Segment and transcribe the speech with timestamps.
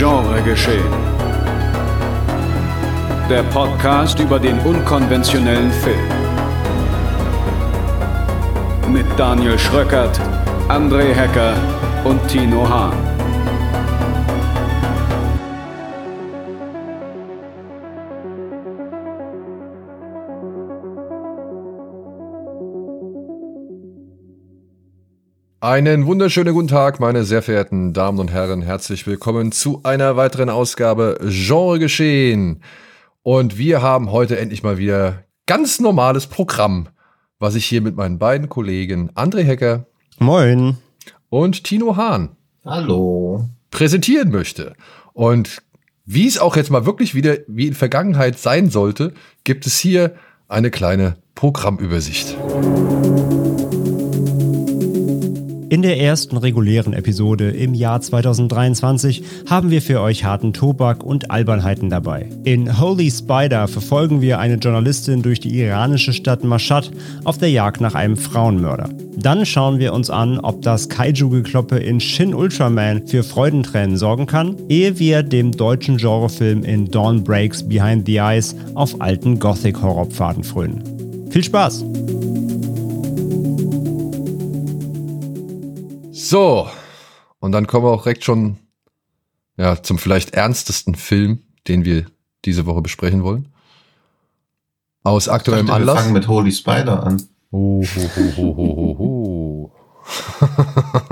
[0.00, 0.94] Genre geschehen.
[3.28, 6.08] Der Podcast über den unkonventionellen Film.
[8.90, 10.18] Mit Daniel Schröckert,
[10.70, 11.52] André Hecker
[12.04, 13.09] und Tino Hahn.
[25.62, 28.62] Einen wunderschönen guten Tag, meine sehr verehrten Damen und Herren.
[28.62, 32.62] Herzlich willkommen zu einer weiteren Ausgabe Genre geschehen.
[33.22, 36.88] Und wir haben heute endlich mal wieder ganz normales Programm,
[37.38, 39.84] was ich hier mit meinen beiden Kollegen André Hecker.
[40.18, 40.78] Moin.
[41.28, 42.30] Und Tino Hahn.
[42.64, 43.44] Hallo.
[43.70, 44.72] Präsentieren möchte.
[45.12, 45.60] Und
[46.06, 49.12] wie es auch jetzt mal wirklich wieder wie in Vergangenheit sein sollte,
[49.44, 50.14] gibt es hier
[50.48, 52.38] eine kleine Programmübersicht.
[55.70, 61.30] In der ersten regulären Episode im Jahr 2023 haben wir für euch harten Tobak und
[61.30, 62.28] Albernheiten dabei.
[62.42, 66.90] In Holy Spider verfolgen wir eine Journalistin durch die iranische Stadt Mashhad
[67.22, 68.88] auf der Jagd nach einem Frauenmörder.
[69.16, 74.56] Dann schauen wir uns an, ob das Kaiju-Gekloppe in Shin Ultraman für Freudentränen sorgen kann,
[74.68, 80.82] ehe wir dem deutschen Genrefilm in Dawn Breaks Behind the Eyes auf alten Gothic-Horrorpfaden frönen.
[81.30, 81.84] Viel Spaß!
[86.30, 86.70] So,
[87.40, 88.56] und dann kommen wir auch direkt schon
[89.56, 92.06] ja, zum vielleicht ernstesten Film, den wir
[92.44, 93.48] diese Woche besprechen wollen.
[95.02, 95.96] Aus aktuellem dachte, Anlass.
[95.96, 97.20] Wir fangen mit Holy Spider an.
[97.50, 99.72] Oh, ho, ho, ho, ho, ho,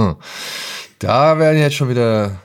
[0.06, 0.16] ho.
[1.00, 2.38] da werden jetzt schon wieder.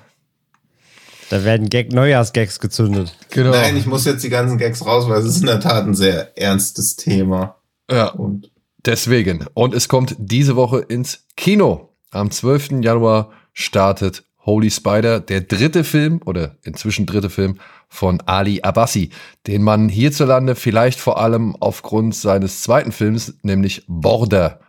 [1.29, 3.15] Da werden Gag Neujahrsgags gezündet.
[3.29, 3.51] Genau.
[3.51, 5.93] Nein, ich muss jetzt die ganzen Gags raus, weil es ist in der Tat ein
[5.93, 7.57] sehr ernstes Thema.
[7.91, 8.49] ja, Und
[8.83, 9.45] deswegen.
[9.53, 11.92] Und es kommt diese Woche ins Kino.
[12.13, 12.83] Am 12.
[12.83, 19.09] Januar startet Holy Spider, der dritte Film oder inzwischen dritte Film von Ali Abbasi,
[19.47, 24.59] den man hierzulande vielleicht vor allem aufgrund seines zweiten Films, nämlich Border,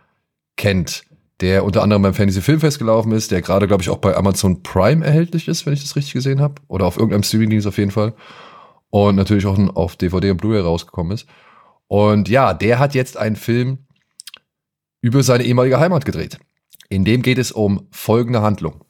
[0.56, 1.04] kennt,
[1.40, 4.62] der unter anderem beim Fantasy Filmfest gelaufen ist, der gerade, glaube ich, auch bei Amazon
[4.62, 6.54] Prime erhältlich ist, wenn ich das richtig gesehen habe.
[6.68, 8.14] Oder auf irgendeinem Streamingdienst auf jeden Fall.
[8.90, 11.26] Und natürlich auch auf DVD und Blu-ray rausgekommen ist.
[11.88, 13.78] Und ja, der hat jetzt einen Film
[15.00, 16.38] über seine ehemalige Heimat gedreht.
[16.88, 18.84] In dem geht es um folgende Handlung.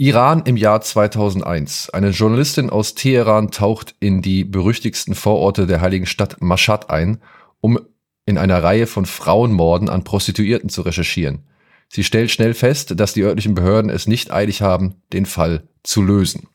[0.00, 1.90] Iran im Jahr 2001.
[1.90, 7.20] Eine Journalistin aus Teheran taucht in die berüchtigsten Vororte der heiligen Stadt Mashhad ein,
[7.60, 7.78] um
[8.24, 11.44] in einer Reihe von Frauenmorden an Prostituierten zu recherchieren.
[11.88, 16.02] Sie stellt schnell fest, dass die örtlichen Behörden es nicht eilig haben, den Fall zu
[16.02, 16.48] lösen.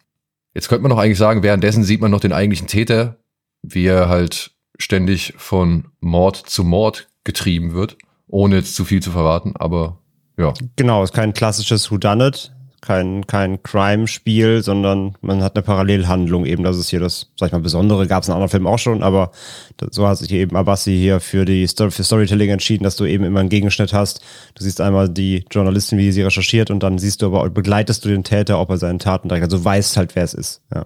[0.56, 3.20] Jetzt könnte man noch eigentlich sagen, währenddessen sieht man noch den eigentlichen Täter,
[3.62, 7.98] wie er halt ständig von Mord zu Mord getrieben wird,
[8.28, 10.00] ohne jetzt zu viel zu verraten, aber
[10.38, 10.54] ja.
[10.76, 12.52] Genau, ist kein klassisches Whodunit,
[12.82, 16.64] kein, kein Crime-Spiel, sondern man hat eine Parallelhandlung eben.
[16.64, 18.06] Das ist hier das, sag ich mal, Besondere.
[18.08, 19.32] Gab es in anderen Filmen auch schon, aber
[19.78, 23.06] das, so hat sich eben Abassi hier für die Story, für Storytelling entschieden, dass du
[23.06, 24.22] eben immer einen Gegenschnitt hast.
[24.54, 28.10] Du siehst einmal die Journalistin, wie sie recherchiert und dann siehst du aber, begleitest du
[28.10, 29.44] den Täter, ob er seinen Taten trägt.
[29.44, 30.62] Also weißt halt, wer es ist.
[30.74, 30.86] Ja.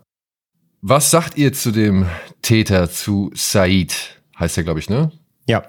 [0.82, 2.06] Was sagt ihr zu dem
[2.42, 3.94] Täter, zu Said?
[4.40, 5.12] Heißt er, glaube ich, ne?
[5.46, 5.64] Ja.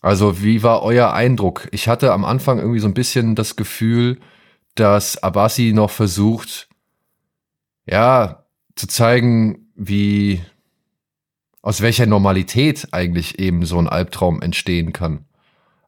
[0.00, 1.68] Also, wie war euer Eindruck?
[1.72, 4.20] Ich hatte am Anfang irgendwie so ein bisschen das Gefühl,
[4.74, 6.68] dass Abassi noch versucht,
[7.86, 8.44] ja,
[8.76, 10.40] zu zeigen, wie,
[11.62, 15.24] aus welcher Normalität eigentlich eben so ein Albtraum entstehen kann.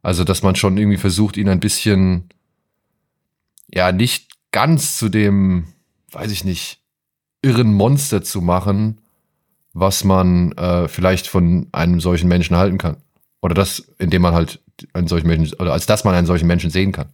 [0.02, 2.30] Also, dass man schon irgendwie versucht, ihn ein bisschen,
[3.72, 5.68] ja, nicht ganz zu dem,
[6.10, 6.80] weiß ich nicht,
[7.42, 9.00] irren Monster zu machen,
[9.72, 12.96] was man äh, vielleicht von einem solchen Menschen halten kann.
[13.42, 14.60] Oder das, indem man halt
[14.92, 17.08] einen solchen Menschen, oder als dass man einen solchen Menschen sehen kann.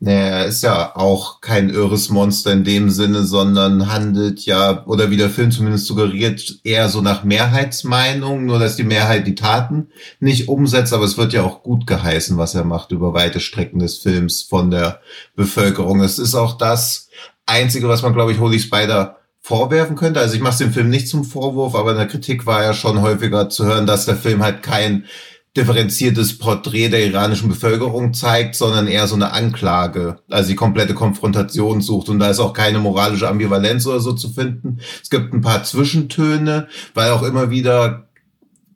[0.00, 5.10] naja, er ist ja auch kein irres Monster in dem Sinne, sondern handelt ja, oder
[5.10, 9.88] wie der Film zumindest suggeriert, eher so nach Mehrheitsmeinung, nur dass die Mehrheit die Taten
[10.18, 13.78] nicht umsetzt, aber es wird ja auch gut geheißen, was er macht über weite Strecken
[13.78, 15.00] des Films von der
[15.36, 16.00] Bevölkerung.
[16.00, 17.08] Es ist auch das
[17.46, 20.20] Einzige, was man, glaube ich, Holy Spider vorwerfen könnte.
[20.20, 23.02] Also ich mache dem Film nicht zum Vorwurf, aber in der Kritik war ja schon
[23.02, 25.04] häufiger zu hören, dass der Film halt kein
[25.56, 31.82] differenziertes Porträt der iranischen Bevölkerung zeigt, sondern eher so eine Anklage, also die komplette Konfrontation
[31.82, 34.80] sucht und da ist auch keine moralische Ambivalenz oder so zu finden.
[35.02, 38.08] Es gibt ein paar Zwischentöne, weil auch immer wieder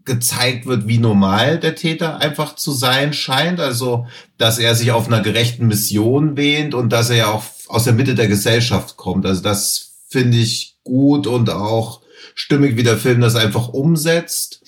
[0.04, 4.06] gezeigt wird, wie normal der Täter einfach zu sein scheint, also
[4.38, 7.94] dass er sich auf einer gerechten Mission wähnt und dass er ja auch aus der
[7.94, 9.26] Mitte der Gesellschaft kommt.
[9.26, 12.02] Also das finde ich gut und auch
[12.34, 14.62] stimmig, wie der Film das einfach umsetzt.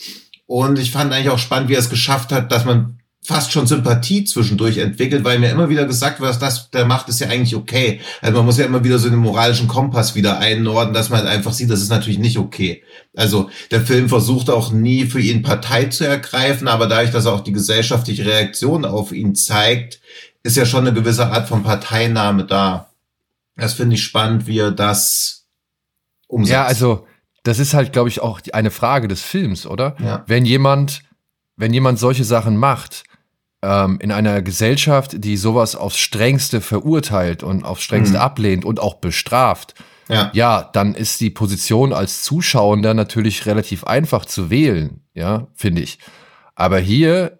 [0.49, 3.67] Und ich fand eigentlich auch spannend, wie er es geschafft hat, dass man fast schon
[3.67, 7.55] Sympathie zwischendurch entwickelt, weil mir immer wieder gesagt wird, das der macht, ist ja eigentlich
[7.55, 8.01] okay.
[8.23, 11.29] Also man muss ja immer wieder so den moralischen Kompass wieder einnorden, dass man halt
[11.29, 12.83] einfach sieht, das ist natürlich nicht okay.
[13.15, 17.35] Also der Film versucht auch nie für ihn Partei zu ergreifen, aber dadurch, dass er
[17.35, 20.01] auch die gesellschaftliche Reaktion auf ihn zeigt,
[20.43, 22.91] ist ja schon eine gewisse Art von Parteinahme da.
[23.55, 25.45] Das finde ich spannend, wie er das
[26.27, 26.53] umsetzt.
[26.53, 27.07] Ja, also
[27.43, 29.97] das ist halt, glaube ich, auch eine Frage des Films, oder?
[29.99, 30.25] Ja.
[30.27, 31.03] Wenn jemand,
[31.57, 33.05] wenn jemand solche Sachen macht,
[33.63, 38.23] ähm, in einer Gesellschaft, die sowas aufs Strengste verurteilt und aufs Strengste mhm.
[38.23, 39.75] ablehnt und auch bestraft,
[40.09, 40.31] ja.
[40.33, 45.99] ja, dann ist die Position als Zuschauender natürlich relativ einfach zu wählen, ja, finde ich.
[46.55, 47.39] Aber hier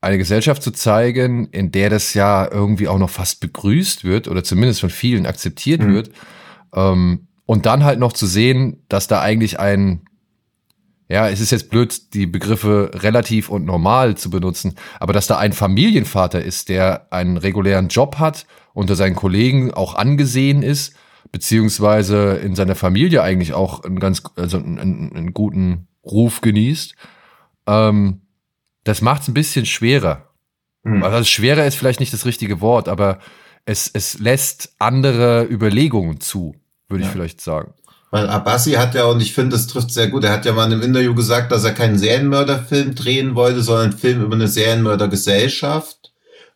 [0.00, 4.44] eine Gesellschaft zu zeigen, in der das ja irgendwie auch noch fast begrüßt wird oder
[4.44, 5.94] zumindest von vielen akzeptiert mhm.
[5.94, 6.10] wird,
[6.74, 10.02] ähm, und dann halt noch zu sehen, dass da eigentlich ein
[11.10, 15.38] ja, es ist jetzt blöd, die Begriffe relativ und normal zu benutzen, aber dass da
[15.38, 20.94] ein Familienvater ist, der einen regulären Job hat, unter seinen Kollegen auch angesehen ist,
[21.32, 26.94] beziehungsweise in seiner Familie eigentlich auch einen ganz, also einen, einen guten Ruf genießt,
[27.66, 28.20] ähm,
[28.84, 30.34] das macht es ein bisschen schwerer.
[30.82, 31.02] Mhm.
[31.02, 33.20] Also schwerer ist vielleicht nicht das richtige Wort, aber
[33.64, 36.54] es, es lässt andere Überlegungen zu,
[36.88, 37.08] würde ja.
[37.08, 37.74] ich vielleicht sagen.
[38.10, 40.66] Weil Abassi hat ja, und ich finde, das trifft sehr gut, er hat ja mal
[40.66, 44.48] in einem Interview gesagt, dass er keinen Serienmörderfilm drehen wollte, sondern einen Film über eine
[44.48, 46.12] Serienmördergesellschaft.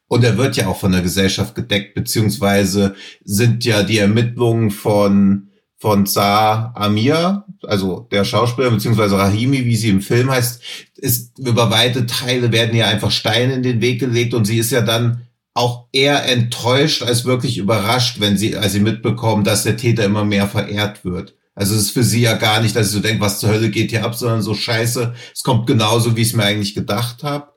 [0.09, 2.95] Und er wird ja auch von der Gesellschaft gedeckt, beziehungsweise
[3.25, 5.49] sind ja die Ermittlungen von,
[5.79, 10.63] von Saar Amir, also der Schauspieler, beziehungsweise Rahimi, wie sie im Film heißt,
[10.97, 14.71] ist über weite Teile werden ja einfach Steine in den Weg gelegt und sie ist
[14.71, 15.23] ja dann
[15.55, 20.25] auch eher enttäuscht als wirklich überrascht, wenn sie, als sie mitbekommen, dass der Täter immer
[20.25, 21.35] mehr verehrt wird.
[21.55, 23.71] Also es ist für sie ja gar nicht, dass sie so denkt, was zur Hölle
[23.71, 27.23] geht hier ab, sondern so scheiße, es kommt genauso, wie ich es mir eigentlich gedacht
[27.23, 27.53] habe.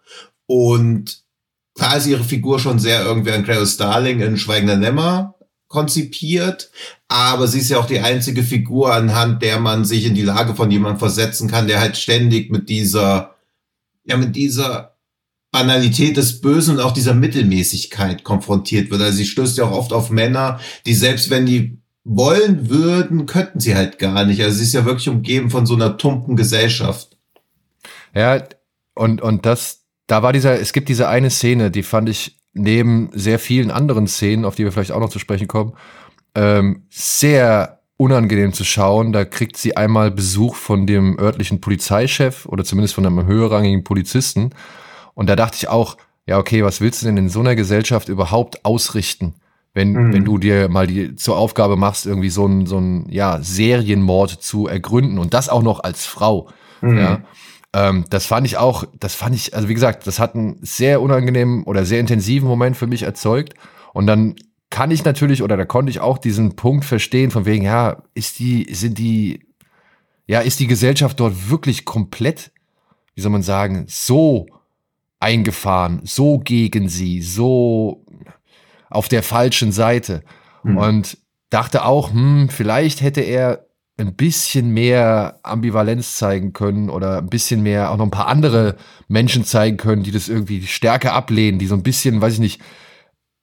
[0.45, 1.23] Und
[1.75, 5.35] klar ist ihre Figur schon sehr irgendwie an Claire Starling in Schweigender Lämmer
[5.67, 6.71] konzipiert,
[7.07, 10.55] aber sie ist ja auch die einzige Figur, anhand der man sich in die Lage
[10.55, 13.35] von jemandem versetzen kann, der halt ständig mit dieser,
[14.05, 14.94] ja, mit dieser
[15.55, 19.01] Banalität des Bösen und auch dieser Mittelmäßigkeit konfrontiert wird.
[19.01, 23.61] Also sie stößt ja auch oft auf Männer, die selbst wenn die wollen würden, könnten
[23.61, 24.43] sie halt gar nicht.
[24.43, 27.15] Also sie ist ja wirklich umgeben von so einer tumpen Gesellschaft.
[28.13, 28.43] Ja,
[28.95, 33.09] und, und das, da war dieser, es gibt diese eine Szene, die fand ich neben
[33.13, 35.71] sehr vielen anderen Szenen, auf die wir vielleicht auch noch zu sprechen kommen,
[36.35, 39.13] ähm, sehr unangenehm zu schauen.
[39.13, 44.49] Da kriegt sie einmal Besuch von dem örtlichen Polizeichef oder zumindest von einem höherrangigen Polizisten.
[45.15, 45.97] Und da dachte ich auch,
[46.27, 49.35] ja, okay, was willst du denn in so einer Gesellschaft überhaupt ausrichten?
[49.75, 50.13] wenn, mhm.
[50.13, 54.31] wenn du dir mal die zur Aufgabe machst, irgendwie so ein, so ein ja, Serienmord
[54.31, 56.47] zu ergründen und das auch noch als Frau.
[56.81, 56.97] Mhm.
[56.97, 57.21] Ja.
[57.73, 61.01] Ähm, das fand ich auch, das fand ich, also wie gesagt, das hat einen sehr
[61.01, 63.53] unangenehmen oder sehr intensiven Moment für mich erzeugt.
[63.93, 64.35] Und dann
[64.69, 68.39] kann ich natürlich oder da konnte ich auch diesen Punkt verstehen, von wegen, ja, ist
[68.39, 69.45] die, sind die,
[70.25, 72.51] ja, ist die Gesellschaft dort wirklich komplett,
[73.13, 74.47] wie soll man sagen, so
[75.25, 78.05] eingefahren, so gegen sie, so
[78.91, 80.21] auf der falschen Seite.
[80.63, 80.77] Mhm.
[80.77, 81.17] Und
[81.49, 83.65] dachte auch, hm, vielleicht hätte er
[83.97, 88.75] ein bisschen mehr Ambivalenz zeigen können oder ein bisschen mehr auch noch ein paar andere
[89.07, 92.61] Menschen zeigen können, die das irgendwie stärker ablehnen, die so ein bisschen, weiß ich nicht,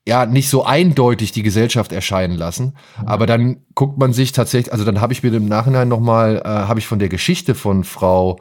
[0.07, 2.77] ja, nicht so eindeutig die Gesellschaft erscheinen lassen.
[3.07, 6.49] Aber dann guckt man sich tatsächlich, also dann habe ich mir im Nachhinein nochmal, äh,
[6.49, 8.39] habe ich von der Geschichte von Frau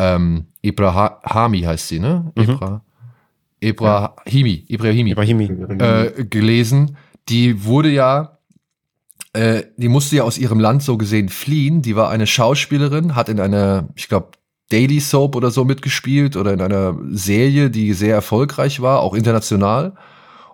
[0.00, 2.32] ähm, Ibrahami heißt sie, ne?
[2.34, 2.42] Mhm.
[2.42, 2.82] Ibra,
[3.60, 5.44] Ibrahimi, Ibrahimi, Ibrahimi.
[5.78, 6.96] Äh, gelesen.
[7.28, 8.38] Die wurde ja,
[9.34, 11.82] äh, die musste ja aus ihrem Land so gesehen fliehen.
[11.82, 14.30] Die war eine Schauspielerin, hat in einer, ich glaube,
[14.70, 19.94] Daily Soap oder so mitgespielt oder in einer Serie, die sehr erfolgreich war, auch international.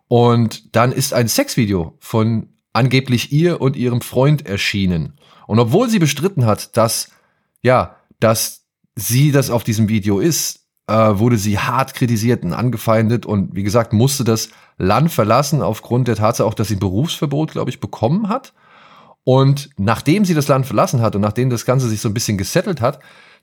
[0.08, 5.18] Und dann ist ein Sexvideo von angeblich ihr und ihrem Freund erschienen.
[5.46, 7.10] Und obwohl sie bestritten hat, dass,
[7.62, 8.65] ja, dass
[8.96, 13.62] sie das auf diesem Video ist, äh, wurde sie hart kritisiert und angefeindet und wie
[13.62, 18.28] gesagt, musste das Land verlassen aufgrund der Tatsache auch, dass sie Berufsverbot, glaube ich, bekommen
[18.28, 18.52] hat.
[19.24, 22.38] Und nachdem sie das Land verlassen hat und nachdem das Ganze sich so ein bisschen
[22.38, 23.00] gesettelt hat,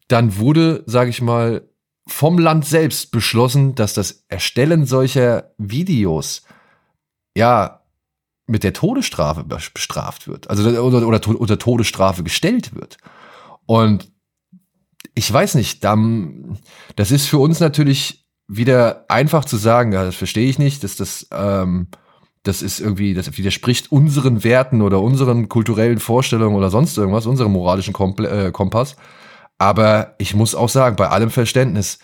[0.08, 1.68] dann wurde, sage ich mal,
[2.08, 6.44] vom Land selbst beschlossen, dass das Erstellen solcher Videos
[7.36, 7.82] ja
[8.46, 12.98] mit der Todesstrafe bestraft wird, also oder, oder unter Todesstrafe gestellt wird.
[13.66, 14.13] Und
[15.16, 20.50] ich weiß nicht, das ist für uns natürlich wieder einfach zu sagen, ja, das verstehe
[20.50, 21.88] ich nicht, dass das, ähm,
[22.44, 27.54] das ist irgendwie, das widerspricht unseren Werten oder unseren kulturellen Vorstellungen oder sonst irgendwas, unserem
[27.54, 28.96] moralischen äh, Kompass.
[29.58, 32.00] Aber ich muss auch sagen, bei allem Verständnis,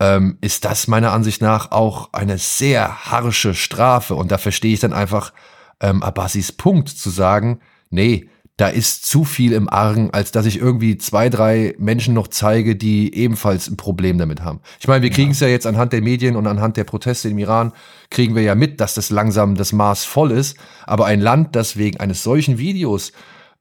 [0.00, 4.14] ähm, ist das meiner Ansicht nach auch eine sehr harsche Strafe.
[4.14, 5.32] Und da verstehe ich dann einfach
[5.80, 10.58] ähm, Abbasis Punkt zu sagen, nee, da ist zu viel im Argen, als dass ich
[10.58, 14.60] irgendwie zwei, drei Menschen noch zeige, die ebenfalls ein Problem damit haben.
[14.78, 15.46] Ich meine, wir kriegen es ja.
[15.46, 17.72] ja jetzt anhand der Medien und anhand der Proteste im Iran,
[18.10, 20.58] kriegen wir ja mit, dass das langsam das Maß voll ist.
[20.84, 23.12] Aber ein Land, das wegen eines solchen Videos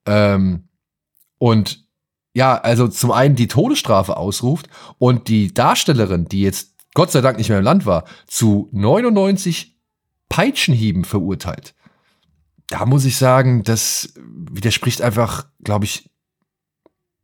[0.05, 0.67] ähm,
[1.37, 1.85] und
[2.33, 7.37] ja, also zum einen die Todesstrafe ausruft und die Darstellerin, die jetzt Gott sei Dank
[7.37, 9.77] nicht mehr im Land war, zu 99
[10.27, 11.73] Peitschenhieben verurteilt
[12.69, 16.09] da muss ich sagen, das widerspricht einfach, glaube ich,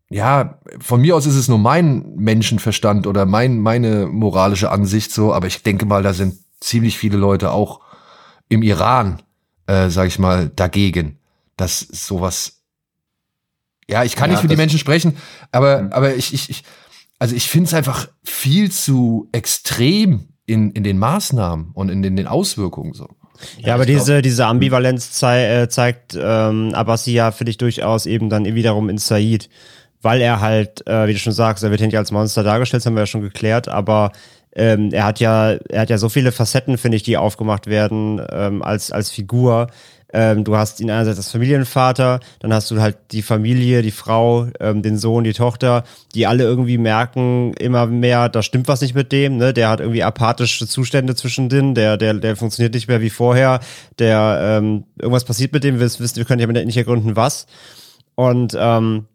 [0.09, 5.33] ja, von mir aus ist es nur mein Menschenverstand oder mein, meine moralische Ansicht so,
[5.33, 7.81] aber ich denke mal, da sind ziemlich viele Leute auch
[8.49, 9.21] im Iran,
[9.67, 11.19] äh, sag ich mal, dagegen,
[11.57, 12.61] dass sowas,
[13.87, 15.17] ja, ich kann ja, nicht für die Menschen sprechen,
[15.51, 15.93] aber, mhm.
[15.93, 16.63] aber ich, ich, ich,
[17.19, 22.13] also ich finde es einfach viel zu extrem in, in den Maßnahmen und in den,
[22.13, 23.09] in den Auswirkungen so.
[23.57, 27.57] Ja, ja aber diese, glaub, diese Ambivalenz zei äh, zeigt ähm, Abbasi ja für dich
[27.57, 29.49] durchaus eben dann wiederum in Said,
[30.01, 32.81] weil er halt, äh, wie du schon sagst, er wird ja nicht als Monster dargestellt,
[32.81, 34.11] das haben wir ja schon geklärt, aber
[34.55, 38.21] ähm, er hat ja, er hat ja so viele Facetten, finde ich, die aufgemacht werden
[38.31, 39.67] ähm, als, als Figur,
[40.15, 44.47] ähm, du hast ihn einerseits als Familienvater, dann hast du halt die Familie, die Frau,
[44.61, 45.83] ähm, den Sohn, die Tochter,
[46.15, 49.53] die alle irgendwie merken immer mehr, da stimmt was nicht mit dem, ne?
[49.53, 53.59] Der hat irgendwie apathische Zustände zwischendrin, der, der, der funktioniert nicht mehr wie vorher,
[53.99, 57.45] der ähm, irgendwas passiert mit dem, wir wir können ja nicht ergründen, was.
[58.15, 59.07] Und, ähm,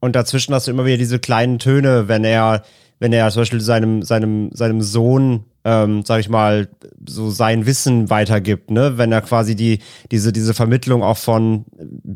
[0.00, 2.64] und dazwischen hast du immer wieder diese kleinen Töne, wenn er,
[3.04, 6.68] wenn er zum Beispiel seinem, seinem, seinem Sohn ähm, sag ich mal,
[7.08, 8.98] so sein Wissen weitergibt, ne?
[8.98, 9.78] Wenn er quasi die,
[10.10, 11.64] diese, diese Vermittlung auch von,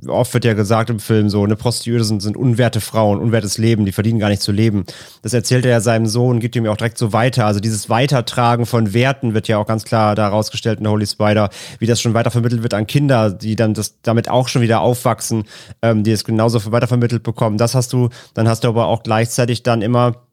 [0.07, 3.87] oft wird ja gesagt im Film so, ne, Prostituierte sind, sind unwerte Frauen, unwertes Leben,
[3.87, 4.85] die verdienen gar nicht zu leben.
[5.23, 7.47] Das erzählt er ja seinem Sohn, gibt ihm ja auch direkt so weiter.
[7.47, 11.49] Also dieses Weitertragen von Werten wird ja auch ganz klar da rausgestellt in Holy Spider,
[11.79, 15.45] wie das schon weitervermittelt wird an Kinder, die dann das damit auch schon wieder aufwachsen,
[15.81, 17.57] ähm, die es genauso weitervermittelt bekommen.
[17.57, 20.28] Das hast du, dann hast du aber auch gleichzeitig dann immer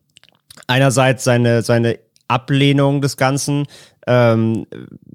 [0.68, 3.68] einerseits seine, seine Ablehnung des Ganzen,
[4.08, 4.66] ähm,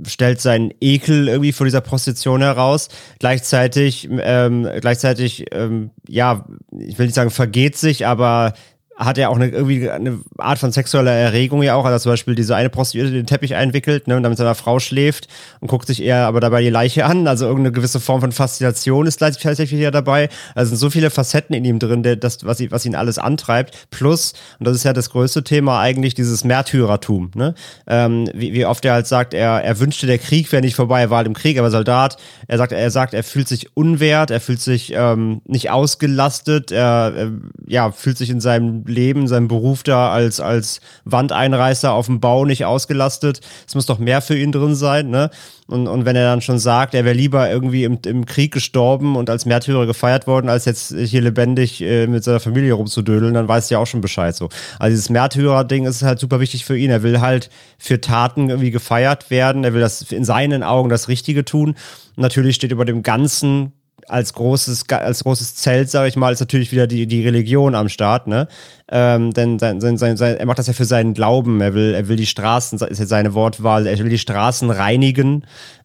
[0.07, 2.89] stellt seinen Ekel irgendwie vor dieser Prostitution heraus.
[3.19, 8.53] Gleichzeitig, ähm, gleichzeitig, ähm, ja, ich will nicht sagen vergeht sich, aber
[9.01, 11.87] hat er auch eine, irgendwie eine Art von sexueller Erregung ja auch.
[11.87, 14.79] Also zum Beispiel diese eine Prostituierte den Teppich einwickelt ne, und dann mit seiner Frau
[14.79, 15.27] schläft
[15.61, 17.27] und guckt sich eher aber dabei die Leiche an.
[17.27, 20.29] Also irgendeine gewisse Form von Faszination ist tatsächlich ja dabei.
[20.55, 23.89] Also sind so viele Facetten in ihm drin, der, das, was, was ihn alles antreibt.
[23.91, 27.31] Plus, und das ist ja das größte Thema eigentlich, dieses Märtyrertum.
[27.35, 27.55] Ne?
[27.87, 31.01] Ähm, wie, wie oft er halt sagt, er, er wünschte, der Krieg wäre nicht vorbei,
[31.01, 32.19] er war halt im Krieg, aber Soldat.
[32.49, 37.15] Er sagt, er sagt, er fühlt sich unwert, er fühlt sich ähm, nicht ausgelastet, er,
[37.17, 37.31] er
[37.67, 42.45] ja, fühlt sich in seinem Leben, seinem Beruf da als, als Wandeinreißer auf dem Bau
[42.45, 43.41] nicht ausgelastet.
[43.67, 45.31] Es muss doch mehr für ihn drin sein, ne?
[45.71, 49.15] Und, und wenn er dann schon sagt, er wäre lieber irgendwie im, im Krieg gestorben
[49.15, 53.47] und als Märtyrer gefeiert worden, als jetzt hier lebendig äh, mit seiner Familie rumzudödeln, dann
[53.47, 54.49] weiß er ja auch schon Bescheid so.
[54.81, 56.91] Also dieses Märtyrer-Ding ist halt super wichtig für ihn.
[56.91, 59.63] Er will halt für Taten irgendwie gefeiert werden.
[59.63, 61.77] Er will das in seinen Augen das Richtige tun.
[62.17, 63.73] Natürlich steht über dem Ganzen
[64.11, 67.89] als großes, als großes Zelt, sage ich mal, ist natürlich wieder die, die Religion am
[67.89, 68.49] Start, ne?
[68.91, 71.61] Ähm, denn sein, sein, sein, er macht das ja für seinen Glauben.
[71.61, 75.45] Er will, er will die Straßen, ist ja seine Wortwahl, er will die Straßen reinigen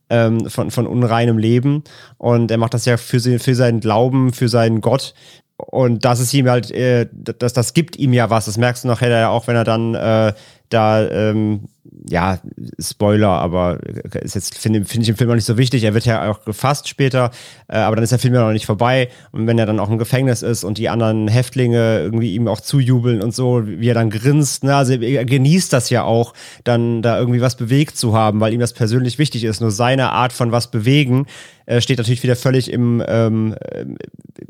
[0.10, 1.84] ähm, von, von unreinem Leben.
[2.17, 5.13] Und er macht das ja für, für seinen Glauben, für seinen Gott.
[5.58, 8.46] Und das ist ihm halt, äh, das, das gibt ihm ja was.
[8.46, 10.34] Das merkst du nachher ja auch, wenn er dann äh,
[10.70, 11.67] da ähm,
[12.10, 12.40] ja,
[12.80, 13.80] Spoiler, aber
[14.22, 15.84] ist jetzt, finde find ich im Film auch nicht so wichtig.
[15.84, 17.32] Er wird ja auch gefasst später,
[17.68, 19.10] äh, aber dann ist der Film ja noch nicht vorbei.
[19.32, 22.62] Und wenn er dann auch im Gefängnis ist und die anderen Häftlinge irgendwie ihm auch
[22.62, 24.76] zujubeln und so, wie er dann grinst, ne?
[24.76, 26.34] also er genießt das ja auch,
[26.64, 29.62] dann da irgendwie was bewegt zu haben, weil ihm das persönlich wichtig ist.
[29.62, 31.26] Nur seine Art von was bewegen
[31.66, 33.56] äh, steht natürlich wieder völlig im, ähm,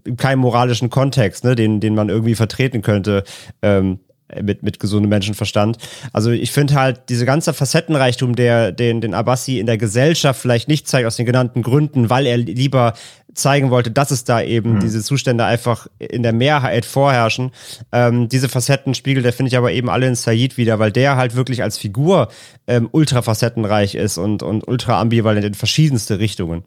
[0.04, 1.56] in keinem moralischen Kontext, ne?
[1.56, 3.24] den, den man irgendwie vertreten könnte.
[3.62, 4.05] Ähm, äh,
[4.41, 5.77] mit, mit gesundem Menschenverstand.
[6.13, 10.67] Also ich finde halt, diese ganze Facettenreichtum, der den, den Abbasi in der Gesellschaft vielleicht
[10.67, 12.94] nicht zeigt, aus den genannten Gründen, weil er lieber
[13.36, 14.79] zeigen wollte, dass es da eben mhm.
[14.79, 17.51] diese Zustände einfach in der Mehrheit vorherrschen.
[17.91, 21.17] Ähm, diese Facetten spiegelt er, finde ich, aber eben alle in Said wieder, weil der
[21.17, 22.29] halt wirklich als Figur
[22.67, 26.63] ähm, ultra facettenreich ist und, und ultra ambivalent in verschiedenste Richtungen.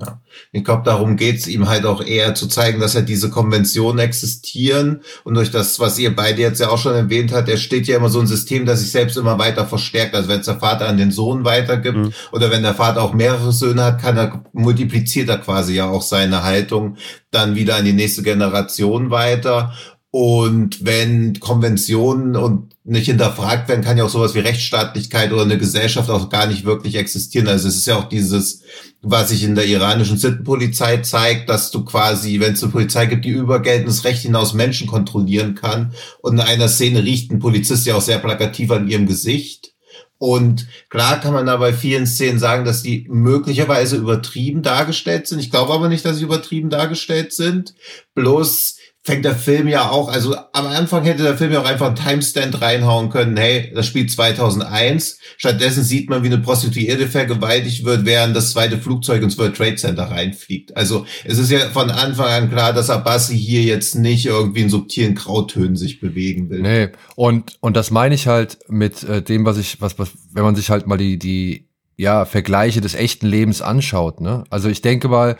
[0.00, 0.20] Ja.
[0.52, 5.00] Ich glaube, darum geht's ihm halt auch eher zu zeigen, dass halt diese Konventionen existieren
[5.24, 7.96] und durch das, was ihr beide jetzt ja auch schon erwähnt habt, er steht ja
[7.96, 10.14] immer so ein System, das sich selbst immer weiter verstärkt.
[10.14, 12.12] Also wenn es der Vater an den Sohn weitergibt mhm.
[12.32, 16.02] oder wenn der Vater auch mehrere Söhne hat, kann er multipliziert er quasi ja auch
[16.02, 16.96] seine Haltung
[17.30, 19.72] dann wieder an die nächste Generation weiter
[20.18, 25.58] Und wenn Konventionen und nicht hinterfragt werden, kann ja auch sowas wie Rechtsstaatlichkeit oder eine
[25.58, 27.48] Gesellschaft auch gar nicht wirklich existieren.
[27.48, 28.62] Also es ist ja auch dieses,
[29.02, 33.26] was sich in der iranischen Sittenpolizei zeigt, dass du quasi, wenn es eine Polizei gibt,
[33.26, 35.92] die über geltendes Recht hinaus Menschen kontrollieren kann.
[36.22, 39.74] Und in einer Szene riecht ein Polizist ja auch sehr plakativ an ihrem Gesicht.
[40.16, 45.40] Und klar kann man da bei vielen Szenen sagen, dass die möglicherweise übertrieben dargestellt sind.
[45.40, 47.74] Ich glaube aber nicht, dass sie übertrieben dargestellt sind.
[48.14, 48.75] Bloß
[49.06, 51.94] fängt der Film ja auch, also am Anfang hätte der Film ja auch einfach einen
[51.94, 55.20] Timestamp reinhauen können, hey, das spielt 2001.
[55.36, 59.76] Stattdessen sieht man, wie eine Prostituierte vergewaltigt wird, während das zweite Flugzeug ins World Trade
[59.76, 60.76] Center reinfliegt.
[60.76, 64.70] Also es ist ja von Anfang an klar, dass Abassi hier jetzt nicht irgendwie in
[64.70, 66.62] subtilen Grautönen sich bewegen will.
[66.62, 70.42] Nee, und, und das meine ich halt mit äh, dem, was ich, was, was, wenn
[70.42, 74.44] man sich halt mal die, die, ja, Vergleiche des echten Lebens anschaut, ne?
[74.50, 75.36] Also ich denke mal,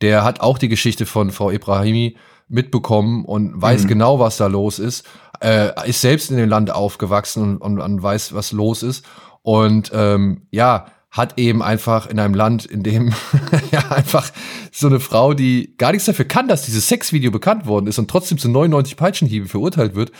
[0.00, 2.16] der hat auch die Geschichte von Frau Ibrahimi
[2.48, 3.88] mitbekommen und weiß mhm.
[3.88, 5.06] genau, was da los ist.
[5.40, 9.04] Äh, ist selbst in dem Land aufgewachsen und, und, weiß, was los ist.
[9.42, 13.14] Und ähm, ja, hat eben einfach in einem Land, in dem
[13.70, 14.30] ja einfach
[14.72, 18.10] so eine Frau, die gar nichts dafür kann, dass dieses Sexvideo bekannt worden ist und
[18.10, 20.12] trotzdem zu 99 Peitschenhieben verurteilt wird,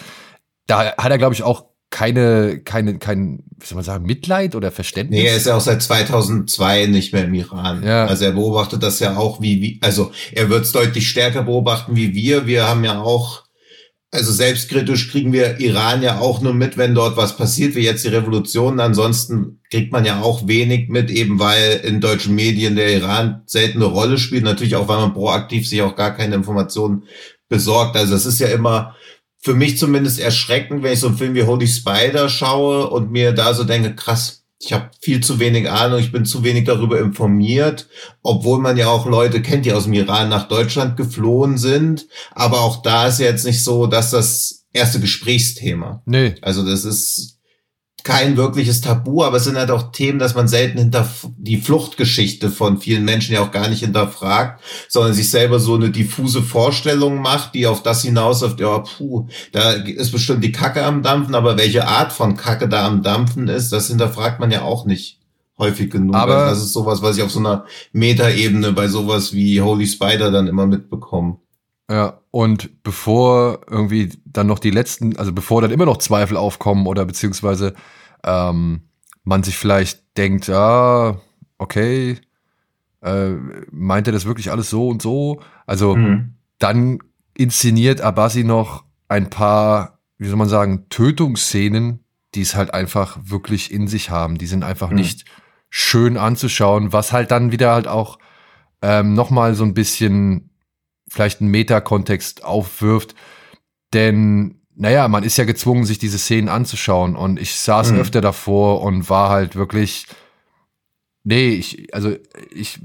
[0.66, 1.64] da hat er, glaube ich, auch
[1.98, 5.20] keine, keine, kein, wie soll man sagen, Mitleid oder Verständnis?
[5.20, 7.82] Nee, er ist ja auch seit 2002 nicht mehr im Iran.
[7.82, 8.06] Ja.
[8.06, 11.96] Also er beobachtet das ja auch wie, wie also er wird es deutlich stärker beobachten
[11.96, 12.46] wie wir.
[12.46, 13.42] Wir haben ja auch,
[14.12, 18.04] also selbstkritisch kriegen wir Iran ja auch nur mit, wenn dort was passiert, wie jetzt
[18.04, 18.78] die Revolution.
[18.78, 23.82] Ansonsten kriegt man ja auch wenig mit, eben weil in deutschen Medien der Iran selten
[23.82, 24.44] eine Rolle spielt.
[24.44, 27.02] Natürlich auch, weil man proaktiv sich auch gar keine Informationen
[27.48, 27.96] besorgt.
[27.96, 28.94] Also es ist ja immer,
[29.40, 33.32] für mich zumindest erschreckend, wenn ich so einen Film wie Holy Spider schaue und mir
[33.32, 36.98] da so denke, krass, ich habe viel zu wenig Ahnung, ich bin zu wenig darüber
[36.98, 37.88] informiert,
[38.22, 42.08] obwohl man ja auch Leute kennt, die aus dem Iran nach Deutschland geflohen sind.
[42.32, 46.02] Aber auch da ist ja jetzt nicht so, dass das erste Gesprächsthema.
[46.06, 46.34] Nee.
[46.42, 47.37] Also das ist
[48.08, 51.06] kein wirkliches Tabu, aber es sind halt auch Themen, dass man selten hinter
[51.36, 55.90] die Fluchtgeschichte von vielen Menschen ja auch gar nicht hinterfragt, sondern sich selber so eine
[55.90, 61.02] diffuse Vorstellung macht, die auf das hinausläuft, ja, puh, da ist bestimmt die Kacke am
[61.02, 64.86] Dampfen, aber welche Art von Kacke da am Dampfen ist, das hinterfragt man ja auch
[64.86, 65.20] nicht
[65.58, 66.14] häufig genug.
[66.14, 69.86] Aber also das ist sowas, was ich auf so einer Metaebene bei sowas wie Holy
[69.86, 71.36] Spider dann immer mitbekomme.
[71.90, 76.86] Ja, und bevor irgendwie dann noch die letzten, also bevor dann immer noch Zweifel aufkommen
[76.86, 77.74] oder beziehungsweise
[78.24, 78.88] ähm,
[79.24, 81.20] man sich vielleicht denkt, ah,
[81.58, 82.18] okay,
[83.02, 83.30] äh,
[83.70, 85.40] meint er das wirklich alles so und so?
[85.66, 86.34] Also mhm.
[86.58, 86.98] dann
[87.34, 92.04] inszeniert Abassi noch ein paar, wie soll man sagen, Tötungsszenen,
[92.34, 94.38] die es halt einfach wirklich in sich haben.
[94.38, 94.96] Die sind einfach mhm.
[94.96, 95.24] nicht
[95.70, 98.18] schön anzuschauen, was halt dann wieder halt auch
[98.82, 100.50] ähm, noch mal so ein bisschen
[101.08, 103.14] vielleicht einen Metakontext aufwirft.
[103.92, 107.16] Denn, naja, man ist ja gezwungen, sich diese Szenen anzuschauen.
[107.16, 107.98] Und ich saß mhm.
[107.98, 110.06] öfter davor und war halt wirklich,
[111.24, 112.14] nee, ich, also
[112.52, 112.78] ich,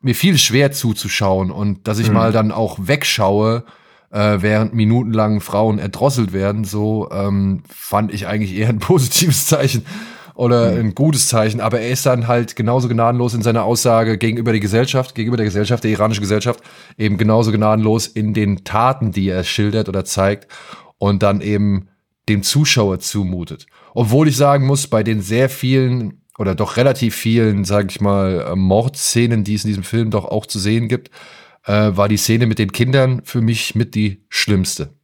[0.00, 2.14] mir fiel schwer zuzuschauen und dass ich mhm.
[2.14, 3.64] mal dann auch wegschaue,
[4.10, 9.84] äh, während minutenlang Frauen erdrosselt werden, so ähm, fand ich eigentlich eher ein positives Zeichen
[10.34, 10.78] oder mhm.
[10.78, 14.60] ein gutes Zeichen, aber er ist dann halt genauso gnadenlos in seiner Aussage gegenüber der
[14.60, 16.60] Gesellschaft, gegenüber der Gesellschaft, der iranischen Gesellschaft,
[16.98, 20.48] eben genauso gnadenlos in den Taten, die er schildert oder zeigt
[21.04, 21.88] und dann eben
[22.30, 23.66] dem Zuschauer zumutet.
[23.92, 28.56] Obwohl ich sagen muss, bei den sehr vielen oder doch relativ vielen, sage ich mal,
[28.56, 31.10] Mordszenen, die es in diesem Film doch auch zu sehen gibt,
[31.64, 34.94] äh, war die Szene mit den Kindern für mich mit die schlimmste.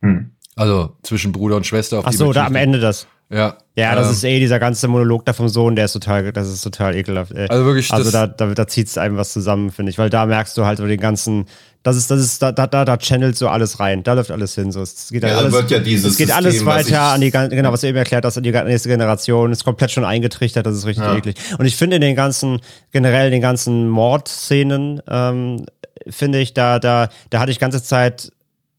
[0.00, 0.30] Hm.
[0.54, 1.98] Also zwischen Bruder und Schwester.
[1.98, 3.06] Auf Ach so, da am Ende das.
[3.28, 3.56] Ja.
[3.74, 6.48] Ja, das ähm, ist eh dieser ganze Monolog da vom Sohn, der ist total, das
[6.48, 7.32] ist total ekelhaft.
[7.32, 7.48] Ey.
[7.48, 7.92] Also wirklich.
[7.92, 10.64] Also da, da, da zieht es einem was zusammen, finde ich, weil da merkst du
[10.64, 11.44] halt so den ganzen,
[11.82, 14.72] das ist, das ist, da, da, da channelt so alles rein, da läuft alles hin.
[14.72, 14.80] So.
[14.80, 17.72] Es geht ja, alles, wird ja dieses es geht System, alles weiter an die, genau,
[17.72, 20.86] was du eben erklärt hast, an die nächste Generation, ist komplett schon eingetrichtert, das ist
[20.86, 21.16] richtig ja.
[21.16, 21.36] eklig.
[21.58, 22.60] Und ich finde in den ganzen,
[22.92, 25.66] generell in den ganzen Mordszenen, ähm,
[26.08, 28.30] finde ich, da, da, da hatte ich ganze Zeit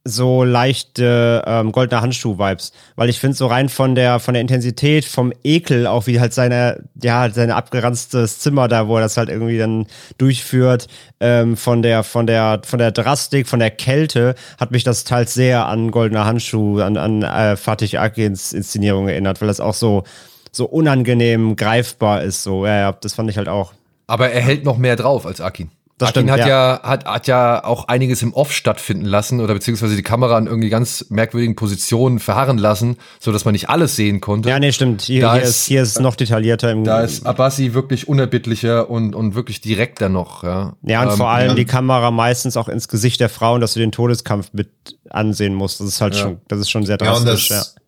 [0.07, 5.05] so leichte ähm, goldene Handschuh-Vibes, weil ich finde so rein von der von der Intensität,
[5.05, 9.29] vom Ekel, auch wie halt seine ja seine abgeranztes Zimmer da, wo er das halt
[9.29, 10.87] irgendwie dann durchführt,
[11.19, 15.33] ähm, von der von der von der Drastik, von der Kälte, hat mich das teils
[15.33, 20.03] sehr an goldener Handschuh, an an äh, Fatih Akins Inszenierung erinnert, weil das auch so
[20.51, 22.43] so unangenehm greifbar ist.
[22.43, 23.73] So ja, ja, das fand ich halt auch.
[24.07, 25.69] Aber er hält noch mehr drauf als Akin.
[25.99, 26.47] Das stimmt, hat ja.
[26.47, 30.45] ja, hat, hat ja auch einiges im Off stattfinden lassen oder beziehungsweise die Kamera in
[30.45, 34.49] irgendwie ganz merkwürdigen Positionen verharren lassen, so dass man nicht alles sehen konnte.
[34.49, 35.01] Ja, nee, stimmt.
[35.01, 38.07] Hier, Da hier, ist- ist, hier ist es noch detaillierter im Da ist Abassi wirklich
[38.07, 40.73] unerbittlicher und, und wirklich direkter noch, ja.
[40.83, 41.53] Ja, und Ähm, vor allem ja.
[41.55, 44.69] die Kamera meistens auch ins Gesicht der Frauen, dass du den Todeskampf mit
[45.09, 45.79] ansehen musst.
[45.79, 46.21] Das ist halt Ja.
[46.21, 47.81] schon, das ist schon sehr Ja, und drastisch, das, ja.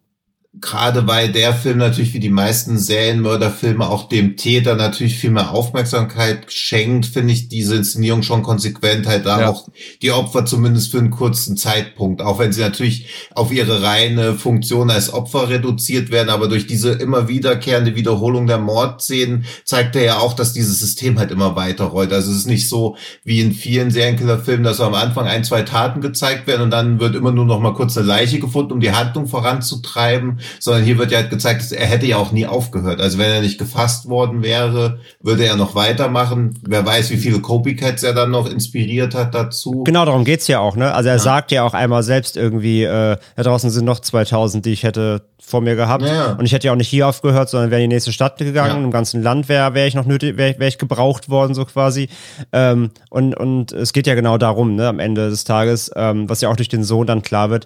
[0.54, 5.52] Gerade weil der Film natürlich wie die meisten Serienmörderfilme auch dem Täter natürlich viel mehr
[5.52, 9.50] Aufmerksamkeit schenkt, finde ich diese Inszenierung schon konsequent, halt da Ja.
[9.50, 9.68] auch
[10.02, 14.90] die Opfer zumindest für einen kurzen Zeitpunkt, auch wenn sie natürlich auf ihre reine Funktion
[14.90, 20.18] als Opfer reduziert werden, aber durch diese immer wiederkehrende Wiederholung der Mordszenen zeigt er ja
[20.18, 22.12] auch, dass dieses System halt immer weiter rollt.
[22.12, 26.02] Also es ist nicht so wie in vielen Serienkillerfilmen, dass am Anfang ein, zwei Taten
[26.02, 28.92] gezeigt werden und dann wird immer nur noch mal kurz eine Leiche gefunden, um die
[28.92, 33.02] Handlung voranzutreiben, sondern hier wird ja halt gezeigt, dass er hätte ja auch nie aufgehört.
[33.02, 36.60] Also wenn er nicht gefasst worden wäre, würde er noch weitermachen.
[36.68, 39.84] Wer weiß, wie viele Copycats er dann noch inspiriert hat dazu.
[39.84, 40.94] Genau, darum geht's ja auch, ne?
[40.94, 44.72] Also er sagt ja auch einmal selbst irgendwie, äh, da draußen sind noch 2000, die
[44.72, 46.04] ich hätte vor mir gehabt.
[46.04, 46.32] Ja, ja.
[46.34, 48.78] Und ich hätte ja auch nicht hier aufgehört, sondern wäre in die nächste Stadt gegangen.
[48.78, 48.84] Ja.
[48.84, 52.10] Im ganzen Land wäre wär ich noch nötig, wäre wär ich gebraucht worden, so quasi.
[52.54, 56.42] Ähm, und, und es geht ja genau darum, ne, am Ende des Tages, ähm, was
[56.42, 57.66] ja auch durch den Sohn dann klar wird,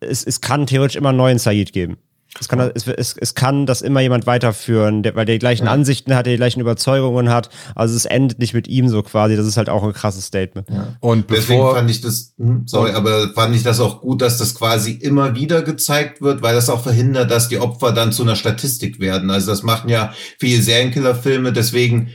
[0.00, 1.98] es, es kann theoretisch immer einen neuen Said geben.
[2.38, 5.66] Es kann, es, es, es kann das immer jemand weiterführen, der, weil der die gleichen
[5.66, 7.48] Ansichten hat, der die gleichen Überzeugungen hat.
[7.74, 9.34] Also es endet nicht mit ihm so quasi.
[9.34, 10.68] Das ist halt auch ein krasses Statement.
[11.00, 14.54] Und Deswegen fand ich das, hm, sorry, aber fand ich das auch gut, dass das
[14.54, 18.36] quasi immer wieder gezeigt wird, weil das auch verhindert, dass die Opfer dann zu einer
[18.36, 19.30] Statistik werden.
[19.30, 22.10] Also das machen ja viele Serienkillerfilme, deswegen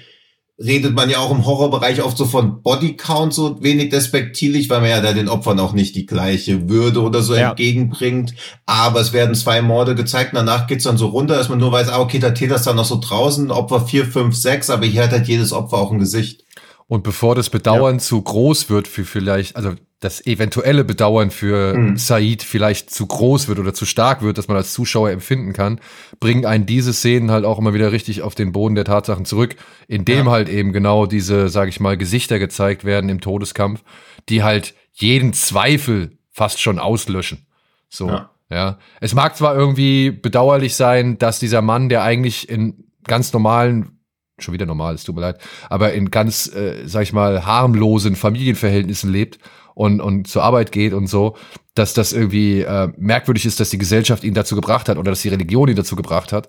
[0.59, 4.89] redet man ja auch im Horrorbereich oft so von Bodycount so wenig despektierlich, weil man
[4.91, 7.49] ja da den Opfern auch nicht die gleiche Würde oder so Ja.
[7.49, 8.33] entgegenbringt.
[8.65, 11.71] Aber es werden zwei Morde gezeigt, und danach geht's dann so runter, dass man nur
[11.71, 14.85] weiß, ah, okay, der Täter ist dann noch so draußen, Opfer vier, fünf, sechs, aber
[14.85, 16.43] hier hat halt jedes Opfer auch ein Gesicht.
[16.93, 21.97] Und bevor das Bedauern zu groß wird für vielleicht, also das eventuelle Bedauern für Mhm.
[21.97, 25.79] Said vielleicht zu groß wird oder zu stark wird, dass man als Zuschauer empfinden kann,
[26.19, 29.55] bringen einen diese Szenen halt auch immer wieder richtig auf den Boden der Tatsachen zurück,
[29.87, 30.31] indem Ja.
[30.33, 33.81] halt eben genau diese, sage ich mal, Gesichter gezeigt werden im Todeskampf,
[34.29, 37.47] die halt jeden Zweifel fast schon auslöschen.
[37.89, 38.29] So, ja.
[38.51, 38.77] Ja.
[39.01, 43.97] Es mag zwar irgendwie bedauerlich sein, dass dieser Mann, der eigentlich in ganz normalen
[44.39, 48.15] schon wieder normal, es tut mir leid, aber in ganz, äh, sag ich mal, harmlosen
[48.15, 49.39] Familienverhältnissen lebt
[49.75, 51.35] und, und zur Arbeit geht und so,
[51.75, 55.21] dass das irgendwie äh, merkwürdig ist, dass die Gesellschaft ihn dazu gebracht hat oder dass
[55.21, 56.47] die Religion ihn dazu gebracht hat.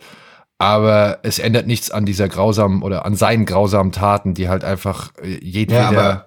[0.59, 5.13] Aber es ändert nichts an dieser grausamen oder an seinen grausamen Taten, die halt einfach
[5.23, 5.93] äh, jedweder.
[5.93, 6.27] Ja,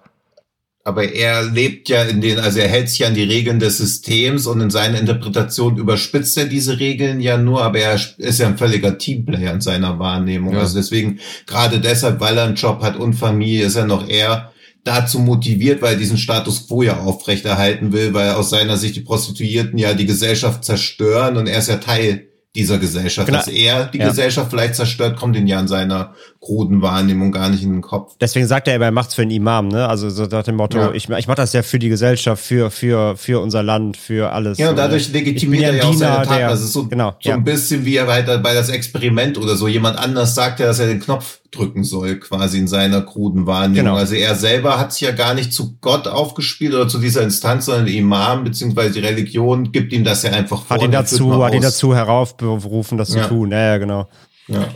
[0.87, 4.47] aber, er lebt ja in den, also er hält sich an die Regeln des Systems
[4.47, 8.57] und in seiner Interpretation überspitzt er diese Regeln ja nur, aber er ist ja ein
[8.57, 10.53] völliger Teamplayer in seiner Wahrnehmung.
[10.53, 10.61] Ja.
[10.61, 14.53] Also deswegen, gerade deshalb, weil er einen Job hat und Familie, ist er noch eher
[14.85, 19.01] dazu motiviert, weil er diesen Status quo ja aufrechterhalten will, weil aus seiner Sicht die
[19.01, 23.27] Prostituierten ja die Gesellschaft zerstören und er ist ja Teil dieser Gesellschaft.
[23.27, 23.37] Genau.
[23.37, 24.07] Dass er die Ja.
[24.07, 28.15] Gesellschaft vielleicht zerstört, kommt ihm ja in seiner kruden Wahrnehmung gar nicht in den Kopf.
[28.21, 29.87] Deswegen sagt er immer, er macht's für einen Imam, ne?
[29.89, 30.91] Also so nach dem Motto, Ja.
[30.93, 34.57] ich, ich mach das ja für die Gesellschaft, für, für, für unser Land, für alles.
[34.57, 36.37] Ja, und dadurch legitimiert ja er ja auch seine Taten.
[36.37, 37.35] der- es ist so, genau, so ja.
[37.35, 39.67] ein bisschen wie er halt bei das Experiment oder so.
[39.67, 43.75] Jemand anders sagt ja, dass er den Knopf drücken soll, quasi in seiner kruden Wahrnehmung.
[43.85, 43.95] Genau.
[43.95, 47.65] Also er selber hat sich ja gar nicht zu Gott aufgespielt oder zu dieser Instanz,
[47.65, 50.75] sondern der Imam beziehungsweise die Religion gibt ihm das ja einfach vor.
[50.77, 53.51] Hat ihn dazu, hat ihn dazu heraufberufen, das zu tun.
[53.51, 54.07] Ja, ja, genau.
[54.47, 54.67] Ja.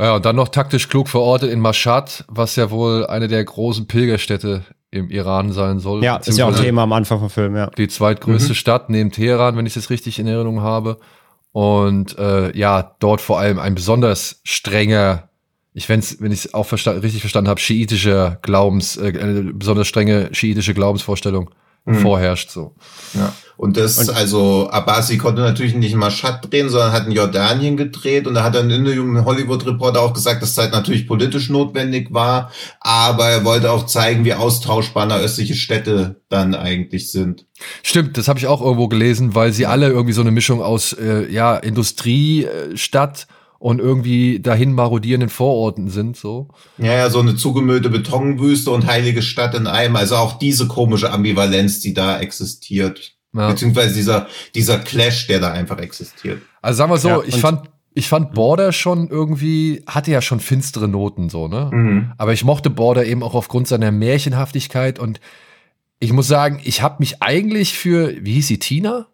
[0.00, 3.86] Ja, und dann noch taktisch klug verortet in Mashhad, was ja wohl eine der großen
[3.86, 6.02] Pilgerstädte im Iran sein soll.
[6.02, 7.66] Ja, ist ja auch Thema am Anfang vom Film, ja.
[7.66, 8.54] Die zweitgrößte Mhm.
[8.54, 10.98] Stadt neben Teheran, wenn ich das richtig in Erinnerung habe.
[11.52, 15.28] Und äh, ja, dort vor allem ein besonders strenger,
[15.74, 19.86] ich wenn's, wenn ich es auch versta richtig verstanden habe, schiitischer Glaubens, äh, eine besonders
[19.86, 21.50] strenge schiitische Glaubensvorstellung
[21.84, 21.94] Mhm.
[21.96, 22.50] vorherrscht.
[22.50, 22.74] So.
[23.14, 23.32] Ja.
[23.56, 27.76] Und das, Und- also Abbasi konnte natürlich nicht in Mashhad drehen, sondern hat in Jordanien
[27.76, 30.52] gedreht und da hat er in einem Interview mit dem Hollywood Reporter auch gesagt, dass
[30.52, 36.22] es halt natürlich politisch notwendig war, aber er wollte auch zeigen, wie austauschbar östliche Städte
[36.30, 37.46] dann eigentlich sind.
[37.82, 40.94] Stimmt, das habe ich auch irgendwo gelesen, weil sie alle irgendwie so eine Mischung aus
[40.94, 43.26] äh, ja Industriestadt
[43.60, 46.16] und irgendwie dahin marodierenden Vororten sind.
[46.16, 46.48] So.
[46.78, 51.12] Ja, ja, so eine zugemüllte Betonwüste und heilige Stadt in einem, also auch diese komische
[51.12, 53.12] Ambivalenz, die da existiert.
[53.34, 53.50] Ja.
[53.50, 56.40] Beziehungsweise dieser, dieser Clash, der da einfach existiert.
[56.62, 60.40] Also sagen wir so, Ja, ich fand, ich fand Border schon irgendwie, hatte ja schon
[60.40, 61.70] finstere Noten so, ne?
[61.70, 62.12] Mhm.
[62.16, 65.20] Aber ich mochte Border eben auch aufgrund seiner Märchenhaftigkeit und
[65.98, 69.06] ich muss sagen, ich habe mich eigentlich für, wie hieß sie, Tina?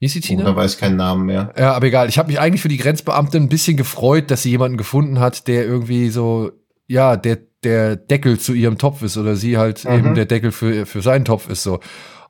[0.00, 0.56] Wie hieß sie, Oh, da Tina?
[0.56, 1.52] weiß ich keinen Namen mehr.
[1.56, 2.08] Ja, aber egal.
[2.08, 5.46] Ich habe mich eigentlich für die Grenzbeamte ein bisschen gefreut, dass sie jemanden gefunden hat,
[5.46, 6.50] der irgendwie so,
[6.88, 9.92] ja, der der Deckel zu ihrem Topf ist oder sie halt mhm.
[9.92, 11.80] eben der Deckel für, für seinen Topf ist so.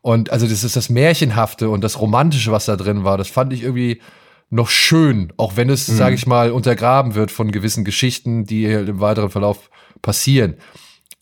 [0.03, 3.53] Und also das ist das Märchenhafte und das Romantische, was da drin war, das fand
[3.53, 4.01] ich irgendwie
[4.49, 5.97] noch schön, auch wenn es, mhm.
[5.97, 9.71] sage ich mal, untergraben wird von gewissen Geschichten, die im weiteren Verlauf
[10.03, 10.57] passieren.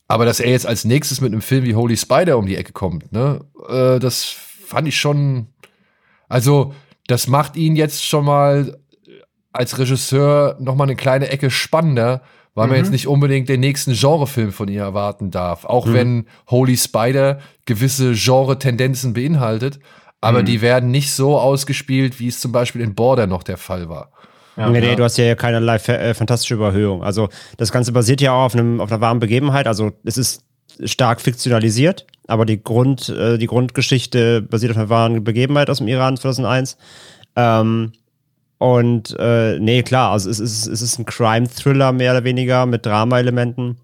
[0.07, 2.73] Aber dass er jetzt als nächstes mit einem Film wie Holy Spider um die Ecke
[2.73, 5.49] kommt, ne, äh, das fand ich schon.
[6.29, 6.75] Also,
[7.07, 8.79] das macht ihn jetzt schon mal
[9.53, 12.23] als Regisseur noch mal eine kleine Ecke spannender,
[12.55, 12.73] weil mhm.
[12.73, 15.65] man jetzt nicht unbedingt den nächsten Genrefilm von ihr erwarten darf.
[15.65, 15.95] Auch mhm.
[15.95, 19.81] wenn Holy Spider gewisse Genre-Tendenzen beinhaltet,
[20.21, 20.47] aber mhm.
[20.47, 24.13] die werden nicht so ausgespielt, wie es zum Beispiel in Border noch der Fall war.
[24.57, 27.05] Ja, nee, nee, du hast ja keinerlei äh, fantastische Überhöhung.
[27.05, 29.69] Also das Ganze basiert ja auch auf, einem, auf einer wahren Begebenheit.
[29.69, 30.43] Also es ist
[30.85, 35.89] stark fiktionalisiert, aber die, Grund, äh, die Grundgeschichte basiert auf einer wahren Begebenheit aus dem
[35.89, 36.77] Iran 2001.
[37.35, 37.93] Ähm,
[38.59, 42.85] und äh, nee, klar, also es ist, es ist ein Crime-Thriller mehr oder weniger mit
[42.85, 43.79] Drama-Elementen,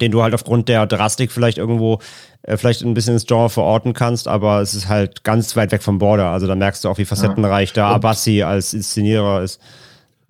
[0.00, 2.00] den du halt aufgrund der Drastik vielleicht irgendwo
[2.42, 5.82] äh, vielleicht ein bisschen ins Genre verorten kannst, aber es ist halt ganz weit weg
[5.82, 6.30] vom Border.
[6.30, 9.60] Also da merkst du auch, wie facettenreich da Abassi als Inszenierer ist.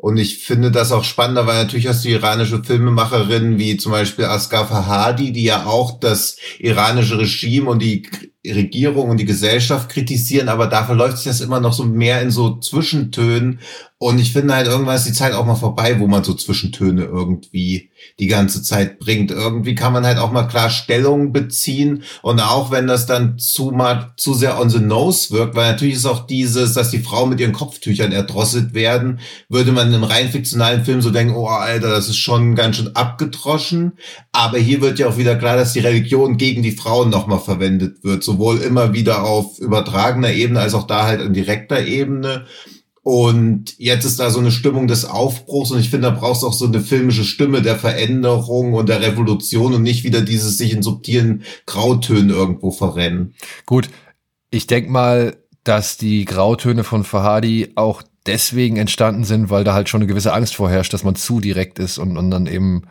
[0.02, 4.24] Und ich finde das auch spannender, weil natürlich hast du iranische Filmemacherinnen wie zum Beispiel
[4.24, 8.02] Asghar Fahadi, die ja auch das iranische Regime und die
[8.44, 12.32] Regierung und die Gesellschaft kritisieren, aber dafür läuft sich das immer noch so mehr in
[12.32, 13.60] so Zwischentönen.
[13.98, 17.04] Und ich finde halt irgendwann ist die Zeit auch mal vorbei, wo man so Zwischentöne
[17.04, 19.30] irgendwie die ganze Zeit bringt.
[19.30, 23.70] Irgendwie kann man halt auch mal klar Stellung beziehen und auch wenn das dann zu
[23.70, 27.30] mal zu sehr on the nose wirkt, weil natürlich ist auch dieses, dass die Frauen
[27.30, 31.46] mit ihren Kopftüchern erdrosselt werden, würde man in einem rein fiktionalen Film so denken, oh
[31.46, 33.92] Alter, das ist schon ganz schön abgedroschen.
[34.32, 38.02] Aber hier wird ja auch wieder klar, dass die Religion gegen die Frauen nochmal verwendet
[38.02, 38.24] wird.
[38.24, 42.46] So sowohl immer wieder auf übertragener Ebene als auch da halt in direkter Ebene.
[43.04, 46.46] Und jetzt ist da so eine Stimmung des Aufbruchs und ich finde, da brauchst du
[46.46, 50.72] auch so eine filmische Stimme der Veränderung und der Revolution und nicht wieder dieses sich
[50.72, 53.34] in subtilen Grautönen irgendwo verrennen.
[53.66, 53.88] Gut,
[54.50, 59.88] ich denk mal, dass die Grautöne von Fahadi auch deswegen entstanden sind, weil da halt
[59.88, 62.84] schon eine gewisse Angst vorherrscht, dass man zu direkt ist und, und dann eben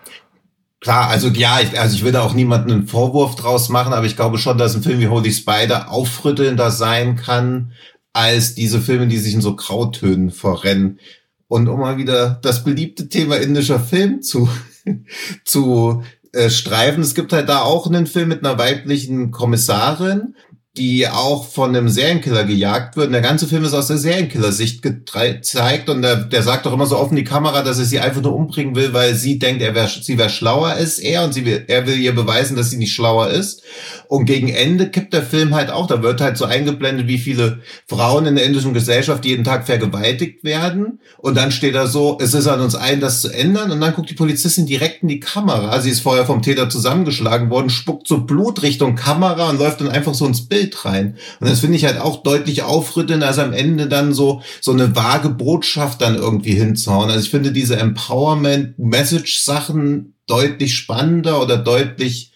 [0.82, 4.08] Klar, also ja, ich, also ich will da auch niemanden einen Vorwurf draus machen, aber
[4.08, 7.72] ich glaube schon, dass ein Film wie Holy Spider aufrüttelnder sein kann,
[8.13, 11.00] als diese Filme, die sich in so Grautönen verrennen.
[11.48, 14.50] Und um mal wieder das beliebte Thema indischer Film zu,
[15.46, 20.36] zu äh, streifen, es gibt halt da auch einen Film mit einer weiblichen Kommissarin,
[20.78, 23.08] die auch von einem Serienkiller gejagt wird.
[23.08, 26.86] Und der ganze Film ist aus der Serienkiller-Sicht gezeigt und der, der sagt doch immer
[26.86, 29.76] so offen die Kamera, dass er sie einfach nur umbringen will, weil sie denkt, er
[29.76, 32.78] wär, sie wäre schlauer als er und sie will, er will ihr beweisen, dass sie
[32.78, 33.64] nicht schlauer ist.
[34.08, 35.88] Und gegen Ende kippt der Film halt auch.
[35.88, 40.46] Da wird halt so eingeblendet, wie viele Frauen in der indischen Gesellschaft jeden Tag vergewaltigt
[40.46, 41.02] werden.
[41.18, 43.72] Und dann steht da so, es ist an uns allen, das zu ändern.
[43.72, 45.82] Und dann guckt die Polizistin direkt in die Kamera.
[45.82, 49.90] Sie ist vorher vom Täter zusammengeschlagen worden, spuckt so Blut Richtung Kamera und läuft dann
[49.90, 51.17] einfach so ins Bild Bild rein.
[51.39, 54.93] Und das finde ich halt auch deutlich aufrütteln, als am Ende dann so, so eine
[54.95, 57.10] vage Botschaft dann irgendwie hinzuhauen.
[57.10, 62.32] Also ich finde diese Empowerment-Message-Sachen deutlich spannender oder deutlich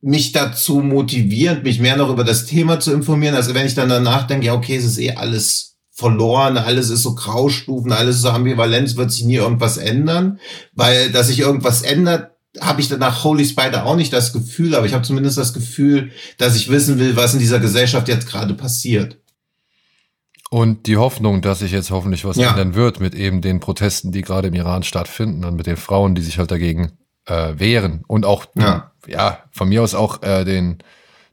[0.00, 3.34] mich dazu motivierend, mich mehr noch über das Thema zu informieren.
[3.34, 7.02] Also wenn ich dann danach denke, ja, okay, es ist eh alles verloren, alles ist
[7.02, 10.38] so Graustufen, alles ist so ambivalent, wird sich nie irgendwas ändern,
[10.72, 14.86] weil dass sich irgendwas ändert, habe ich danach Holy Spider auch nicht das Gefühl, aber
[14.86, 18.54] ich habe zumindest das Gefühl, dass ich wissen will, was in dieser Gesellschaft jetzt gerade
[18.54, 19.18] passiert.
[20.50, 22.50] Und die Hoffnung, dass sich jetzt hoffentlich was ja.
[22.50, 26.14] ändern wird mit eben den Protesten, die gerade im Iran stattfinden und mit den Frauen,
[26.14, 26.92] die sich halt dagegen
[27.26, 28.92] äh, wehren und auch, ja.
[29.06, 30.78] ja, von mir aus auch äh, den,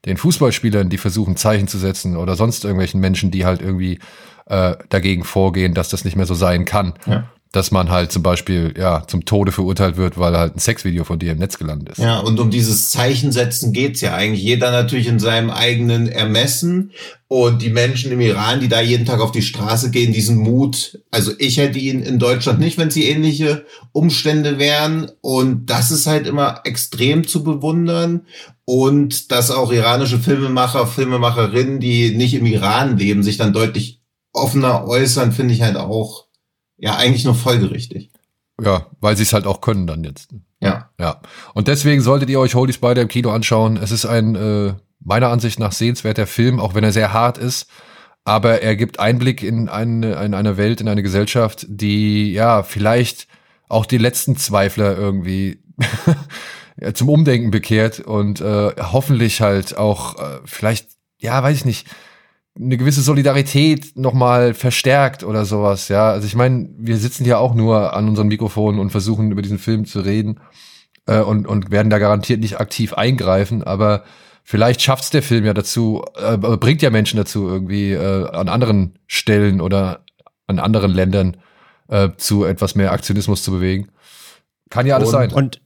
[0.03, 3.99] den Fußballspielern, die versuchen, Zeichen zu setzen oder sonst irgendwelchen Menschen, die halt irgendwie
[4.47, 6.93] äh, dagegen vorgehen, dass das nicht mehr so sein kann.
[7.05, 11.05] Ja dass man halt zum Beispiel ja zum Tode verurteilt wird, weil halt ein Sexvideo
[11.05, 11.99] von dir im Netz gelandet ist.
[11.99, 14.43] Ja, und um dieses Zeichensetzen geht's ja eigentlich.
[14.43, 16.91] Jeder natürlich in seinem eigenen Ermessen.
[17.27, 20.99] Und die Menschen im Iran, die da jeden Tag auf die Straße gehen, diesen Mut.
[21.11, 25.11] Also ich hätte ihn in Deutschland nicht, wenn sie ähnliche Umstände wären.
[25.21, 28.25] Und das ist halt immer extrem zu bewundern.
[28.65, 34.01] Und dass auch iranische Filmemacher, Filmemacherinnen, die nicht im Iran leben, sich dann deutlich
[34.33, 36.24] offener äußern, finde ich halt auch
[36.77, 38.11] ja eigentlich nur folgerichtig.
[38.61, 40.33] Ja, weil sie es halt auch können dann jetzt.
[40.61, 40.89] Ja.
[40.99, 41.21] Ja.
[41.53, 43.77] Und deswegen solltet ihr euch Holy Spider im Kino anschauen.
[43.77, 47.67] Es ist ein äh, meiner Ansicht nach sehenswerter Film, auch wenn er sehr hart ist.
[48.23, 53.27] Aber er gibt Einblick in eine, in eine Welt, in eine Gesellschaft, die ja vielleicht
[53.69, 55.59] auch die letzten Zweifler irgendwie
[56.93, 61.87] zum Umdenken bekehrt und äh, hoffentlich halt auch äh, vielleicht, ja, weiß ich nicht,
[62.57, 66.09] eine gewisse Solidarität nochmal verstärkt oder sowas, ja.
[66.09, 69.59] Also ich meine, wir sitzen ja auch nur an unseren Mikrofonen und versuchen über diesen
[69.59, 70.39] Film zu reden.
[71.07, 74.03] äh, und, und werden da garantiert nicht aktiv eingreifen, aber
[74.43, 78.99] vielleicht schafft's der Film ja dazu, äh, bringt ja Menschen dazu, irgendwie äh, an anderen
[79.07, 80.03] Stellen oder
[80.47, 81.37] an anderen Ländern
[81.87, 83.89] äh, zu etwas mehr Aktionismus zu bewegen.
[84.69, 85.31] Kann ja alles und, sein.
[85.31, 85.61] Und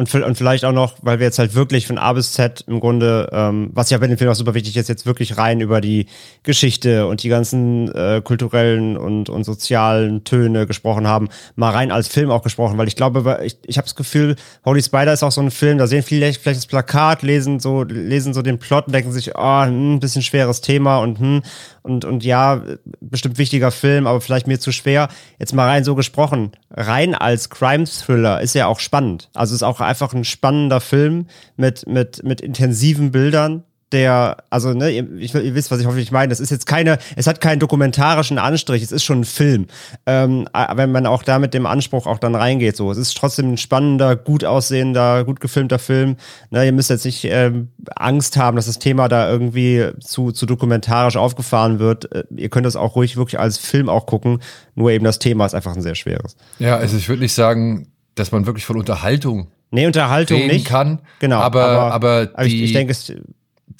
[0.00, 2.80] und, und vielleicht auch noch, weil wir jetzt halt wirklich von A bis Z im
[2.80, 5.82] Grunde, ähm, was ja bei dem Film auch super wichtig ist, jetzt wirklich rein über
[5.82, 6.06] die
[6.42, 12.08] Geschichte und die ganzen äh, kulturellen und, und sozialen Töne gesprochen haben, mal rein als
[12.08, 15.32] Film auch gesprochen, weil ich glaube, ich, ich habe das Gefühl, Holy Spider ist auch
[15.32, 18.86] so ein Film, da sehen viele vielleicht das Plakat, lesen so, lesen so den Plot
[18.86, 21.42] und denken sich, oh, ein bisschen schweres Thema und hm,
[21.82, 22.62] und, und ja,
[23.00, 25.08] bestimmt wichtiger Film, aber vielleicht mir zu schwer.
[25.38, 29.30] Jetzt mal rein so gesprochen, rein als Crime-Thriller ist ja auch spannend.
[29.34, 31.26] Also ist auch einfach ein spannender Film
[31.56, 36.28] mit, mit, mit intensiven Bildern, der, also, ne, ihr, ihr, wisst, was ich hoffentlich meine.
[36.28, 39.66] Das ist jetzt keine, es hat keinen dokumentarischen Anstrich, es ist schon ein Film.
[40.06, 42.92] Ähm, wenn man auch da mit dem Anspruch auch dann reingeht, so.
[42.92, 46.16] Es ist trotzdem ein spannender, gut aussehender, gut gefilmter Film.
[46.50, 50.46] Ne, ihr müsst jetzt nicht ähm, Angst haben, dass das Thema da irgendwie zu, zu
[50.46, 52.12] dokumentarisch aufgefahren wird.
[52.12, 54.40] Äh, ihr könnt das auch ruhig wirklich als Film auch gucken.
[54.76, 56.36] Nur eben das Thema ist einfach ein sehr schweres.
[56.60, 60.66] Ja, also ich würde nicht sagen, dass man wirklich von Unterhaltung Nee, Unterhaltung nicht.
[60.66, 61.00] kann.
[61.20, 61.40] Genau.
[61.40, 63.12] Aber, aber, aber, aber ich, ich denke, es,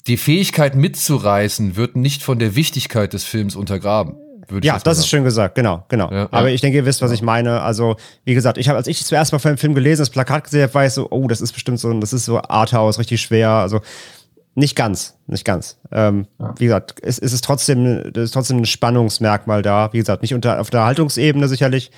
[0.07, 4.15] die Fähigkeit mitzureißen wird nicht von der Wichtigkeit des Films untergraben.
[4.61, 6.11] Ja, das ist schön gesagt, genau, genau.
[6.11, 6.55] Ja, Aber ja.
[6.55, 7.61] ich denke, ihr wisst, was ich meine.
[7.61, 10.43] Also, wie gesagt, ich habe, als ich zuerst mal von dem Film gelesen, das Plakat
[10.43, 13.21] gesehen habe, war ich so, oh, das ist bestimmt so, das ist so Arthouse, richtig
[13.21, 13.49] schwer.
[13.49, 13.79] Also
[14.53, 15.77] nicht ganz, nicht ganz.
[15.91, 16.53] Ähm, ja.
[16.57, 19.93] Wie gesagt, es, es ist trotzdem, es ist trotzdem ein Spannungsmerkmal da.
[19.93, 21.91] Wie gesagt, nicht unter, auf der Haltungsebene sicherlich,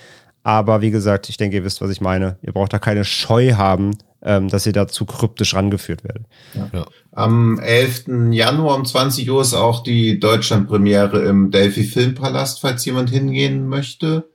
[0.43, 2.37] aber wie gesagt, ich denke, ihr wisst, was ich meine.
[2.41, 6.25] Ihr braucht da keine Scheu haben, ähm, dass ihr da zu kryptisch rangeführt werdet.
[6.53, 6.69] Ja.
[6.73, 6.85] Ja.
[7.13, 8.31] Am 11.
[8.31, 14.29] Januar um 20 Uhr ist auch die Deutschlandpremiere im Delphi Filmpalast, falls jemand hingehen möchte.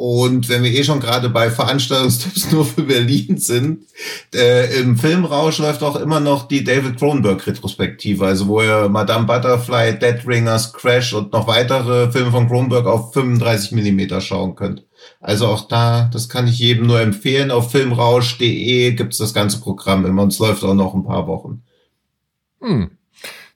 [0.00, 3.84] Und wenn wir eh schon gerade bei Veranstaltungstipps nur für Berlin sind,
[4.32, 9.98] äh, im Filmrausch läuft auch immer noch die David Cronenberg-Retrospektive, also wo ihr Madame Butterfly,
[9.98, 14.84] Dead Ringers, Crash und noch weitere Filme von Cronenberg auf 35 Millimeter schauen könnt.
[15.20, 17.50] Also auch da, das kann ich jedem nur empfehlen.
[17.50, 21.62] Auf filmrausch.de gibt's das ganze Programm immer und es läuft auch noch ein paar Wochen.
[22.60, 22.90] Hm.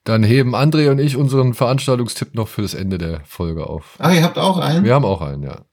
[0.04, 3.94] Dann heben André und ich unseren Veranstaltungstipp noch für das Ende der Folge auf.
[3.98, 4.84] Ah, ihr habt auch einen?
[4.84, 5.64] Wir haben auch einen, ja.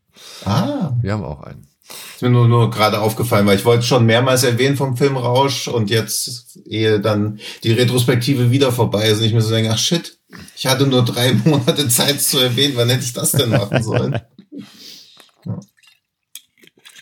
[0.46, 0.92] Ah.
[1.02, 1.68] Wir haben auch einen.
[2.14, 5.90] Ist mir nur, nur gerade aufgefallen, weil ich wollte schon mehrmals erwähnen vom Filmrausch und
[5.90, 10.20] jetzt, ehe dann die Retrospektive wieder vorbei ist und ich mir so denke, ach shit,
[10.56, 14.20] ich hatte nur drei Monate Zeit zu erwähnen, wann hätte ich das denn machen sollen?
[15.46, 15.60] ja.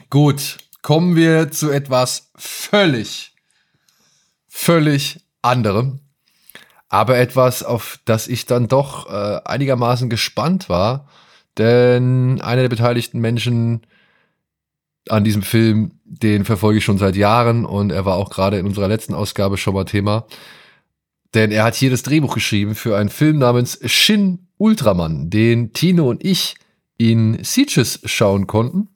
[0.10, 3.34] Gut, kommen wir zu etwas völlig,
[4.48, 6.00] völlig anderem.
[6.88, 11.10] Aber etwas, auf das ich dann doch äh, einigermaßen gespannt war.
[11.58, 13.82] Denn einer der beteiligten Menschen
[15.10, 18.65] an diesem Film, den verfolge ich schon seit Jahren und er war auch gerade in
[18.65, 20.26] unserer letzten Ausgabe schon mal Thema.
[21.34, 26.10] Denn er hat hier das Drehbuch geschrieben für einen Film namens Shin Ultraman, den Tino
[26.10, 26.56] und ich
[26.98, 28.88] in Sieges schauen konnten.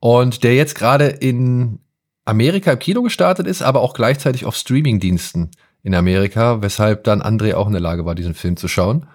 [0.00, 1.80] Und der jetzt gerade in
[2.24, 5.50] Amerika im Kino gestartet ist, aber auch gleichzeitig auf Streamingdiensten
[5.82, 9.06] in Amerika, weshalb dann André auch in der Lage war, diesen Film zu schauen.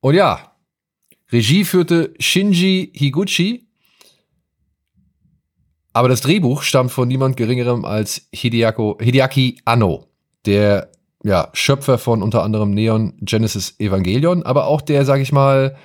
[0.00, 0.52] Und ja,
[1.32, 3.66] Regie führte Shinji Higuchi,
[5.92, 10.06] aber das Drehbuch stammt von niemand Geringerem als Hideako, Hideaki Anno,
[10.44, 10.90] der
[11.24, 15.76] ja, Schöpfer von unter anderem Neon Genesis Evangelion, aber auch der, sag ich mal,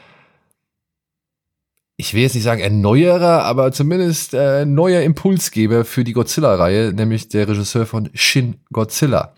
[2.00, 7.28] ich will jetzt nicht sagen erneuerer, aber zumindest äh, neuer Impulsgeber für die Godzilla-Reihe, nämlich
[7.28, 9.34] der Regisseur von Shin Godzilla.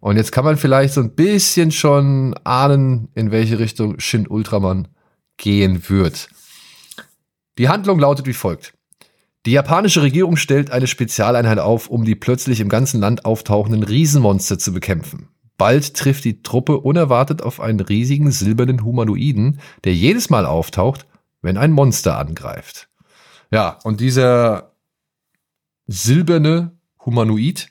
[0.00, 4.88] Und jetzt kann man vielleicht so ein bisschen schon ahnen, in welche Richtung Shin Ultraman
[5.38, 6.28] gehen wird.
[7.56, 8.74] Die Handlung lautet wie folgt.
[9.46, 14.58] Die japanische Regierung stellt eine Spezialeinheit auf, um die plötzlich im ganzen Land auftauchenden Riesenmonster
[14.58, 15.30] zu bekämpfen.
[15.56, 21.06] Bald trifft die Truppe unerwartet auf einen riesigen silbernen Humanoiden, der jedes Mal auftaucht,
[21.46, 22.88] wenn ein Monster angreift.
[23.50, 24.72] Ja, und dieser
[25.86, 26.72] silberne
[27.04, 27.68] Humanoid,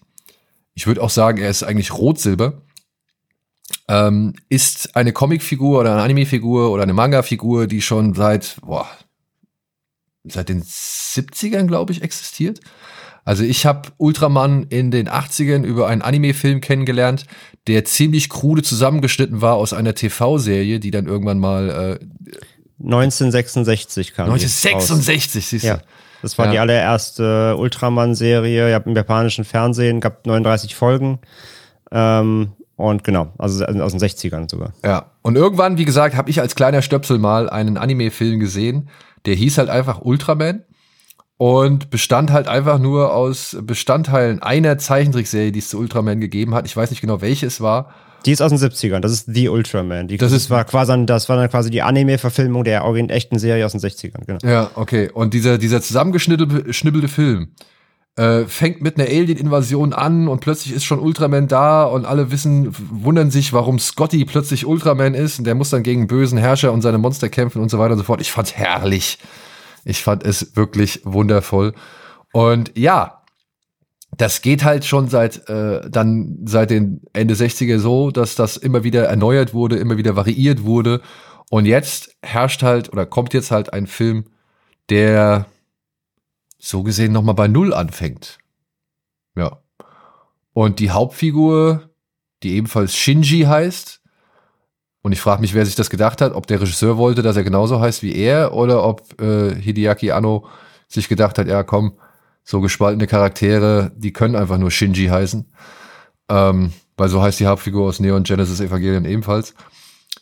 [0.74, 2.62] ich würde auch sagen, er ist eigentlich rot-silber,
[3.88, 8.88] ähm, ist eine Comicfigur oder eine Anime-Figur oder eine Manga-Figur, die schon seit, boah,
[10.24, 12.62] seit den 70ern, glaube ich, existiert.
[13.26, 17.26] Also ich habe Ultraman in den 80ern über einen Anime-Film kennengelernt,
[17.68, 22.06] der ziemlich krude zusammengeschnitten war aus einer TV-Serie, die dann irgendwann mal äh,
[22.80, 25.68] 1966 kam 1966, siehst du.
[25.70, 25.80] Ja.
[26.22, 26.52] Das war ja.
[26.54, 31.20] die allererste Ultraman-Serie, ja, im japanischen Fernsehen, gab 39 Folgen.
[31.92, 34.74] Ähm, und genau, also aus den 60ern sogar.
[34.84, 38.90] Ja, und irgendwann, wie gesagt, habe ich als kleiner Stöpsel mal einen Anime-Film gesehen,
[39.26, 40.64] der hieß halt einfach Ultraman.
[41.38, 46.66] und bestand halt einfach nur aus Bestandteilen einer Zeichentrickserie, die es zu Ultraman gegeben hat.
[46.66, 47.94] Ich weiß nicht genau, welche es war.
[48.26, 50.08] Die ist aus den 70ern, das ist The Ultraman.
[50.08, 53.72] Die, Das ist- war quasi, das war dann quasi die Anime-Verfilmung der echten Serie aus
[53.74, 54.40] den 60ern, genau.
[54.44, 55.10] Ja, okay.
[55.14, 57.50] Und dieser, dieser zusammengeschnittelte schnibbelte Film
[58.18, 62.74] äh, fängt mit einer Alien-Invasion an und plötzlich ist schon Ultraman da und alle wissen,
[62.90, 66.82] wundern sich, warum Scotty plötzlich Ultraman ist und der muss dann gegen bösen Herrscher und
[66.82, 68.22] seine Monster kämpfen und so weiter und so fort.
[68.22, 69.20] Ich fand's herrlich.
[69.84, 71.74] Ich fand es wirklich wundervoll.
[72.32, 73.22] Und ja,
[74.18, 78.84] das geht halt schon seit äh, dann seit den Ende 60er so, dass das immer
[78.84, 81.02] wieder erneuert wurde, immer wieder variiert wurde.
[81.50, 84.26] Und jetzt herrscht halt oder kommt jetzt halt ein Film,
[84.90, 85.48] der
[86.58, 88.38] so gesehen noch mal bei Null anfängt.
[89.36, 89.60] Ja.
[90.54, 91.90] Und die Hauptfigur,
[92.44, 94.02] die ebenfalls Shinji heißt,
[95.02, 97.44] und ich frage mich, wer sich das gedacht hat, ob der Regisseur wollte, dass er
[97.44, 100.48] genauso heißt wie er, oder ob äh, Hideaki Anno
[100.88, 102.00] sich gedacht hat, ja komm,
[102.46, 105.52] so gespaltene Charaktere, die können einfach nur Shinji heißen.
[106.30, 109.56] Ähm, weil so heißt die Hauptfigur aus Neon Genesis Evangelion ebenfalls.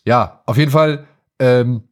[0.05, 1.05] Ja, auf jeden Fall
[1.39, 1.84] ähm,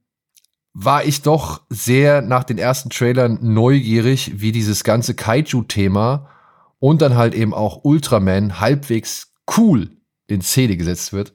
[0.74, 6.30] war ich doch sehr nach den ersten Trailern neugierig, wie dieses ganze Kaiju-Thema
[6.80, 9.92] und dann halt eben auch Ultraman halbwegs cool
[10.28, 11.34] in Szene gesetzt wird.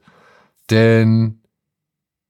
[0.70, 1.42] Denn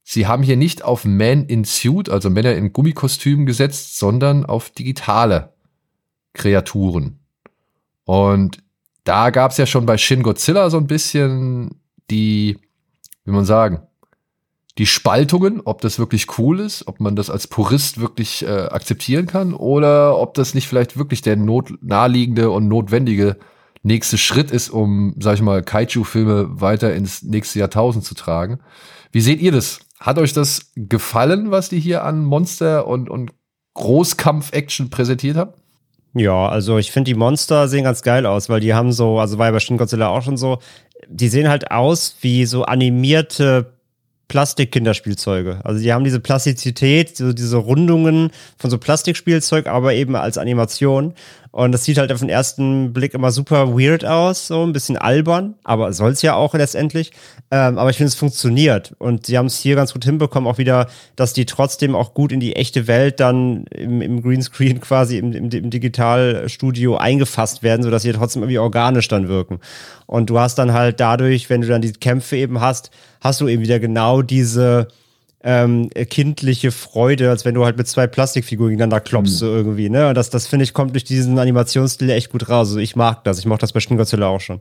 [0.02, 4.70] sie haben hier nicht auf Men in Suit, also Männer in Gummikostümen gesetzt, sondern auf
[4.70, 5.55] digitale
[6.36, 7.18] Kreaturen.
[8.04, 8.62] Und
[9.04, 11.80] da gab es ja schon bei Shin Godzilla so ein bisschen
[12.10, 12.58] die,
[13.24, 13.82] wie man sagen,
[14.78, 19.26] die Spaltungen, ob das wirklich cool ist, ob man das als Purist wirklich äh, akzeptieren
[19.26, 23.36] kann oder ob das nicht vielleicht wirklich der not naheliegende und notwendige
[23.82, 28.58] nächste Schritt ist, um, sag ich mal, Kaiju-Filme weiter ins nächste Jahrtausend zu tragen.
[29.12, 29.80] Wie seht ihr das?
[29.98, 33.32] Hat euch das gefallen, was die hier an Monster und, und
[33.74, 35.52] Großkampf-Action präsentiert haben?
[36.18, 39.36] Ja, also ich finde, die Monster sehen ganz geil aus, weil die haben so, also
[39.36, 40.60] war ja bei Shin Godzilla auch schon so,
[41.08, 43.74] die sehen halt aus wie so animierte
[44.28, 45.60] Plastik-Kinderspielzeuge.
[45.62, 51.12] Also die haben diese Plastizität, so diese Rundungen von so Plastikspielzeug, aber eben als Animation.
[51.56, 54.98] Und das sieht halt auf den ersten Blick immer super weird aus, so ein bisschen
[54.98, 57.12] albern, aber soll es ja auch letztendlich.
[57.50, 58.94] Ähm, aber ich finde, es funktioniert.
[58.98, 60.86] Und sie haben es hier ganz gut hinbekommen, auch wieder,
[61.16, 65.32] dass die trotzdem auch gut in die echte Welt dann im, im Greenscreen quasi im,
[65.32, 69.60] im, im Digitalstudio eingefasst werden, sodass sie trotzdem irgendwie organisch dann wirken.
[70.04, 72.90] Und du hast dann halt dadurch, wenn du dann die Kämpfe eben hast,
[73.22, 74.88] hast du eben wieder genau diese
[75.48, 80.08] ähm, kindliche Freude, als wenn du halt mit zwei Plastikfiguren gegeneinander klopfst, so irgendwie, ne?
[80.08, 82.68] Und das, das finde ich, kommt durch diesen Animationsstil echt gut raus.
[82.68, 83.38] Also ich mag das.
[83.38, 84.58] Ich mochte das bei Shin Godzilla auch schon.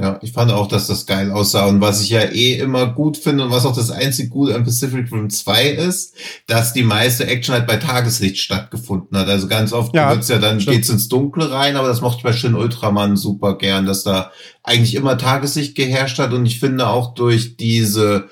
[0.00, 1.66] Ja, ich fand auch, dass das geil aussah.
[1.66, 4.62] Und was ich ja eh immer gut finde und was auch das einzig Gute an
[4.62, 6.14] Pacific Rim 2 ist,
[6.46, 9.28] dass die meiste Action halt bei Tageslicht stattgefunden hat.
[9.28, 10.76] Also ganz oft Ja, wird's ja dann, stimmt.
[10.76, 14.30] geht's ins Dunkle rein, aber das mochte ich bei Shin Ultraman super gern, dass da
[14.62, 16.32] eigentlich immer Tageslicht geherrscht hat.
[16.32, 18.28] Und ich finde auch durch diese,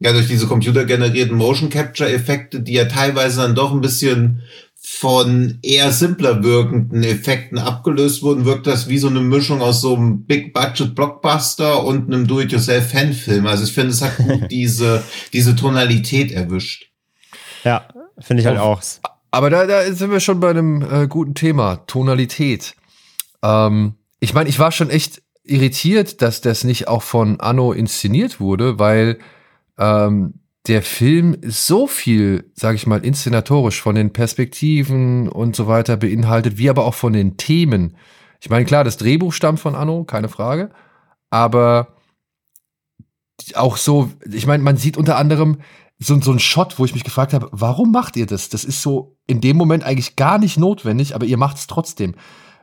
[0.00, 4.42] ja, durch diese computergenerierten Motion Capture Effekte, die ja teilweise dann doch ein bisschen
[4.82, 9.94] von eher simpler wirkenden Effekten abgelöst wurden, wirkt das wie so eine Mischung aus so
[9.94, 13.46] einem Big-Budget-Blockbuster und einem Do-it-yourself-Fanfilm.
[13.46, 16.90] Also ich finde, es hat gut diese, diese Tonalität erwischt.
[17.62, 17.86] Ja,
[18.18, 18.80] finde ich halt auch.
[19.30, 22.74] Aber da, da sind wir schon bei einem äh, guten Thema, Tonalität.
[23.42, 28.40] Ähm, ich meine, ich war schon echt irritiert, dass das nicht auch von Anno inszeniert
[28.40, 29.18] wurde, weil
[29.80, 30.34] ähm,
[30.68, 36.58] der Film so viel, sage ich mal, inszenatorisch von den Perspektiven und so weiter beinhaltet,
[36.58, 37.96] wie aber auch von den Themen.
[38.40, 40.70] Ich meine, klar, das Drehbuch stammt von Anno, keine Frage,
[41.30, 41.96] aber
[43.54, 45.58] auch so, ich meine, man sieht unter anderem
[45.98, 48.48] so, so ein Shot, wo ich mich gefragt habe, warum macht ihr das?
[48.48, 52.14] Das ist so in dem Moment eigentlich gar nicht notwendig, aber ihr macht es trotzdem.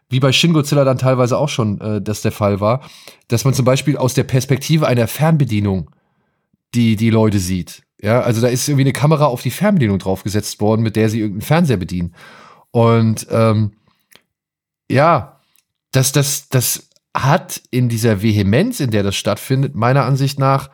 [0.09, 2.81] Wie bei Shin Godzilla dann teilweise auch schon äh, das der Fall war,
[3.27, 5.91] dass man zum Beispiel aus der Perspektive einer Fernbedienung
[6.73, 7.83] die, die Leute sieht.
[8.01, 11.19] Ja, also da ist irgendwie eine Kamera auf die Fernbedienung draufgesetzt worden, mit der sie
[11.19, 12.13] irgendeinen Fernseher bedienen.
[12.71, 13.73] Und ähm,
[14.89, 15.41] ja,
[15.91, 20.69] das, das, das hat in dieser Vehemenz, in der das stattfindet, meiner Ansicht nach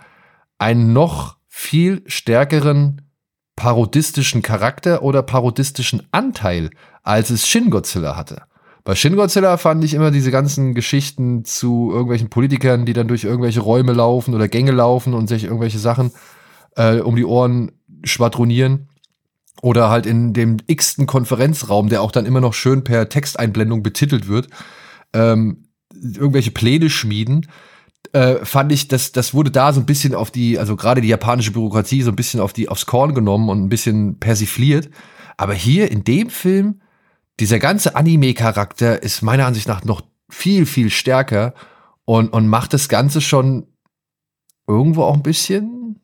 [0.57, 3.01] einen noch viel stärkeren
[3.55, 6.71] parodistischen Charakter oder parodistischen Anteil,
[7.03, 8.43] als es Shin Godzilla hatte.
[8.83, 13.23] Bei Shin Godzilla fand ich immer diese ganzen Geschichten zu irgendwelchen Politikern, die dann durch
[13.23, 16.11] irgendwelche Räume laufen oder Gänge laufen und sich irgendwelche Sachen
[16.75, 17.71] äh, um die Ohren
[18.03, 18.89] schwadronieren.
[19.61, 24.27] Oder halt in dem x-ten Konferenzraum, der auch dann immer noch schön per Texteinblendung betitelt
[24.27, 24.49] wird,
[25.13, 27.47] ähm, irgendwelche Pläne schmieden,
[28.11, 31.07] äh, fand ich, dass das wurde da so ein bisschen auf die, also gerade die
[31.07, 34.89] japanische Bürokratie so ein bisschen auf die aufs Korn genommen und ein bisschen persifliert.
[35.37, 36.81] Aber hier in dem Film,
[37.39, 41.53] dieser ganze Anime-Charakter ist meiner Ansicht nach noch viel, viel stärker
[42.05, 43.67] und, und macht das Ganze schon
[44.67, 45.99] irgendwo auch ein bisschen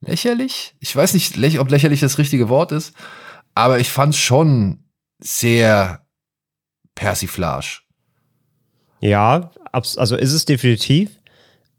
[0.00, 0.74] lächerlich.
[0.80, 2.94] Ich weiß nicht, ob lächerlich das richtige Wort ist,
[3.54, 4.84] aber ich fand es schon
[5.18, 6.06] sehr
[6.94, 7.80] Persiflage.
[9.00, 11.10] Ja, also ist es definitiv.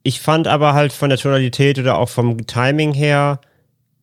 [0.04, 3.42] Ich fand aber halt von der Tonalität oder auch vom Timing her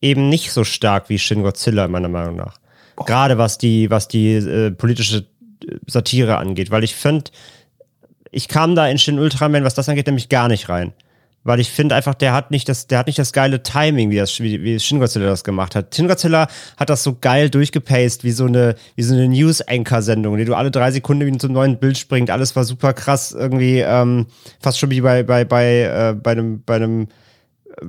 [0.01, 2.57] eben nicht so stark wie Shin Godzilla, meiner Meinung nach.
[3.05, 5.25] Gerade was die, was die äh, politische
[5.65, 7.31] äh, Satire angeht, weil ich finde,
[8.31, 10.93] ich kam da in Shin Ultraman, was das angeht, nämlich gar nicht rein
[11.43, 14.17] weil ich finde einfach, der hat nicht das, der hat nicht das geile Timing, wie
[14.17, 15.93] das, wie, Shin Godzilla das gemacht hat.
[15.93, 20.45] Shin Godzilla hat das so geil durchgepaced, wie so eine, wie so eine News-Anchor-Sendung, die
[20.45, 22.29] du alle drei Sekunden wie zum neuen Bild springt.
[22.29, 24.27] Alles war super krass, irgendwie, ähm,
[24.61, 27.07] fast schon wie bei, bei, bei, äh, bei einem, bei einem,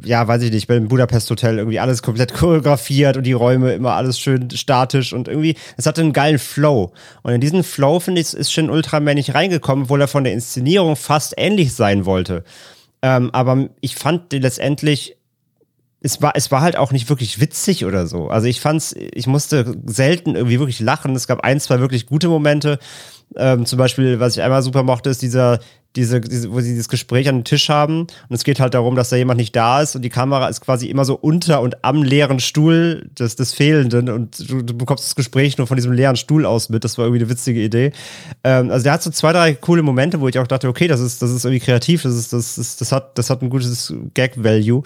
[0.04, 3.72] ja, weiß ich nicht, bei dem Budapest Hotel irgendwie alles komplett choreografiert und die Räume
[3.72, 6.92] immer alles schön statisch und irgendwie, es hatte einen geilen Flow.
[7.22, 10.32] Und in diesen Flow, finde ich, ist Shin Ultraman nicht reingekommen, obwohl er von der
[10.32, 12.44] Inszenierung fast ähnlich sein wollte.
[13.02, 15.16] Ähm, aber ich fand letztendlich,
[16.04, 18.28] es war, es war halt auch nicht wirklich witzig oder so.
[18.28, 21.16] Also ich fand's, ich musste selten irgendwie wirklich lachen.
[21.16, 22.78] Es gab ein, zwei wirklich gute Momente.
[23.36, 25.60] Ähm, zum Beispiel, was ich einmal super mochte, ist dieser,
[25.96, 28.96] diese, diese, wo sie dieses Gespräch an den Tisch haben und es geht halt darum,
[28.96, 31.82] dass da jemand nicht da ist und die Kamera ist quasi immer so unter und
[31.82, 35.92] am leeren Stuhl des, des Fehlenden und du, du bekommst das Gespräch nur von diesem
[35.92, 36.84] leeren Stuhl aus mit.
[36.84, 37.92] Das war irgendwie eine witzige Idee.
[38.44, 41.00] Ähm, also der hat so zwei, drei coole Momente, wo ich auch dachte, okay, das
[41.00, 43.94] ist, das ist irgendwie kreativ, das ist, das ist, das hat, das hat ein gutes
[44.12, 44.82] Gag-Value.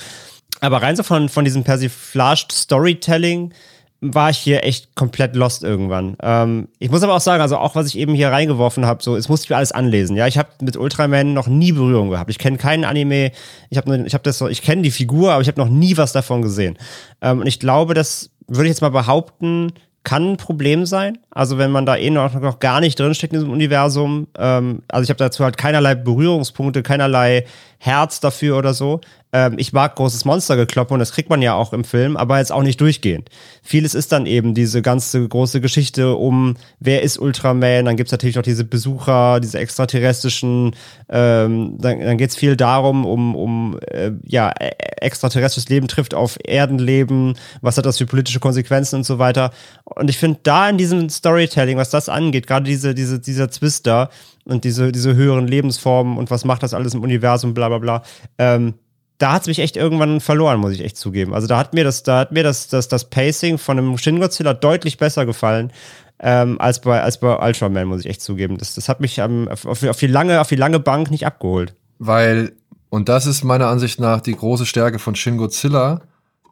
[0.61, 3.53] Aber rein so von, von diesem Persiflaged Storytelling
[4.01, 6.17] war ich hier echt komplett lost irgendwann.
[6.23, 9.17] Ähm, ich muss aber auch sagen, also auch was ich eben hier reingeworfen habe, so,
[9.17, 10.17] es musste ich mir alles anlesen.
[10.17, 12.31] Ja, ich habe mit Ultraman noch nie Berührung gehabt.
[12.31, 13.33] Ich kenne keinen Anime.
[13.71, 16.13] Ich habe, ich habe das, ich kenne die Figur, aber ich habe noch nie was
[16.13, 16.79] davon gesehen.
[17.21, 19.73] Ähm, und ich glaube, das würde ich jetzt mal behaupten,
[20.05, 21.19] kann ein Problem sein.
[21.31, 24.29] Also wenn man da eh noch, noch gar nicht drinsteckt in diesem Universum.
[24.39, 27.45] Ähm, also ich habe dazu halt keinerlei Berührungspunkte, keinerlei
[27.79, 29.01] Herz dafür oder so.
[29.33, 32.51] Ähm, ich mag großes Monstergekloppe und das kriegt man ja auch im Film, aber jetzt
[32.51, 33.29] auch nicht durchgehend.
[33.63, 38.37] Vieles ist dann eben diese ganze große Geschichte um, wer ist Ultraman, dann gibt's natürlich
[38.37, 40.75] noch diese Besucher, diese extraterrestrischen,
[41.11, 44.71] ähm, dann, dann geht's viel darum, um, um äh, ja, e,
[45.01, 49.51] extraterrestrisches Leben trifft auf Erdenleben, was hat das für politische Konsequenzen und so weiter.
[49.85, 53.87] Und ich finde da in diesem Storytelling, was das angeht, gerade diese, diese, dieser Twist
[53.87, 54.09] da
[54.47, 58.03] und diese, diese höheren Lebensformen und was macht das alles im Universum, bla bla bla,
[58.39, 58.75] ähm,
[59.19, 61.35] da hat es mich echt irgendwann verloren, muss ich echt zugeben.
[61.35, 64.21] Also da hat mir das, da hat mir das, das, das Pacing von einem Shin
[64.21, 65.73] Godzilla deutlich besser gefallen.
[66.21, 68.59] Ähm, als bei als bei Ultraman muss ich echt zugeben.
[68.59, 71.75] Das, das hat mich ähm, auf, auf, die lange auf die lange Bank nicht abgeholt.
[71.99, 72.53] Weil
[72.91, 76.03] und das ist meiner Ansicht nach die große Stärke von Shin Godzilla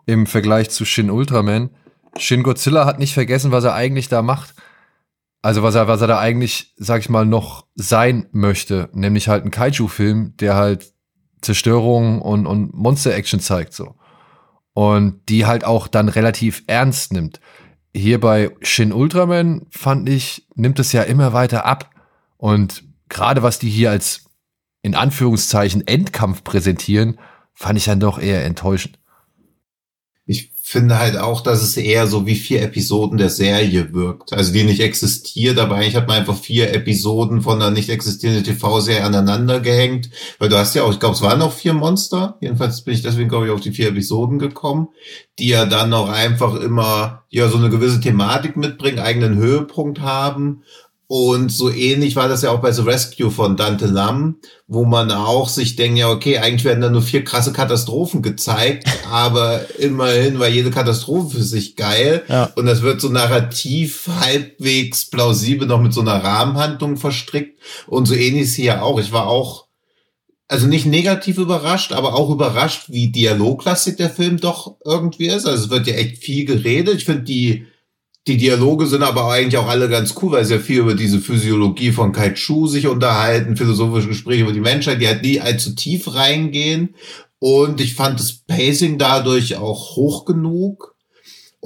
[0.04, 1.70] im Vergleich zu Shin Ultraman.
[2.18, 4.54] Shin Godzilla hat nicht vergessen, was er eigentlich da macht.
[5.42, 9.44] Also was er was er da eigentlich, sag ich mal, noch sein möchte, nämlich halt
[9.44, 10.92] ein Kaiju-Film, der halt
[11.47, 13.94] Zerstörung und, und Monster-Action zeigt so.
[14.74, 17.40] Und die halt auch dann relativ ernst nimmt.
[17.94, 21.90] Hier bei Shin Ultraman fand ich, nimmt es ja immer weiter ab.
[22.36, 24.24] Und gerade was die hier als
[24.82, 27.18] in Anführungszeichen Endkampf präsentieren,
[27.55, 28.99] fand ich dann doch eher enttäuschend.
[30.68, 34.32] Finde halt auch, dass es eher so wie vier Episoden der Serie wirkt.
[34.32, 38.42] Also die nicht existiert, aber eigentlich hat man einfach vier Episoden von einer nicht existierenden
[38.42, 40.10] TV-Serie aneinander gehängt.
[40.40, 42.36] Weil du hast ja auch, ich glaube, es waren noch vier Monster.
[42.40, 44.88] Jedenfalls bin ich deswegen, glaube ich, auf die vier Episoden gekommen,
[45.38, 50.64] die ja dann noch einfach immer ja so eine gewisse Thematik mitbringen, eigenen Höhepunkt haben
[51.09, 55.12] und so ähnlich war das ja auch bei The Rescue von Dante Lam, wo man
[55.12, 60.40] auch sich denkt, ja, okay, eigentlich werden da nur vier krasse Katastrophen gezeigt, aber immerhin
[60.40, 62.24] war jede Katastrophe für sich geil.
[62.28, 62.50] Ja.
[62.57, 67.61] Und das wird so narrativ halbwegs plausibel noch mit so einer Rahmenhandlung verstrickt.
[67.86, 68.98] Und so ähnlich ist hier auch.
[68.98, 69.66] Ich war auch,
[70.48, 75.46] also nicht negativ überrascht, aber auch überrascht, wie dialoglastig der Film doch irgendwie ist.
[75.46, 76.96] Also es wird ja echt viel geredet.
[76.96, 77.66] Ich finde die,
[78.26, 81.20] die Dialoge sind aber eigentlich auch alle ganz cool, weil sie ja viel über diese
[81.20, 86.12] Physiologie von Kaiju sich unterhalten, philosophische Gespräche über die Menschheit, die halt nie allzu tief
[86.12, 86.96] reingehen.
[87.38, 90.95] Und ich fand das Pacing dadurch auch hoch genug.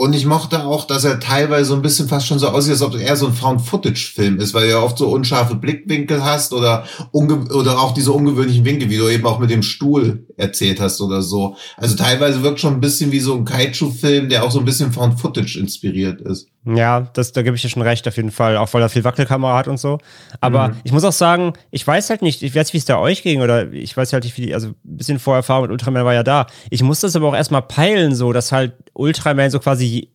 [0.01, 2.81] Und ich mochte auch, dass er teilweise so ein bisschen fast schon so aussieht, als
[2.81, 6.87] ob er so ein Found-Footage-Film ist, weil du ja oft so unscharfe Blickwinkel hast oder,
[7.13, 11.21] oder auch diese ungewöhnlichen Winkel, wie du eben auch mit dem Stuhl erzählt hast oder
[11.21, 11.57] so.
[11.77, 14.91] Also teilweise wirkt schon ein bisschen wie so ein Kaiju-Film, der auch so ein bisschen
[14.91, 16.49] Found-Footage inspiriert ist.
[16.65, 18.59] Ja, das, da gebe ich dir schon recht, auf jeden Fall.
[18.59, 19.99] Auch weil er viel Wackelkamera hat und so.
[20.41, 20.77] Aber mhm.
[20.85, 23.41] ich muss auch sagen, ich weiß halt nicht, ich weiß, wie es da euch ging
[23.41, 26.23] oder ich weiß halt nicht, wie die, also ein bisschen Vorerfahrung mit Ultraman war ja
[26.23, 26.47] da.
[26.69, 30.11] Ich muss das aber auch erstmal peilen, so, dass halt Ultraman so quasi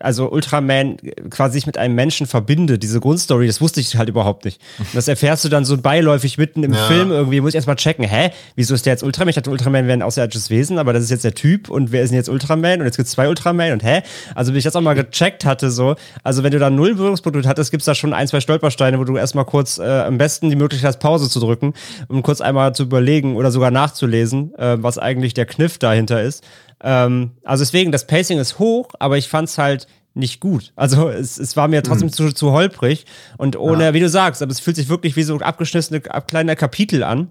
[0.00, 0.96] also Ultraman
[1.30, 4.60] quasi sich mit einem Menschen verbindet, diese Grundstory, das wusste ich halt überhaupt nicht.
[4.78, 6.86] Und das erfährst du dann so beiläufig mitten im Ja.
[6.86, 9.28] Film irgendwie, muss ich erstmal checken, hä, wieso ist der jetzt Ultraman?
[9.28, 12.02] Ich dachte, Ultraman wäre ein außerirdisches Wesen, aber das ist jetzt der Typ und wer
[12.02, 12.80] ist denn jetzt Ultraman?
[12.80, 14.02] Und jetzt gibt's zwei Ultraman und hä?
[14.34, 17.46] Also, wie ich das auch mal gecheckt hatte, so, also wenn du da null Berührungspunkte
[17.48, 20.56] hattest, gibt's da schon ein, zwei Stolpersteine, wo du erstmal kurz äh, am besten die
[20.56, 21.74] Möglichkeit hast, Pause zu drücken,
[22.08, 26.44] um kurz einmal zu überlegen oder sogar nachzulesen, äh, was eigentlich der Kniff dahinter ist.
[26.82, 30.72] Ähm, also deswegen, das Pacing ist hoch, aber ich fand's halt nicht gut.
[30.76, 33.06] Also es, es war mir trotzdem zu, zu holprig
[33.38, 36.56] und ohne, wie du sagst, aber es fühlt sich wirklich wie so abgeschnittene ab- kleine
[36.56, 37.28] Kapitel an.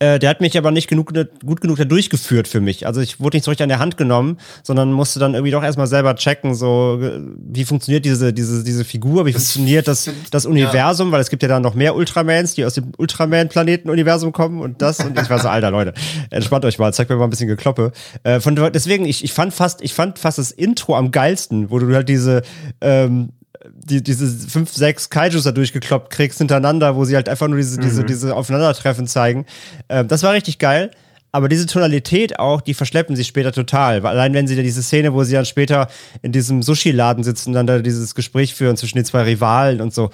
[0.00, 1.12] Äh, der hat mich aber nicht genug,
[1.44, 2.86] gut genug da durchgeführt für mich.
[2.86, 5.64] Also ich wurde nicht so richtig an der Hand genommen, sondern musste dann irgendwie doch
[5.64, 10.46] erstmal selber checken, so äh, wie funktioniert diese, diese, diese Figur, wie funktioniert das, das
[10.46, 14.82] Universum, weil es gibt ja dann noch mehr Ultramans, die aus dem Ultraman-Planeten-Universum kommen und
[14.82, 15.94] das und ich war so, alter Leute,
[16.30, 17.90] entspannt euch mal, zeigt mir mal ein bisschen Gekloppe.
[18.22, 21.78] Äh, von deswegen, ich, ich fand fast, ich fand fast das Intro am geilsten, wo
[21.80, 22.42] du halt diese
[22.80, 23.30] ähm,
[23.72, 27.78] die, diese fünf, sechs Kaijus da durchgekloppt kriegst hintereinander, wo sie halt einfach nur diese,
[27.80, 29.46] diese, diese Aufeinandertreffen zeigen.
[29.88, 30.90] Ähm, das war richtig geil.
[31.30, 34.04] Aber diese Tonalität auch, die verschleppen sie später total.
[34.06, 35.88] Allein wenn sie da diese Szene, wo sie dann später
[36.22, 40.10] in diesem Sushi-Laden sitzen, dann da dieses Gespräch führen zwischen den zwei Rivalen und so.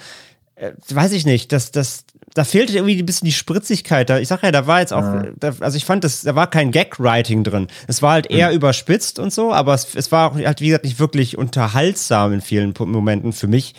[0.55, 4.09] Äh, weiß ich nicht, das, das, da fehlte irgendwie ein bisschen die Spritzigkeit.
[4.09, 6.49] Da, ich sag ja, da war jetzt auch, da, also ich fand, das, da war
[6.49, 7.67] kein Gag-Writing drin.
[7.87, 10.85] Es war halt eher überspitzt und so, aber es, es war auch halt, wie gesagt,
[10.85, 13.73] nicht wirklich unterhaltsam in vielen Momenten für mich.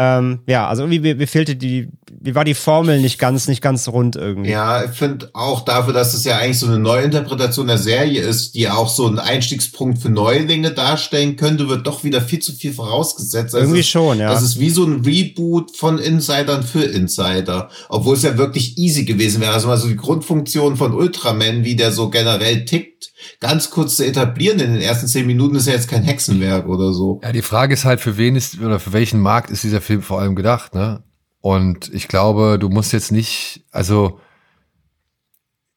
[0.00, 1.88] Ähm, ja, also irgendwie mir, mir fehlte die,
[2.20, 4.50] wie war die Formel nicht ganz, nicht ganz rund irgendwie.
[4.50, 8.54] Ja, ich finde auch dafür, dass es ja eigentlich so eine Neuinterpretation der Serie ist,
[8.54, 12.72] die auch so einen Einstiegspunkt für Neulinge darstellen könnte, wird doch wieder viel zu viel
[12.72, 13.56] vorausgesetzt.
[13.56, 14.30] Also Irgendwie schon, ja.
[14.30, 17.68] Das ist wie so ein Reboot von Insidern für Insider.
[17.88, 19.52] Obwohl es ja wirklich easy gewesen wäre.
[19.52, 23.10] Also mal so die Grundfunktion von Ultraman, wie der so generell tickt,
[23.40, 26.92] ganz kurz zu etablieren in den ersten zehn Minuten ist ja jetzt kein Hexenwerk oder
[26.92, 27.20] so.
[27.22, 30.02] Ja, die Frage ist halt, für wen ist oder für welchen Markt ist dieser Film
[30.02, 31.02] vor allem gedacht, ne?
[31.40, 34.18] Und ich glaube, du musst jetzt nicht, also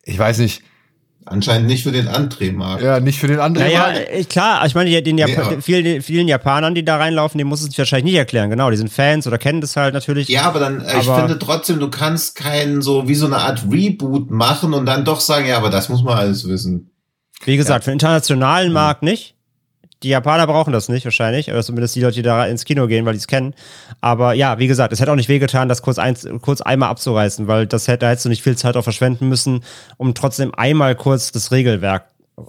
[0.04, 0.64] ich weiß nicht,
[1.24, 2.82] Anscheinend nicht für den Andrehmarkt.
[2.82, 3.68] ja, nicht für den anderen.
[3.68, 7.44] Naja, äh, klar, ich meine, den Jap aber- vielen, vielen Japanern, die da reinlaufen, die
[7.44, 8.50] muss es wahrscheinlich nicht erklären.
[8.50, 10.30] Genau, die sind Fans oder kennen das halt natürlich.
[10.30, 13.38] Ja, aber dann, äh, ich Aber- finde trotzdem, du kannst keinen so wie so eine
[13.38, 16.91] Art Reboot machen und dann doch sagen, ja, aber das muss man alles wissen.
[17.46, 18.00] Wie gesagt, für den Mhm.
[18.00, 19.36] internationalen Markt nicht.
[20.04, 23.06] Die Japaner brauchen das nicht wahrscheinlich, oder zumindest die Leute, die da ins Kino gehen,
[23.06, 23.54] weil die es kennen.
[24.02, 27.48] Aber ja, wie gesagt, es hätte auch nicht wehgetan, das kurz, eins, kurz einmal abzureißen,
[27.48, 29.64] weil das hätte, da hättest du nicht viel Zeit auch verschwenden müssen,
[29.98, 32.06] um trotzdem einmal kurz das Regelwerk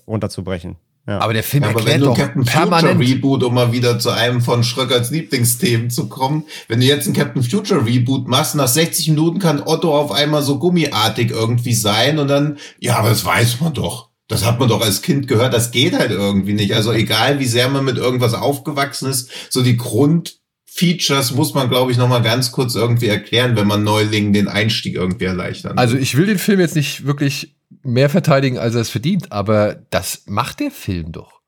[0.07, 0.77] runterzubrechen.
[1.05, 1.19] Ja.
[1.19, 2.99] aber der Film Ja, aber wenn erklärt du doch Captain Future.
[3.01, 7.17] Reboot, um mal wieder zu einem von Schröckers Lieblingsthemen zu kommen, wenn du jetzt einen
[7.17, 12.21] Captain Future Reboot machst, nach 60 Minuten kann Otto auf einmal so gummiartig irgendwie sein
[12.21, 14.11] und dann, ja, aber das weiß man doch.
[14.33, 16.75] Das hat man doch als Kind gehört, das geht halt irgendwie nicht.
[16.75, 21.93] Also egal, wie sehr man mit irgendwas aufgewachsen ist, so die Grundfeatures muss man, glaube
[21.93, 25.77] ich, noch mal ganz kurz irgendwie erklären, wenn man Neulingen den Einstieg irgendwie erleichtern.
[25.77, 29.83] Also ich will den Film jetzt nicht wirklich mehr verteidigen, als er es verdient, aber
[29.91, 31.43] das macht der Film doch.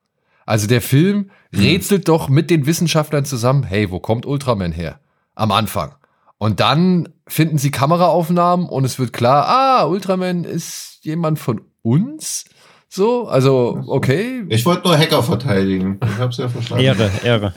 [0.44, 5.00] Also der Film rätselt doch mit den Wissenschaftlern zusammen, hey, wo kommt Ultraman her?
[5.34, 5.94] Am Anfang.
[6.36, 12.44] Und dann finden sie Kameraaufnahmen und es wird klar, ah, Ultraman ist jemand von uns.
[12.96, 14.44] So, also, okay.
[14.50, 15.98] ich wollte nur Hacker verteidigen.
[16.00, 16.84] Ich hab's ja verstanden.
[16.84, 17.52] Ehre, Ehre.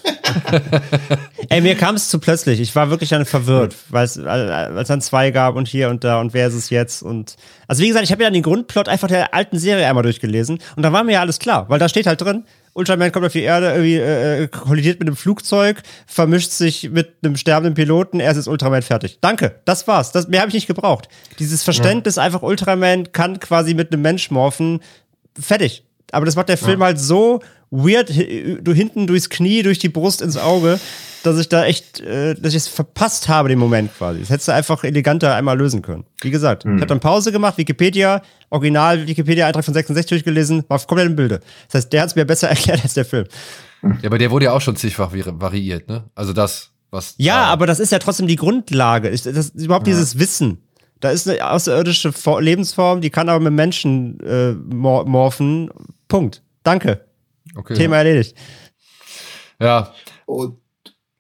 [1.50, 2.60] Ey, mir kam es zu plötzlich.
[2.60, 6.04] Ich war wirklich dann verwirrt, weil es als es dann zwei gab und hier und
[6.04, 7.36] da und wer ist es jetzt und
[7.68, 10.58] also wie gesagt, ich habe ja dann den Grundplot einfach der alten Serie einmal durchgelesen
[10.76, 13.32] und da war mir ja alles klar, weil da steht halt drin, Ultraman kommt auf
[13.32, 18.32] die Erde, irgendwie äh, kollidiert mit einem Flugzeug, vermischt sich mit einem sterbenden Piloten, er
[18.32, 19.20] ist jetzt Ultraman fertig.
[19.22, 20.12] Danke, das war's.
[20.12, 21.10] Das, mehr habe ich nicht gebraucht.
[21.40, 24.80] Dieses Verständnis einfach Ultraman kann quasi mit einem Mensch morphen,
[25.40, 25.84] fertig.
[26.12, 30.22] Aber das macht der Film halt so weird, du hinten durchs Knie, durch die Brust
[30.22, 30.80] ins Auge,
[31.24, 34.22] dass ich da echt, äh, dass ich es verpasst habe, den Moment quasi.
[34.22, 36.06] Das hättest du einfach eleganter einmal lösen können.
[36.22, 41.08] Wie gesagt, ich habe dann Pause gemacht, Wikipedia, Original Wikipedia-Eintrag von 66 durchgelesen, war komplett
[41.08, 41.42] im Bilde.
[41.68, 43.26] Das heißt, der hat es mir besser erklärt als der Film.
[43.84, 46.06] Ja, aber der wurde ja auch schon zigfach vari- variiert, ne?
[46.16, 47.16] Also das, was.
[47.18, 49.10] Ja, aber das ist ja trotzdem die Grundlage.
[49.10, 50.60] Ich, das ist überhaupt dieses Wissen.
[51.00, 55.70] Da ist eine außerirdische For- Lebensform, die kann aber mit Menschen äh, mor morphen.
[56.08, 56.42] Punkt.
[56.64, 57.06] Danke.
[57.56, 57.74] okay.
[57.76, 58.36] Thema erledigt.
[59.60, 59.94] Ja,
[60.26, 60.58] Und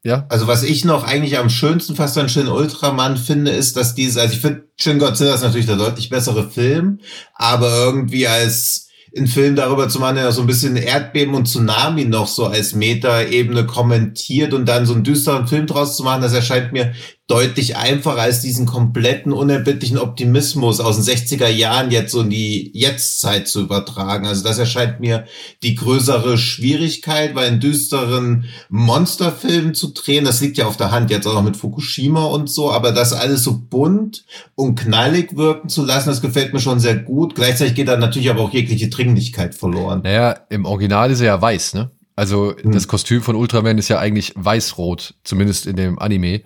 [0.04, 0.26] ja.
[0.30, 4.22] Also was ich noch eigentlich am schönsten fast an Shin Ultraman finde, ist, dass diese,
[4.22, 7.00] also ich finde Shin Godzilla ist natürlich der deutlich bessere Film,
[7.34, 12.06] aber irgendwie als ein Film darüber zu machen, der so ein bisschen Erdbeben und Tsunami
[12.06, 16.34] noch so als Meta-Ebene kommentiert und dann so einen düsteren Film draus zu machen, das
[16.34, 16.94] erscheint mir
[17.28, 22.72] deutlich einfacher als diesen kompletten unerbittlichen Optimismus aus den 60er Jahren jetzt so in die
[22.74, 24.26] Jetztzeit zu übertragen.
[24.26, 25.26] Also das erscheint mir
[25.62, 31.12] die größere Schwierigkeit, weil in düsteren Monsterfilmen zu drehen, das liegt ja auf der Hand
[31.12, 34.24] jetzt auch noch mit Fukushima und so, aber das alles so bunt
[34.56, 37.36] und knallig wirken zu lassen, das gefällt mir schon sehr gut.
[37.36, 40.00] Gleichzeitig geht da natürlich aber auch jegliche Dringlichkeit verloren.
[40.06, 41.92] Naja, im Original ist er ja weiß, ne?
[42.16, 42.72] Also hm.
[42.72, 46.42] das Kostüm von Ultraman ist ja eigentlich weiß-rot, zumindest in dem Anime.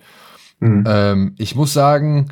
[0.62, 0.84] Mhm.
[0.86, 2.28] Ähm, ich muss sagen,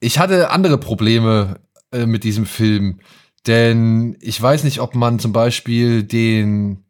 [0.00, 1.60] ich hatte andere Probleme
[1.92, 2.98] äh, mit diesem Film,
[3.46, 6.82] denn ich weiß nicht, ob man zum Beispiel den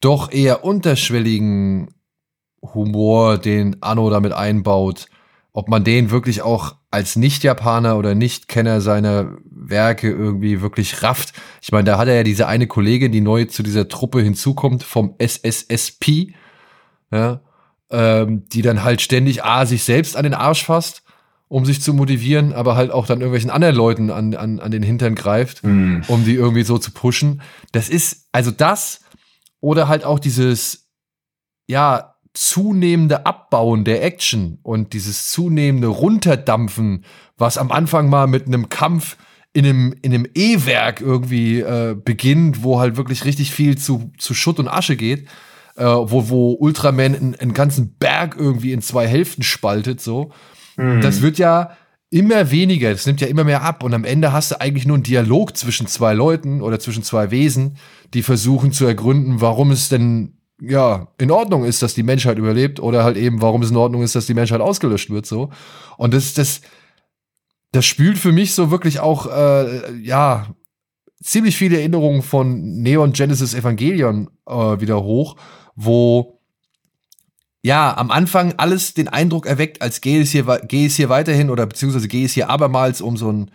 [0.00, 1.88] doch eher unterschwelligen
[2.62, 5.06] Humor, den Anno damit einbaut,
[5.52, 11.34] ob man den wirklich auch als Nicht-Japaner oder Nicht-Kenner seiner Werke irgendwie wirklich rafft.
[11.60, 14.82] Ich meine, da hat er ja diese eine Kollegin, die neu zu dieser Truppe hinzukommt,
[14.82, 16.34] vom SSSP,
[17.10, 17.42] ja,
[17.90, 21.02] ähm, die dann halt ständig A, sich selbst an den Arsch fasst,
[21.48, 24.82] um sich zu motivieren, aber halt auch dann irgendwelchen anderen Leuten an, an, an den
[24.82, 26.02] Hintern greift, mhm.
[26.08, 27.42] um die irgendwie so zu pushen.
[27.72, 29.00] Das ist, also das
[29.60, 30.88] oder halt auch dieses,
[31.68, 37.04] ja, zunehmende Abbauen der Action und dieses zunehmende Runterdampfen,
[37.38, 39.16] was am Anfang mal mit einem Kampf
[39.54, 44.34] in einem, in einem E-Werk irgendwie äh, beginnt, wo halt wirklich richtig viel zu, zu
[44.34, 45.28] Schutt und Asche geht
[45.76, 50.30] äh, wo, wo Ultraman einen, einen ganzen Berg irgendwie in zwei Hälften spaltet, so.
[50.76, 51.00] Mhm.
[51.00, 51.76] Das wird ja
[52.10, 54.96] immer weniger, das nimmt ja immer mehr ab und am Ende hast du eigentlich nur
[54.96, 57.78] einen Dialog zwischen zwei Leuten oder zwischen zwei Wesen,
[58.14, 62.80] die versuchen zu ergründen, warum es denn ja in Ordnung ist, dass die Menschheit überlebt
[62.80, 65.50] oder halt eben, warum es in Ordnung ist, dass die Menschheit ausgelöscht wird, so.
[65.98, 66.60] Und das, das,
[67.72, 70.46] das spült für mich so wirklich auch, äh, ja,
[71.22, 75.36] ziemlich viele Erinnerungen von Neon Genesis Evangelion äh, wieder hoch,
[75.76, 76.40] wo
[77.62, 81.50] ja am Anfang alles den Eindruck erweckt, als gehe es hier, gehe es hier weiterhin
[81.50, 83.50] oder beziehungsweise gehe es hier abermals um so ein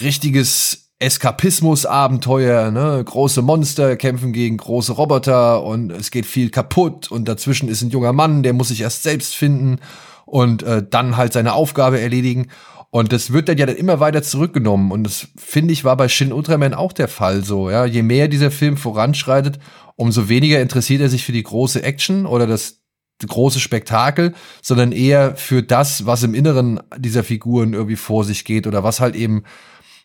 [0.00, 3.02] richtiges Eskapismus-Abenteuer, ne?
[3.02, 7.90] Große Monster kämpfen gegen große Roboter und es geht viel kaputt und dazwischen ist ein
[7.90, 9.78] junger Mann, der muss sich erst selbst finden
[10.26, 12.48] und äh, dann halt seine Aufgabe erledigen.
[12.90, 14.90] Und das wird dann ja dann immer weiter zurückgenommen.
[14.90, 17.70] Und das finde ich war bei Shin Ultraman auch der Fall so.
[17.70, 19.58] Ja, je mehr dieser Film voranschreitet,
[20.00, 22.80] umso weniger interessiert er sich für die große Action oder das
[23.24, 28.66] große Spektakel, sondern eher für das, was im Inneren dieser Figuren irgendwie vor sich geht
[28.66, 29.44] oder was halt eben,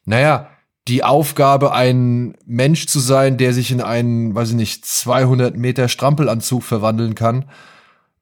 [0.03, 0.49] naja,
[0.89, 5.87] die Aufgabe, ein Mensch zu sein, der sich in einen, weiß ich nicht, 200 Meter
[5.87, 7.45] Strampelanzug verwandeln kann,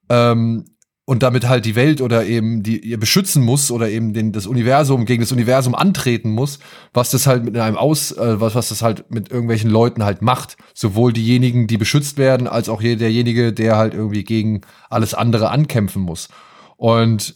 [0.10, 0.66] ähm,
[1.06, 4.48] und damit halt die Welt oder eben die ihr beschützen muss oder eben den, das
[4.48, 6.60] Universum gegen das Universum antreten muss,
[6.94, 10.22] was das halt mit einem aus, äh, was, was das halt mit irgendwelchen Leuten halt
[10.22, 10.56] macht.
[10.74, 16.02] Sowohl diejenigen, die beschützt werden, als auch derjenige, der halt irgendwie gegen alles andere ankämpfen
[16.02, 16.30] muss.
[16.78, 17.36] Und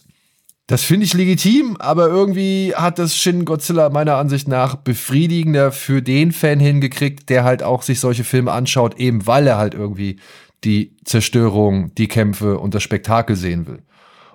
[0.66, 6.02] das finde ich legitim, aber irgendwie hat das Shin Godzilla meiner Ansicht nach befriedigender für
[6.02, 10.18] den Fan hingekriegt, der halt auch sich solche Filme anschaut, eben weil er halt irgendwie
[10.64, 13.82] die Zerstörung, die Kämpfe und das Spektakel sehen will.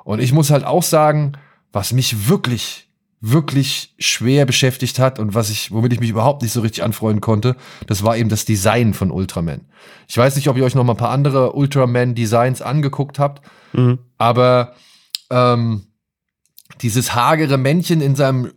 [0.03, 1.33] Und ich muss halt auch sagen,
[1.71, 6.51] was mich wirklich, wirklich schwer beschäftigt hat und was ich, womit ich mich überhaupt nicht
[6.51, 7.55] so richtig anfreunden konnte,
[7.87, 9.61] das war eben das Design von Ultraman.
[10.07, 13.41] Ich weiß nicht, ob ihr euch noch mal ein paar andere Ultraman-Designs angeguckt habt,
[13.73, 13.99] mhm.
[14.17, 14.73] aber
[15.29, 15.87] ähm,
[16.81, 18.51] dieses hagere Männchen in seinem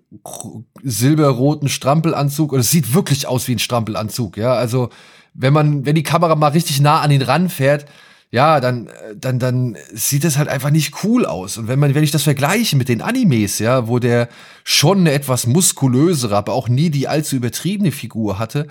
[0.82, 4.90] silberroten Strampelanzug, und es sieht wirklich aus wie ein Strampelanzug, ja, also
[5.36, 7.86] wenn man, wenn die Kamera mal richtig nah an ihn ranfährt,
[8.30, 11.58] ja, dann, dann, dann sieht das halt einfach nicht cool aus.
[11.58, 14.28] Und wenn man, wenn ich das vergleiche mit den Animes, ja, wo der
[14.64, 18.66] schon eine etwas muskulösere, aber auch nie die allzu übertriebene Figur hatte,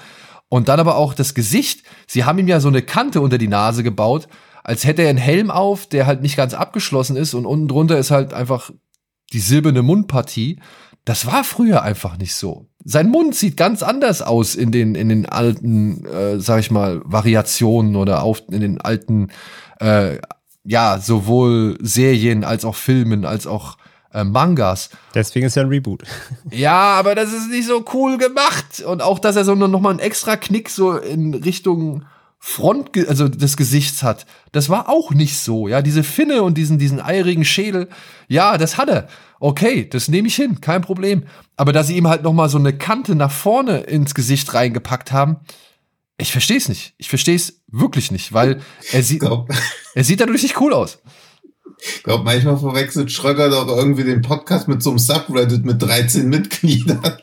[0.49, 3.47] und dann aber auch das Gesicht, sie haben ihm ja so eine Kante unter die
[3.47, 4.28] Nase gebaut,
[4.63, 7.97] als hätte er einen Helm auf, der halt nicht ganz abgeschlossen ist und unten drunter
[7.97, 8.72] ist halt einfach
[9.34, 10.59] die silberne Mundpartie.
[11.03, 12.68] Das war früher einfach nicht so.
[12.88, 17.01] Sein Mund sieht ganz anders aus in den, in den alten, äh, sag ich mal,
[17.03, 19.29] Variationen oder auf, in den alten,
[19.79, 20.19] äh,
[20.63, 23.77] ja, sowohl Serien als auch Filmen, als auch
[24.13, 24.91] äh, Mangas.
[25.15, 26.03] Deswegen ist ja ein Reboot.
[26.51, 28.83] Ja, aber das ist nicht so cool gemacht.
[28.86, 32.05] Und auch, dass er so noch mal einen extra Knick so in Richtung
[32.38, 34.27] Front, also des Gesichts hat.
[34.51, 35.67] Das war auch nicht so.
[35.67, 37.89] Ja, diese Finne und diesen, diesen eierigen Schädel.
[38.27, 39.07] Ja, das hat er
[39.45, 41.25] okay, das nehme ich hin, kein Problem.
[41.55, 45.11] Aber dass sie ihm halt noch mal so eine Kante nach vorne ins Gesicht reingepackt
[45.11, 45.37] haben,
[46.17, 46.95] ich verstehe es nicht.
[46.97, 49.23] Ich verstehe es wirklich nicht, weil er sieht,
[49.93, 50.97] er sieht dadurch nicht cool aus.
[51.79, 56.27] Ich glaube, manchmal verwechselt Schröger doch irgendwie den Podcast mit so einem Subreddit mit 13
[56.27, 57.17] Mitgliedern.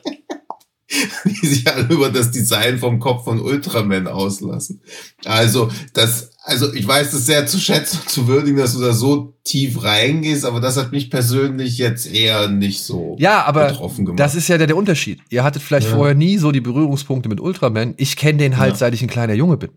[1.25, 4.81] die sich alle über das Design vom Kopf von Ultraman auslassen.
[5.25, 9.33] Also, das, also ich weiß es sehr zu schätzen, zu würdigen, dass du da so
[9.43, 14.19] tief reingehst, aber das hat mich persönlich jetzt eher nicht so Ja, aber betroffen gemacht.
[14.19, 15.21] das ist ja der, der Unterschied.
[15.29, 15.95] Ihr hattet vielleicht Ja.
[15.95, 17.93] vorher nie so die Berührungspunkte mit Ultraman.
[17.97, 18.77] Ich kenne den halt, Ja.
[18.77, 19.71] seit ich ein kleiner Junge bin.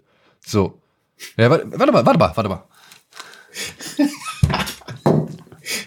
[0.45, 0.81] So.
[1.39, 2.65] Ja, warte, warte mal, warte mal, warte mal.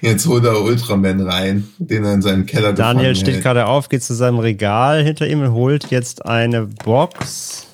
[0.02, 3.43] Jetzt holt er Ultraman rein, den er in seinem Keller Daniel steht hält.
[3.43, 7.66] gerade auf, geht zu seinem Regal hinter ihm und holt jetzt eine Box.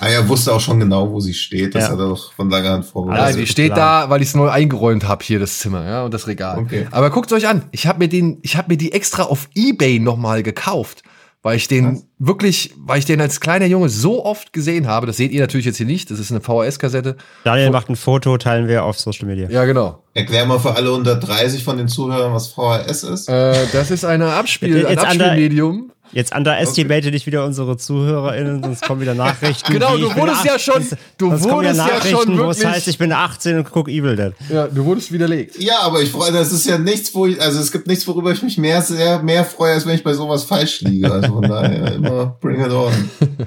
[0.00, 1.74] Ah, er wusste auch schon genau, wo sie steht.
[1.74, 1.90] Das Ja.
[1.90, 3.26] hat er doch von langer Hand Ja, vorbereitet.
[3.26, 4.06] Also die steht klar.
[4.06, 6.58] da, weil ich es neu eingeräumt habe hier das Zimmer, ja, und das Regal.
[6.58, 6.86] Okay.
[6.90, 9.98] Aber guckt euch an, ich habe mir den, ich habe mir die extra auf eBay
[10.00, 11.02] nochmal gekauft,
[11.44, 12.06] weil ich den Was?
[12.18, 15.06] wirklich, weil ich den als kleiner Junge so oft gesehen habe.
[15.06, 16.10] Das seht ihr natürlich jetzt hier nicht.
[16.10, 17.16] Das ist eine VHS-Kassette.
[17.44, 19.50] Daniel macht ein Foto, teilen wir auf Social Media.
[19.50, 20.02] Ja, genau.
[20.14, 23.28] Erklär mal für alle unter 30 von den Zuhörern, was VHS ist.
[23.28, 25.92] Äh, das ist eine Abspiel, ein Abspielmedium.
[26.12, 29.72] Jetzt underestimate nicht wieder unsere ZuhörerInnen, sonst kommen wieder Nachrichten.
[29.72, 30.86] Genau, du wurdest ja schon-
[31.18, 34.14] du wurdest ja Nachrichten, schon wo es wirklich- heißt, ich bin 18 und guck Evil
[34.14, 34.32] Dead.
[34.48, 35.58] Ja, du wurdest widerlegt.
[35.58, 38.30] Ja, aber ich freue, das ist ja nichts, wo ich, also es gibt nichts, worüber
[38.30, 41.10] ich mich mehr, sehr, mehr freue, als wenn ich bei sowas falsch liege.
[41.10, 42.92] Also von daher immer bring it on.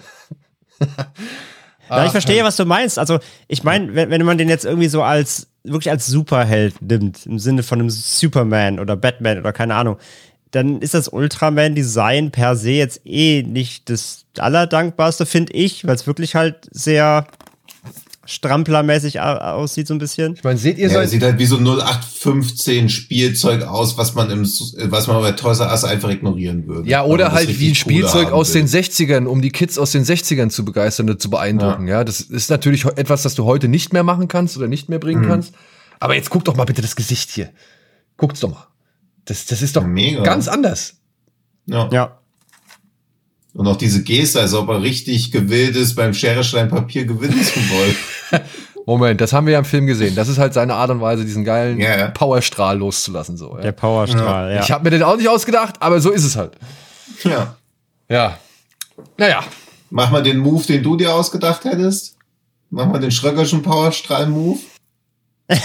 [1.90, 3.00] Ja, ich verstehe, was du meinst.
[3.00, 7.26] Also, ich meine, wenn, wenn man den jetzt irgendwie so als, wirklich als Superheld nimmt,
[7.26, 9.96] im Sinne von einem Superman oder Batman oder keine Ahnung,
[10.52, 16.08] dann ist das Ultraman-Design per se jetzt eh nicht das Allerdankbarste, finde ich, weil es
[16.08, 17.28] wirklich halt sehr
[18.26, 20.34] stramplermäßig aussieht, so ein bisschen.
[20.34, 24.16] Ich meine, seht ihr Ja, so es sieht halt wie so 0815 Spielzeug aus, was
[24.16, 26.90] man im, was man bei Toys R Us einfach ignorieren würde.
[26.90, 28.64] Ja, oder halt wie ein Spielzeug aus will.
[28.64, 31.88] den 60ern, um die Kids aus den 60ern zu begeistern und zu beeindrucken.
[31.88, 32.04] Ja.
[32.04, 35.24] das ist natürlich etwas, das du heute nicht mehr machen kannst oder nicht mehr bringen
[35.24, 35.28] Mhm.
[35.30, 35.54] kannst.
[36.02, 37.50] Aber jetzt guck doch mal bitte das Gesicht hier.
[38.18, 38.68] Guckt's doch mal.
[39.28, 40.24] Das, das ist doch mega.
[40.24, 40.96] ganz anders.
[41.68, 41.90] Ja.
[41.92, 42.18] Ja.
[43.54, 47.42] Und auch diese Geste, als ob er richtig gewillt ist, beim Schere, Stein, Papier gewinnen
[47.44, 47.96] zu wollen.
[48.86, 50.16] Moment, das haben wir ja im Film gesehen.
[50.16, 52.08] Das ist halt seine Art und Weise, diesen geilen Ja, ja.
[52.12, 53.36] Powerstrahl loszulassen.
[53.36, 53.64] So, ja.
[53.64, 54.62] Der Powerstrahl, ja.
[54.64, 56.54] Ich habe mir den auch nicht ausgedacht, aber so ist es halt.
[57.24, 57.58] ja.
[58.10, 58.38] Ja.
[59.18, 59.44] Naja.
[59.90, 62.16] Mach mal den Move, den du dir ausgedacht hättest.
[62.70, 64.60] Mach mal den Schröckerschen Powerstrahl-Move.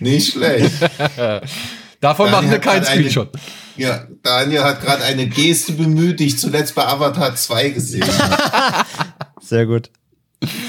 [0.00, 0.72] Nicht schlecht.
[2.00, 3.30] Davon Daniel machen wir keinen gerade eine- Screenshot.
[3.76, 8.84] Ja, Daniel hat gerade eine Geste bemüht, die ich zuletzt bei Avatar 2 gesehen habe.
[9.40, 9.90] Sehr gut.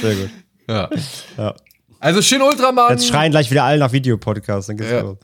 [0.01, 0.29] Sehr gut.
[0.67, 0.89] Ja.
[1.37, 1.55] Ja.
[1.99, 2.89] Also Shin Ultraman.
[2.91, 4.67] Jetzt schreien gleich wieder alle nach Videopodcasts.
[4.67, 5.01] Dann geht's Ja.
[5.01, 5.17] los.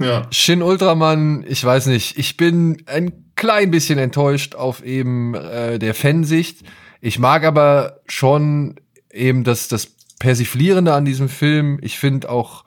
[0.00, 0.26] Ja.
[0.30, 5.94] Shin Ultraman, ich weiß nicht, ich bin ein klein bisschen enttäuscht auf eben äh, der
[5.94, 6.62] Fansicht.
[7.00, 8.76] Ich mag aber schon
[9.12, 11.78] eben das, das Persiflierende an diesem Film.
[11.82, 12.64] Ich finde auch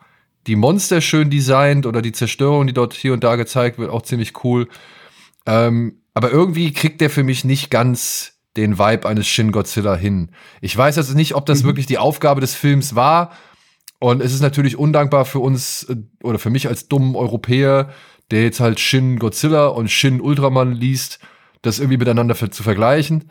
[0.47, 4.01] die Monster schön designt oder die Zerstörung, die dort hier und da gezeigt wird, auch
[4.01, 4.67] ziemlich cool.
[5.45, 10.29] Ähm, aber irgendwie kriegt der für mich nicht ganz den Vibe eines Shin Godzilla hin.
[10.61, 13.31] Ich weiß jetzt nicht, ob das wirklich die Aufgabe des Films war.
[13.99, 17.89] Und es ist natürlich undankbar für uns äh, oder für mich als dummen Europäer,
[18.31, 21.19] der jetzt halt Shin Godzilla und Shin Ultraman liest,
[21.61, 23.29] das irgendwie miteinander zu vergleichen.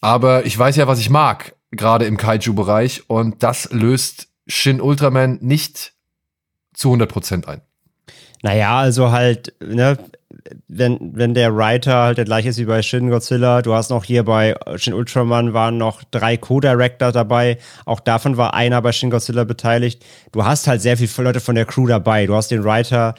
[0.00, 3.10] Aber ich weiß ja, was ich mag, gerade im Kaiju-Bereich.
[3.10, 5.95] Und das löst Shin Ultraman nicht
[6.76, 7.62] zu 100% ein.
[8.42, 9.96] Naja, also halt, ne,
[10.68, 14.04] wenn, wenn der Writer halt der gleiche ist wie bei Shin Godzilla, du hast noch
[14.04, 19.10] hier bei Shin Ultraman waren noch drei Co-Director dabei, auch davon war einer bei Shin
[19.10, 20.04] Godzilla beteiligt.
[20.32, 22.26] Du hast halt sehr viele Leute von der Crew dabei.
[22.26, 23.14] Du hast den Writer,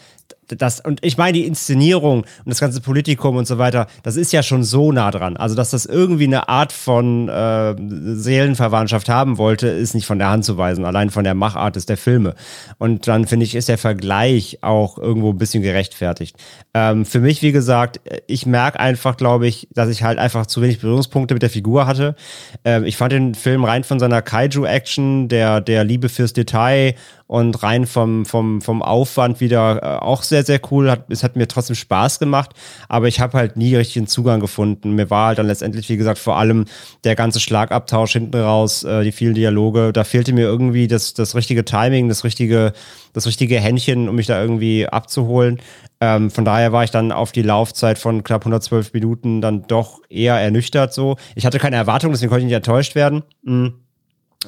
[0.47, 4.31] das, und ich meine, die Inszenierung und das ganze Politikum und so weiter, das ist
[4.31, 5.37] ja schon so nah dran.
[5.37, 10.29] Also, dass das irgendwie eine Art von äh, Seelenverwandtschaft haben wollte, ist nicht von der
[10.29, 12.35] Hand zu weisen, allein von der Machart des der Filme.
[12.77, 16.37] Und dann finde ich, ist der Vergleich auch irgendwo ein bisschen gerechtfertigt.
[16.73, 20.61] Ähm, für mich, wie gesagt, ich merke einfach, glaube ich, dass ich halt einfach zu
[20.61, 22.15] wenig Berührungspunkte mit der Figur hatte.
[22.63, 26.95] Ähm, ich fand den Film rein von seiner Kaiju-Action, der, der Liebe fürs Detail
[27.27, 30.89] und rein vom, vom, vom Aufwand wieder äh, auch sehr, sehr cool.
[30.89, 32.51] Hat, es hat mir trotzdem Spaß gemacht,
[32.87, 34.93] aber ich habe halt nie richtig einen Zugang gefunden.
[34.93, 36.65] Mir war halt dann letztendlich, wie gesagt, vor allem
[37.03, 39.91] der ganze Schlagabtausch hinten raus, äh, die vielen Dialoge.
[39.91, 42.71] Da fehlte mir irgendwie das, das richtige Timing, das richtige,
[43.11, 45.59] das richtige Händchen, um mich da irgendwie abzuholen.
[45.99, 49.99] Ähm, von daher war ich dann auf die Laufzeit von knapp 112 Minuten dann doch
[50.09, 51.17] eher ernüchtert so.
[51.35, 53.23] Ich hatte keine Erwartung, deswegen konnte ich nicht enttäuscht werden.
[53.43, 53.86] Mhm.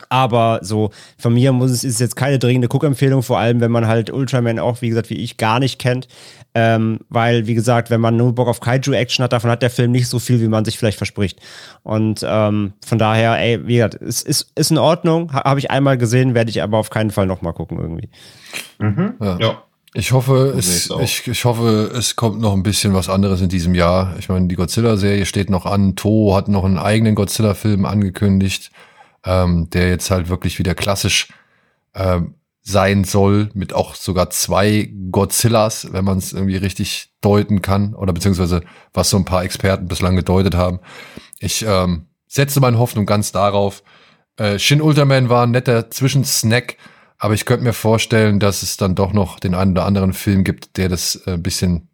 [0.09, 3.87] Aber so, von mir muss es, ist jetzt keine dringende Guckempfehlung, vor allem wenn man
[3.87, 6.07] halt Ultraman auch, wie gesagt, wie ich gar nicht kennt.
[6.55, 9.91] Ähm, weil, wie gesagt, wenn man nur Bock auf Kaiju-Action hat, davon hat der Film
[9.91, 11.39] nicht so viel, wie man sich vielleicht verspricht.
[11.83, 15.69] Und ähm, von daher, ey, wie gesagt, es ist, ist in Ordnung, ha, habe ich
[15.69, 18.09] einmal gesehen, werde ich aber auf keinen Fall nochmal gucken irgendwie.
[18.79, 19.13] Mhm.
[19.21, 19.37] Ja.
[19.39, 19.63] Ja.
[19.95, 23.73] Ich hoffe, es, ich, ich hoffe, es kommt noch ein bisschen was anderes in diesem
[23.73, 24.15] Jahr.
[24.19, 25.95] Ich meine, die Godzilla-Serie steht noch an.
[25.95, 28.69] Toho hat noch einen eigenen Godzilla-Film angekündigt,
[29.25, 31.29] ähm, der jetzt halt wirklich wieder klassisch
[31.93, 37.95] ähm, sein soll, mit auch sogar zwei Godzillas, wenn man es irgendwie richtig deuten kann,
[37.95, 38.61] oder beziehungsweise
[38.93, 40.79] was so ein paar Experten bislang gedeutet haben.
[41.39, 43.83] Ich ähm, setze meine Hoffnung ganz darauf.
[44.37, 46.77] Äh, Shin Ultraman war ein netter Zwischensnack,
[47.17, 50.43] aber ich könnte mir vorstellen, dass es dann doch noch den einen oder anderen Film
[50.43, 51.89] gibt, der das äh, ein bisschen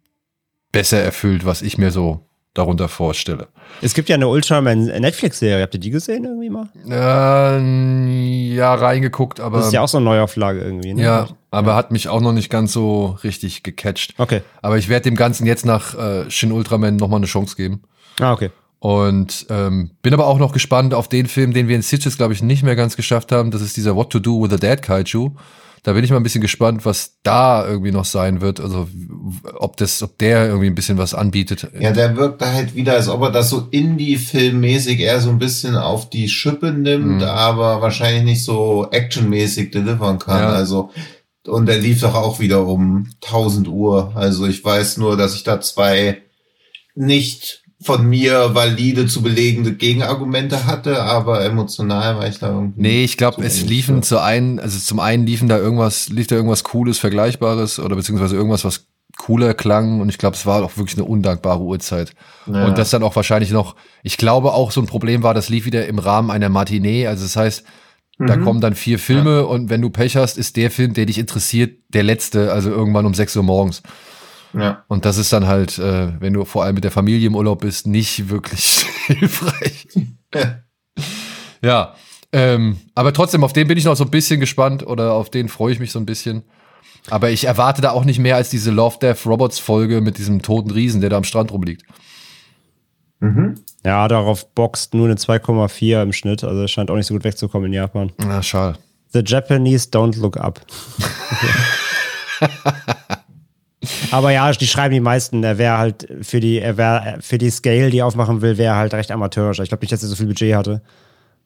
[0.71, 3.47] besser erfüllt, was ich mir so darunter vorstelle.
[3.81, 5.61] Es gibt ja eine Ultraman Netflix-Serie.
[5.61, 6.69] Habt ihr die gesehen irgendwie mal?
[6.89, 10.93] Äh, ja, reingeguckt, aber Das ist ja auch so eine Neuauflage irgendwie.
[10.93, 11.03] Ne?
[11.03, 14.15] ja, aber hat mich auch noch nicht ganz so richtig gecatcht.
[14.17, 14.41] Okay.
[14.61, 17.83] Aber ich werde dem Ganzen jetzt nach äh, Shin Ultraman noch mal eine Chance geben.
[18.19, 18.49] Ah, okay.
[18.79, 22.33] Und ähm, bin aber auch noch gespannt auf den Film, den wir in Stitches, glaube
[22.33, 23.51] ich, nicht mehr ganz geschafft haben.
[23.51, 25.31] Das ist dieser What to Do with a Dead Kaiju.
[25.85, 28.59] Da bin ich mal ein bisschen gespannt, was da irgendwie noch sein wird.
[28.59, 28.87] Also
[29.59, 31.67] ob das, ob der irgendwie ein bisschen was anbietet.
[31.79, 35.37] Ja, der wirkt da halt wieder, als ob er das so Indie-Filmmäßig eher so ein
[35.37, 37.21] bisschen auf die Schippe nimmt, Mhm.
[37.23, 40.39] aber wahrscheinlich nicht so actionmäßig delivern kann.
[40.41, 40.49] Ja.
[40.49, 40.89] Also,
[41.45, 44.11] und der lief doch auch wieder um 1000 Uhr.
[44.15, 46.23] Also ich weiß nur, dass ich da zwei
[46.95, 52.81] nicht von mir valide zu belegende Gegenargumente hatte, aber emotional war ich da irgendwie.
[52.81, 56.35] Nee, ich glaube, es liefen zu einen, also zum einen liefen da irgendwas, lief da
[56.35, 60.75] irgendwas Cooles, Vergleichbares oder beziehungsweise irgendwas, was cooler klang und ich glaube, es war auch
[60.77, 62.13] wirklich eine undankbare Uhrzeit.
[62.47, 62.65] Ja.
[62.65, 65.65] Und das dann auch wahrscheinlich noch, ich glaube auch so ein Problem war, das lief
[65.65, 67.63] wieder im Rahmen einer Matinee, also das heißt,
[68.17, 68.43] da Mhm.
[68.43, 71.77] kommen dann vier Filme und wenn du Pech hast, ist der Film, der dich interessiert,
[71.89, 73.83] der letzte, also irgendwann um 6 Uhr morgens.
[74.55, 74.83] Ja.
[74.87, 77.61] Und das ist dann halt, äh, wenn du vor allem mit der Familie im Urlaub
[77.61, 79.87] bist, nicht wirklich hilfreich.
[81.61, 81.93] ja,
[82.31, 85.49] ähm, aber trotzdem, auf den bin ich noch so ein bisschen gespannt oder auf den
[85.49, 86.43] freue ich mich so ein bisschen.
[87.09, 90.41] Aber ich erwarte da auch nicht mehr als diese Love Death Robots Folge mit diesem
[90.41, 91.83] toten Riesen, der da am Strand rumliegt.
[93.19, 93.55] Mhm.
[93.83, 96.43] Ja, darauf boxt nur eine 2,4 im Schnitt.
[96.43, 98.11] Also es scheint auch nicht so gut wegzukommen in Japan.
[98.17, 98.79] Na, schade.
[99.13, 100.59] The Japanese don't look up.
[104.11, 107.49] Aber ja, die schreiben die meisten, er wäre halt für die, er wäre für die
[107.49, 109.59] Scale, die er aufmachen will, wäre halt recht amateurisch.
[109.59, 110.81] Ich glaube nicht, dass er so viel Budget hatte.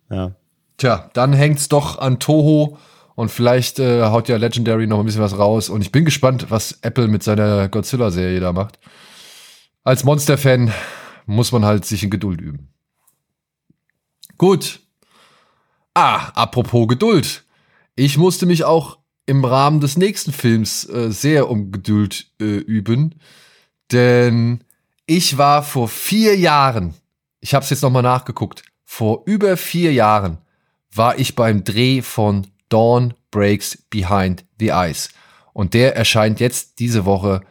[0.10, 0.32] Ja.
[0.78, 2.78] Tja, dann hängt's doch an Toho
[3.16, 5.70] und vielleicht äh, haut ja Legendary noch ein bisschen was raus.
[5.70, 8.80] Und ich bin gespannt, was Apple mit seiner Godzilla-Serie da macht.
[9.84, 10.72] Als Monster-Fan
[11.26, 12.70] muss man halt sich in Geduld üben.
[14.38, 14.80] Gut.
[15.94, 17.44] Ah, apropos Geduld.
[17.96, 18.99] Ich musste mich auch
[19.30, 23.16] im Rahmen des nächsten Films äh, sehr um Geduld äh, üben,
[23.92, 24.64] denn
[25.06, 26.96] ich war vor vier Jahren,
[27.40, 30.40] ich habe es jetzt nochmal nachgeguckt, vor über vier Jahren
[30.92, 35.10] war ich beim Dreh von Dawn Breaks Behind the Ice.
[35.54, 37.42] Und der erscheint jetzt diese Woche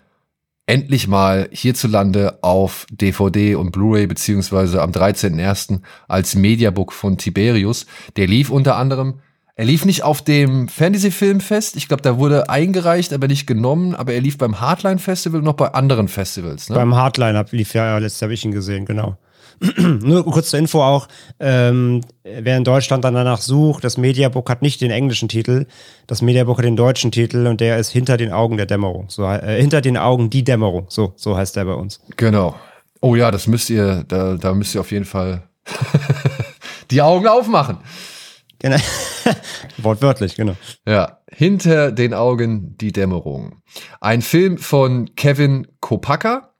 [0.66, 5.80] endlich mal hierzulande auf DVD und Blu-ray beziehungsweise am 13.01.
[6.08, 7.86] als Mediabook von Tiberius.
[8.16, 9.20] Der lief unter anderem,
[9.58, 14.12] er lief nicht auf dem Fantasy-Filmfest, ich glaube, da wurde eingereicht, aber nicht genommen, aber
[14.12, 16.68] er lief beim Hardline Festival und noch bei anderen Festivals.
[16.68, 16.76] Ne?
[16.76, 19.16] Beim Hardline lief ja letztes Jahr hab ich ihn gesehen, genau.
[19.76, 21.08] Nur kurz zur Info auch,
[21.40, 25.66] ähm, wer in Deutschland dann danach sucht, das Mediabook hat nicht den englischen Titel,
[26.06, 29.06] das Mediabook hat den deutschen Titel und der ist hinter den Augen der Dämmerung.
[29.08, 30.86] So, äh, hinter den Augen die Dämmerung.
[30.88, 32.00] So, so heißt der bei uns.
[32.16, 32.54] Genau.
[33.00, 35.42] Oh ja, das müsst ihr, da, da müsst ihr auf jeden Fall
[36.92, 37.78] die Augen aufmachen.
[38.60, 38.76] Genau.
[39.78, 40.56] Wortwörtlich, genau.
[40.86, 43.62] Ja, hinter den Augen die Dämmerung.
[44.00, 46.54] Ein Film von Kevin Kopacka,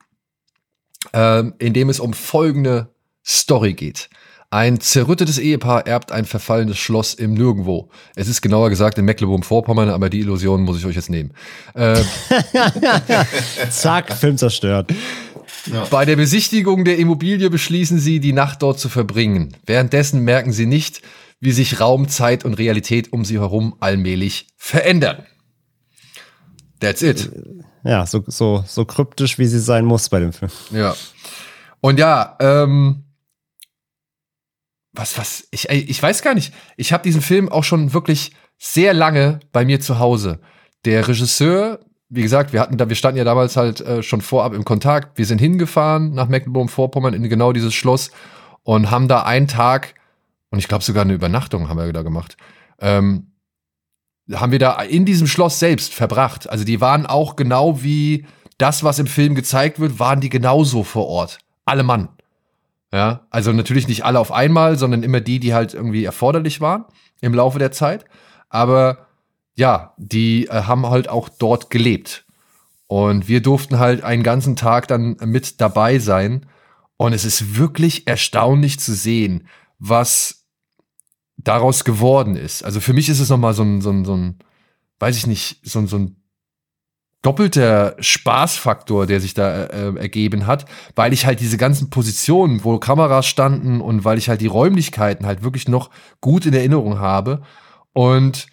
[1.12, 2.94] ähm, in dem es um folgende
[3.24, 4.08] Story geht.
[4.50, 7.90] Ein zerrüttetes Ehepaar erbt ein verfallenes Schloss im Nirgendwo.
[8.16, 11.32] Es ist genauer gesagt in Mecklenburg-Vorpommern, aber die Illusion muss ich euch jetzt nehmen.
[11.74, 12.00] Äh,
[13.70, 14.90] Zack, Film zerstört.
[15.90, 19.54] Bei der Besichtigung der Immobilie beschließen sie, die Nacht dort zu verbringen.
[19.66, 21.02] Währenddessen merken sie nicht,
[21.40, 25.24] wie sich Raum, Zeit und Realität um sie herum allmählich verändern.
[26.80, 27.30] That's it.
[27.84, 30.50] Ja, so, so, so kryptisch, wie sie sein muss bei dem Film.
[30.70, 30.94] Ja.
[31.80, 33.04] Und ja, ähm,
[34.92, 36.52] was, was, ich, ich weiß gar nicht.
[36.76, 40.40] Ich habe diesen Film auch schon wirklich sehr lange bei mir zu Hause.
[40.84, 44.54] Der Regisseur, wie gesagt, wir hatten da, wir standen ja damals halt äh, schon vorab
[44.54, 45.18] im Kontakt.
[45.18, 48.10] Wir sind hingefahren nach Mecklenburg-Vorpommern in genau dieses Schloss
[48.64, 49.94] und haben da einen Tag
[50.50, 52.36] und ich glaube sogar eine Übernachtung haben wir da gemacht.
[52.80, 53.32] Ähm,
[54.32, 56.48] haben wir da in diesem Schloss selbst verbracht.
[56.48, 58.26] Also die waren auch genau wie
[58.58, 61.38] das, was im Film gezeigt wird, waren die genauso vor Ort.
[61.64, 62.08] Alle Mann.
[62.92, 66.84] Ja, also natürlich nicht alle auf einmal, sondern immer die, die halt irgendwie erforderlich waren
[67.20, 68.04] im Laufe der Zeit.
[68.48, 69.06] Aber
[69.56, 72.24] ja, die äh, haben halt auch dort gelebt.
[72.86, 76.46] Und wir durften halt einen ganzen Tag dann mit dabei sein.
[76.96, 79.46] Und es ist wirklich erstaunlich zu sehen,
[79.78, 80.37] was
[81.38, 82.62] daraus geworden ist.
[82.64, 84.38] Also für mich ist es nochmal so ein, so ein, so ein,
[84.98, 86.16] weiß ich nicht, so ein, so ein
[87.22, 92.78] doppelter Spaßfaktor, der sich da äh, ergeben hat, weil ich halt diese ganzen Positionen, wo
[92.78, 97.42] Kameras standen und weil ich halt die Räumlichkeiten halt wirklich noch gut in Erinnerung habe
[97.92, 98.46] und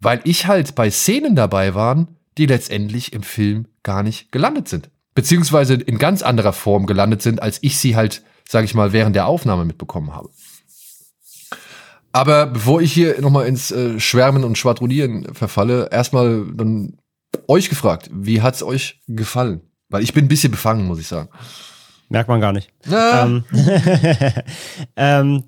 [0.00, 4.90] weil ich halt bei Szenen dabei waren, die letztendlich im Film gar nicht gelandet sind.
[5.14, 9.14] Beziehungsweise in ganz anderer Form gelandet sind, als ich sie halt, sage ich mal, während
[9.14, 10.30] der Aufnahme mitbekommen habe.
[12.14, 16.96] Aber bevor ich hier nochmal ins äh, Schwärmen und Schwadronieren verfalle, erstmal dann
[17.48, 19.62] euch gefragt, wie hat's euch gefallen?
[19.88, 21.28] Weil ich bin ein bisschen befangen, muss ich sagen.
[22.08, 22.70] Merkt man gar nicht.
[22.88, 23.24] Ah.
[23.24, 23.44] Ähm,
[24.96, 25.44] ähm,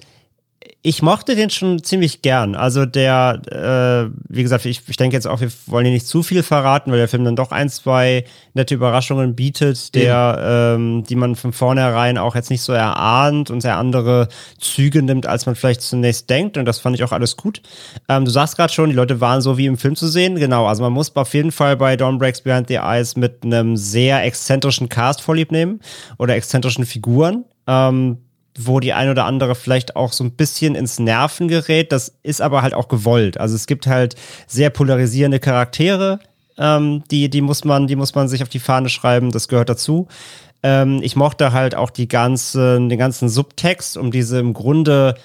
[0.87, 2.55] ich mochte den schon ziemlich gern.
[2.55, 6.23] Also der, äh, wie gesagt, ich, ich denke jetzt auch, wir wollen hier nicht zu
[6.23, 8.25] viel verraten, weil der Film dann doch ein, zwei
[8.55, 13.63] nette Überraschungen bietet, der, ähm, die man von vornherein auch jetzt nicht so erahnt und
[13.63, 14.29] sehr andere
[14.61, 16.57] Züge nimmt, als man vielleicht zunächst denkt.
[16.57, 17.63] Und das fand ich auch alles gut.
[18.09, 20.37] Ähm, du sagst gerade schon, die Leute waren so wie im Film zu sehen.
[20.37, 23.77] Genau, also man muss auf jeden Fall bei Dawn Breaks Behind the Eyes mit einem
[23.77, 25.81] sehr exzentrischen Cast vorlieb nehmen
[26.17, 27.45] oder exzentrischen Figuren.
[27.67, 28.19] Ähm,
[28.59, 31.93] wo die ein oder andere vielleicht auch so ein bisschen ins Nerven gerät.
[31.93, 33.39] Das ist aber halt auch gewollt.
[33.39, 36.21] Also es gibt halt sehr polarisierende Charaktere,
[36.59, 39.69] ähm, die, die, muss man, die muss man sich auf die Fahne schreiben, das gehört
[39.69, 40.09] dazu.
[40.63, 45.17] Ähm, ich mochte halt auch die ganzen, den ganzen Subtext, um diese im Grunde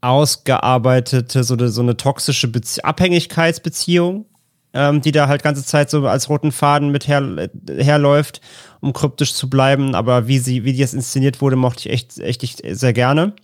[0.00, 4.26] ausgearbeitete, so eine, so eine toxische Bezie Abhängigkeitsbeziehung,
[4.72, 8.40] ähm, die da halt ganze Zeit so als roten Faden mit her, herläuft
[8.86, 9.94] um kryptisch zu bleiben.
[9.94, 13.34] Aber wie sie, wie die jetzt inszeniert wurde, mochte ich echt, echt, echt sehr gerne.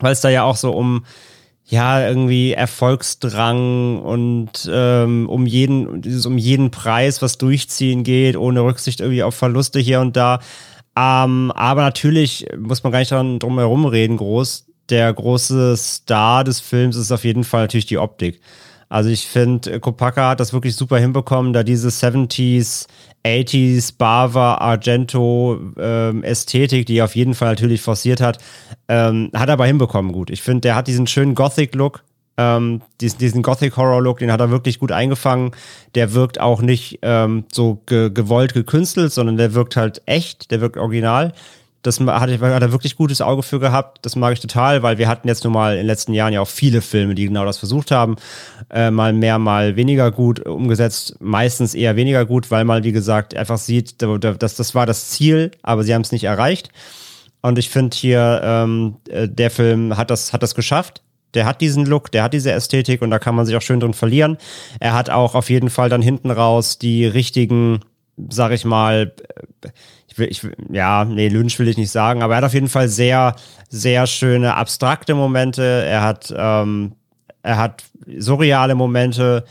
[0.00, 1.04] Weil es da ja auch so um,
[1.66, 8.62] ja, irgendwie Erfolgsdrang und ähm, um jeden, dieses um jeden Preis, was durchziehen geht, ohne
[8.62, 10.40] Rücksicht irgendwie auf Verluste hier und da.
[10.96, 14.66] Ähm, aber natürlich muss man gar nicht drum herum reden, groß.
[14.90, 18.40] Der große Star des Films ist auf jeden Fall natürlich die Optik.
[18.88, 22.86] Also ich finde, Kopaka hat das wirklich super hinbekommen, da diese 70s
[23.24, 28.38] 80s Bava Argento ähm, Ästhetik, die er auf jeden Fall natürlich forciert hat,
[28.88, 30.30] ähm, hat er aber hinbekommen gut.
[30.30, 32.04] Ich finde, der hat diesen schönen Gothic-Look,
[32.36, 35.52] ähm, diesen, diesen Gothic-Horror-Look, den hat er wirklich gut eingefangen.
[35.94, 40.60] Der wirkt auch nicht ähm, so ge gewollt gekünstelt, sondern der wirkt halt echt, der
[40.60, 41.32] wirkt original.
[41.84, 43.98] Das hat, hat er wirklich gutes Auge für gehabt.
[44.02, 46.40] Das mag ich total, weil wir hatten jetzt nun mal in den letzten Jahren ja
[46.40, 48.16] auch viele Filme, die genau das versucht haben.
[48.70, 51.16] Äh, mal mehr, mal weniger gut umgesetzt.
[51.20, 55.50] Meistens eher weniger gut, weil man, wie gesagt, einfach sieht, dass das war das Ziel,
[55.62, 56.70] aber sie haben es nicht erreicht.
[57.42, 61.02] Und ich finde hier, ähm, äh, der Film hat das, hat das geschafft.
[61.34, 63.80] Der hat diesen Look, der hat diese Ästhetik und da kann man sich auch schön
[63.80, 64.38] drin verlieren.
[64.80, 67.80] Er hat auch auf jeden Fall dann hinten raus die richtigen,
[68.30, 69.12] sag ich mal,
[70.14, 72.68] ich will, ich ja, nee, Lynch will ich nicht sagen, aber er hat auf jeden
[72.68, 73.34] Fall sehr,
[73.68, 75.62] sehr schöne abstrakte Momente.
[75.62, 76.92] Er hat, ähm,
[77.42, 77.84] er hat
[78.18, 79.44] surreale Momente,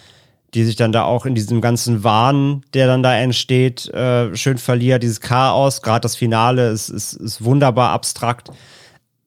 [0.54, 4.58] die sich dann da auch in diesem ganzen Wahn, der dann da entsteht, äh, schön
[4.58, 5.04] verliert.
[5.04, 8.50] Dieses Chaos, gerade das Finale ist, ist, ist wunderbar abstrakt.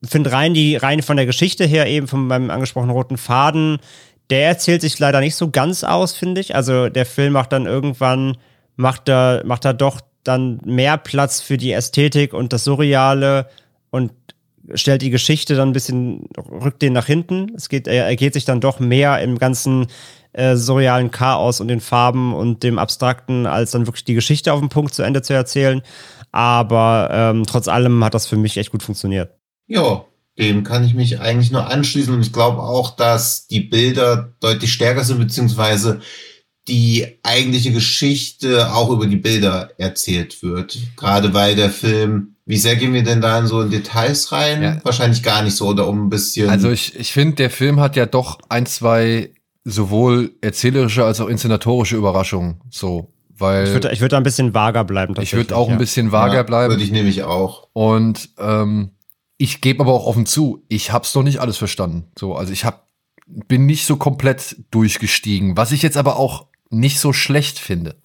[0.03, 3.79] Finde rein die, rein von der Geschichte her, eben von meinem angesprochenen roten Faden,
[4.29, 6.55] der erzählt sich leider nicht so ganz aus, finde ich.
[6.55, 8.37] Also der Film macht dann irgendwann,
[8.75, 13.47] macht er, macht er doch dann mehr Platz für die Ästhetik und das Surreale
[13.89, 14.11] und
[14.73, 17.53] stellt die Geschichte dann ein bisschen, rückt den nach hinten.
[17.55, 19.87] Es geht, er, geht sich dann doch mehr im ganzen
[20.33, 24.59] äh, surrealen Chaos und den Farben und dem Abstrakten, als dann wirklich die Geschichte auf
[24.59, 25.81] den Punkt zu Ende zu erzählen.
[26.31, 29.31] Aber ähm, trotz allem hat das für mich echt gut funktioniert.
[29.67, 30.05] Ja,
[30.37, 34.71] dem kann ich mich eigentlich nur anschließen und ich glaube auch, dass die Bilder deutlich
[34.71, 36.01] stärker sind, beziehungsweise
[36.67, 40.77] die eigentliche Geschichte auch über die Bilder erzählt wird.
[40.95, 44.61] Gerade weil der Film, wie sehr gehen wir denn da in so in Details rein?
[44.61, 44.77] Ja.
[44.83, 46.49] Wahrscheinlich gar nicht so oder um ein bisschen.
[46.49, 49.31] Also ich, ich finde, der Film hat ja doch ein, zwei
[49.63, 52.61] sowohl erzählerische als auch inszenatorische Überraschungen.
[52.69, 53.65] So, weil.
[53.65, 55.15] Ich würde ich würd da ein bisschen vager bleiben.
[55.21, 55.73] Ich würde auch ja.
[55.73, 56.71] ein bisschen vager ja, bleiben.
[56.71, 57.67] Würde ich nämlich auch.
[57.73, 58.91] Und ähm,
[59.37, 62.05] ich gebe aber auch offen zu, ich hab's noch nicht alles verstanden.
[62.17, 62.87] So, also ich hab,
[63.25, 65.57] bin nicht so komplett durchgestiegen.
[65.57, 67.95] Was ich jetzt aber auch nicht so schlecht finde.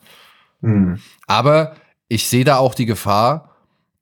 [0.60, 0.98] Mhm.
[1.26, 1.76] Aber
[2.09, 3.56] ich sehe da auch die Gefahr,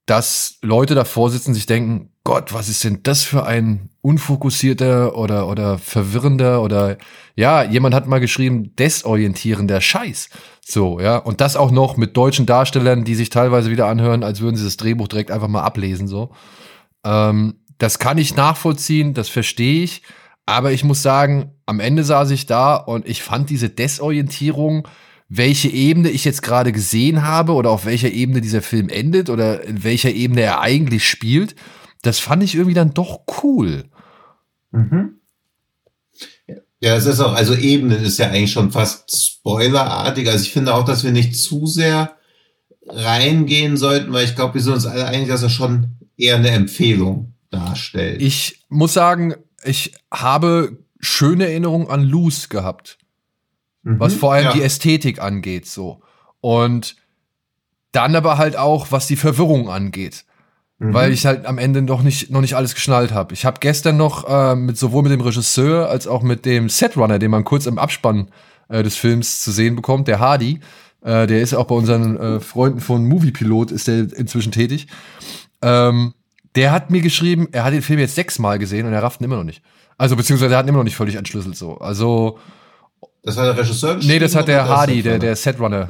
[0.07, 5.49] dass Leute davor sitzen, sich denken, Gott, was ist denn das für ein unfokussierter oder,
[5.49, 6.99] oder verwirrender oder
[7.35, 10.29] ja, jemand hat mal geschrieben, desorientierender Scheiß.
[10.61, 11.17] So, ja.
[11.17, 14.65] Und das auch noch mit deutschen Darstellern, die sich teilweise wieder anhören, als würden sie
[14.65, 16.31] das Drehbuch direkt einfach mal ablesen, so.
[17.05, 20.03] Ähm, das kann ich nachvollziehen, das verstehe ich.
[20.47, 24.87] Aber ich muss sagen, am Ende saß ich da und ich fand diese Desorientierung
[25.31, 29.63] welche Ebene ich jetzt gerade gesehen habe oder auf welcher Ebene dieser Film endet oder
[29.63, 31.55] in welcher Ebene er eigentlich spielt.
[32.03, 33.85] Das fand ich irgendwie dann doch cool.
[34.73, 35.21] Mhm.
[36.81, 40.29] Ja, es ist auch, also Ebenen ist ja eigentlich schon fast spoilerartig.
[40.29, 42.17] Also ich finde auch, dass wir nicht zu sehr
[42.89, 46.51] reingehen sollten, weil ich glaube, wir sind uns alle einig, dass er schon eher eine
[46.51, 48.21] Empfehlung darstellt.
[48.21, 52.99] Ich muss sagen, ich habe schöne Erinnerungen an Loose gehabt.
[53.83, 54.53] Mhm, was vor allem ja.
[54.53, 56.03] die Ästhetik angeht, so.
[56.41, 56.97] Und
[57.93, 60.25] dann aber halt auch, was die Verwirrung angeht.
[60.79, 60.95] Mhm.
[60.95, 63.35] Weil ich halt am Ende noch nicht, noch nicht alles geschnallt habe.
[63.35, 67.19] Ich habe gestern noch äh, mit sowohl mit dem Regisseur als auch mit dem Setrunner,
[67.19, 68.29] den man kurz im Abspann
[68.69, 70.61] äh, des Films zu sehen bekommt, der Hardy,
[71.03, 74.87] äh, der ist auch bei unseren äh, Freunden von Moviepilot, ist der inzwischen tätig.
[75.63, 76.15] Ähm,
[76.57, 79.25] der hat mir geschrieben, er hat den Film jetzt sechsmal gesehen und er rafft ihn
[79.25, 79.63] immer noch nicht.
[79.99, 81.79] Also, beziehungsweise er hat ihn immer noch nicht völlig entschlüsselt so.
[81.79, 82.39] Also.
[83.23, 85.87] Das hat der Regisseur Nee, das hat der Hardy, der, der Setrunner.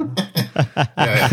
[0.75, 1.29] ja, ja.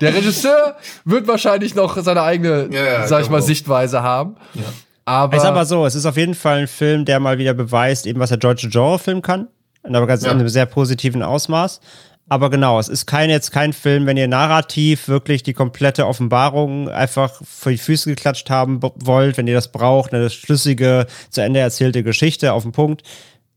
[0.00, 3.44] der Regisseur wird wahrscheinlich noch seine eigene, ja, ja, sag ich mal, auch.
[3.44, 4.36] Sichtweise haben.
[4.54, 4.62] Ja.
[5.04, 7.52] Aber ich sag mal so, es ist auf jeden Fall ein Film, der mal wieder
[7.52, 9.48] beweist, eben was der deutsche Genrefilm kann.
[9.82, 10.30] Aber ganz ja.
[10.30, 11.80] in einem sehr positiven Ausmaß.
[12.28, 16.88] Aber genau, es ist kein, jetzt kein Film, wenn ihr narrativ wirklich die komplette Offenbarung
[16.88, 21.60] einfach vor die Füße geklatscht haben wollt, wenn ihr das braucht, eine schlüssige, zu Ende
[21.60, 23.02] erzählte Geschichte auf den Punkt.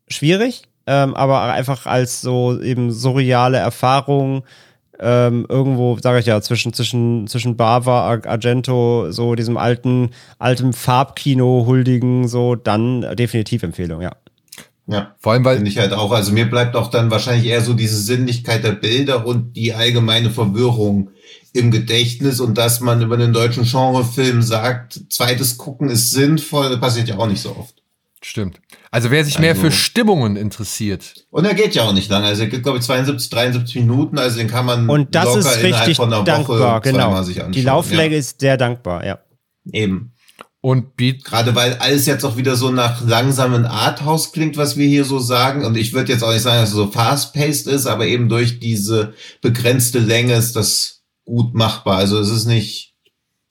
[0.10, 4.44] Schwierig, ähm, aber einfach als so eben surreale Erfahrung,
[5.00, 11.64] ähm, irgendwo, sage ich ja, zwischen, zwischen, zwischen Bava, Argento, so diesem alten, alten Farbkino
[11.66, 14.12] huldigen, so, dann definitiv Empfehlung, ja.
[14.88, 15.58] Ja, vor allem, weil.
[15.58, 18.72] Finde ich halt auch, also mir bleibt auch dann wahrscheinlich eher so diese Sinnlichkeit der
[18.72, 21.12] Bilder und die allgemeine Verwirrung
[21.54, 27.10] im Gedächtnis und dass man über den deutschen Genrefilm sagt, zweites Gucken ist sinnvoll, passiert
[27.10, 27.76] ja auch nicht so oft.
[28.22, 28.60] Stimmt.
[28.90, 31.26] Also wer sich also, mehr für Stimmungen interessiert.
[31.30, 32.24] Und er geht ja auch nicht lang.
[32.24, 34.18] Also er geht, glaube ich, 72, 73 Minuten.
[34.18, 37.22] Also den kann man und das locker ist richtig von einer dankbar, Woche genau.
[37.24, 37.52] sich anschauen.
[37.52, 38.20] Die Lauflänge ja.
[38.20, 39.20] ist sehr dankbar, ja.
[39.72, 40.14] Eben.
[40.68, 41.24] Und Beat.
[41.24, 45.18] Gerade weil alles jetzt auch wieder so nach langsamen Arthouse klingt, was wir hier so
[45.18, 45.64] sagen.
[45.64, 48.60] Und ich würde jetzt auch nicht sagen, dass es so fast-paced ist, aber eben durch
[48.60, 52.00] diese begrenzte Länge ist das gut machbar.
[52.00, 52.96] Also es ist nicht,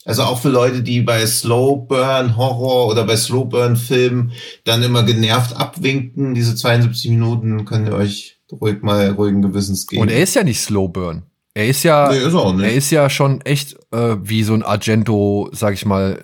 [0.05, 4.33] also auch für Leute, die bei Slow Burn Horror oder bei Slow Burn Filmen
[4.65, 10.03] dann immer genervt abwinken, diese 72 Minuten, könnt ihr euch ruhig mal ruhigen Gewissens geben.
[10.03, 11.23] Und er ist ja nicht Slow Burn.
[11.55, 15.49] Er ist ja, nee, ist er ist ja schon echt äh, wie so ein Argento,
[15.55, 16.23] sag ich mal,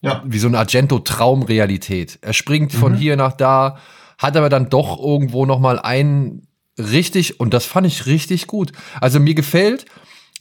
[0.00, 0.22] ja.
[0.26, 2.18] Wie so ein Argento-Traumrealität.
[2.22, 2.96] Er springt von mhm.
[2.96, 3.78] hier nach da,
[4.18, 6.46] hat aber dann doch irgendwo noch mal einen
[6.78, 8.72] richtig, und das fand ich richtig gut.
[9.00, 9.84] Also mir gefällt,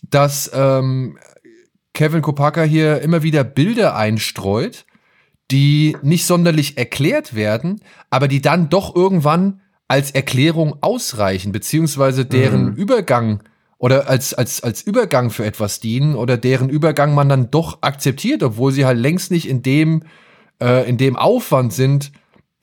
[0.09, 1.17] dass ähm,
[1.93, 4.85] Kevin Kopaka hier immer wieder Bilder einstreut,
[5.51, 12.71] die nicht sonderlich erklärt werden, aber die dann doch irgendwann als Erklärung ausreichen, beziehungsweise deren
[12.71, 12.75] mhm.
[12.75, 13.43] Übergang
[13.79, 18.43] oder als, als, als Übergang für etwas dienen oder deren Übergang man dann doch akzeptiert,
[18.43, 20.03] obwohl sie halt längst nicht in dem,
[20.61, 22.11] äh, in dem Aufwand sind,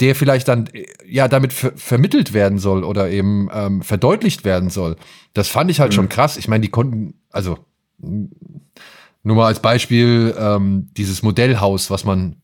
[0.00, 4.68] der vielleicht dann äh, ja damit ver vermittelt werden soll oder eben ähm, verdeutlicht werden
[4.68, 4.96] soll.
[5.32, 5.96] Das fand ich halt mhm.
[5.96, 6.36] schon krass.
[6.36, 7.58] Ich meine, die konnten, also
[7.98, 12.36] nur mal als Beispiel ähm, dieses Modellhaus, was man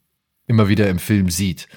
[0.46, 1.68] immer wieder im Film sieht.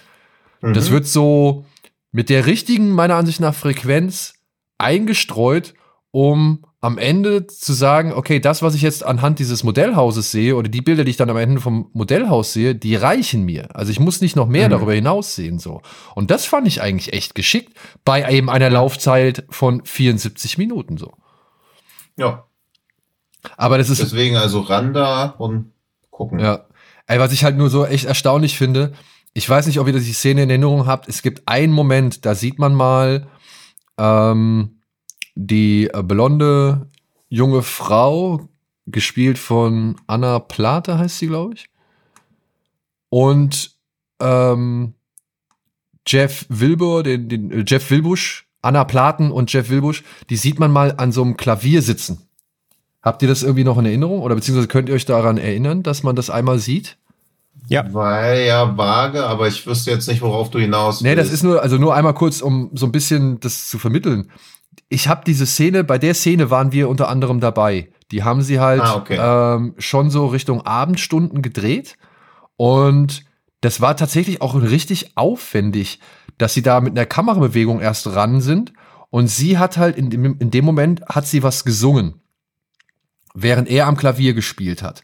[0.62, 0.74] Mhm.
[0.74, 1.66] Das wird so
[2.14, 4.36] mit der richtigen, meiner Ansicht nach, Frequenz
[4.78, 5.74] eingestreut,
[6.16, 10.70] um am Ende zu sagen, okay, das, was ich jetzt anhand dieses Modellhauses sehe oder
[10.70, 13.76] die Bilder, die ich dann am Ende vom Modellhaus sehe, die reichen mir.
[13.76, 14.72] Also ich muss nicht noch mehr mhm.
[14.72, 15.82] darüber hinaus sehen, so.
[16.14, 21.12] Und das fand ich eigentlich echt geschickt bei eben einer Laufzeit von 74 Minuten, so.
[22.16, 22.46] Ja.
[23.58, 24.02] Aber das ist.
[24.02, 25.74] Deswegen also ran da und
[26.12, 26.40] gucken.
[26.40, 26.66] Ja.
[27.08, 28.94] Ey, was ich halt nur so echt erstaunlich finde,
[29.34, 32.36] ich weiß nicht, ob ihr die Szene in Erinnerung habt, es gibt einen Moment, da
[32.36, 33.28] sieht man mal,
[33.98, 34.75] ähm,
[35.36, 36.88] die äh, blonde
[37.30, 38.48] junge Frau,
[38.88, 41.70] gespielt von Anna Plate, heißt sie, glaube ich.
[43.10, 43.72] Und
[44.20, 44.94] ähm,
[46.08, 50.72] Jeff Wilbur, den, den äh, Jeff Wilbusch, Anna Platen und Jeff Wilbusch, die sieht man
[50.72, 52.28] mal an so einem Klavier sitzen.
[53.02, 54.22] Habt ihr das irgendwie noch in Erinnerung?
[54.22, 56.98] Oder beziehungsweise könnt ihr euch daran erinnern, dass man das einmal sieht?
[57.68, 57.92] Ja.
[57.94, 61.04] Weil ja vage, aber ich wüsste jetzt nicht, worauf du hinaus willst.
[61.04, 64.32] Nee, das ist nur, also nur einmal kurz, um so ein bisschen das zu vermitteln
[64.90, 67.92] ich habe diese Szene, bei der Szene waren wir unter anderem dabei.
[68.12, 69.18] Die haben sie halt ah, okay.
[69.20, 71.98] ähm, schon so Richtung Abendstunden gedreht.
[72.56, 73.26] Und
[73.62, 76.00] das war tatsächlich auch richtig aufwendig,
[76.38, 78.74] dass sie da mit einer Kamerabewegung erst ran sind.
[79.10, 82.22] Und sie hat halt in dem, in dem Moment hat sie was gesungen,
[83.34, 85.04] während er am Klavier gespielt hat.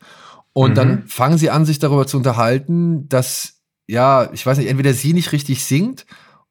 [0.53, 0.75] Und mhm.
[0.75, 5.13] dann fangen sie an, sich darüber zu unterhalten, dass, ja, ich weiß nicht, entweder sie
[5.13, 6.05] nicht richtig singt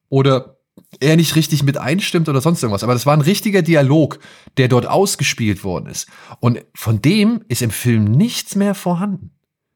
[0.08, 0.59] oder
[1.00, 2.82] er nicht richtig mit einstimmt oder sonst irgendwas.
[2.82, 4.18] Aber das war ein richtiger Dialog,
[4.56, 6.08] der dort ausgespielt worden ist.
[6.40, 9.30] Und von dem ist im Film nichts mehr vorhanden.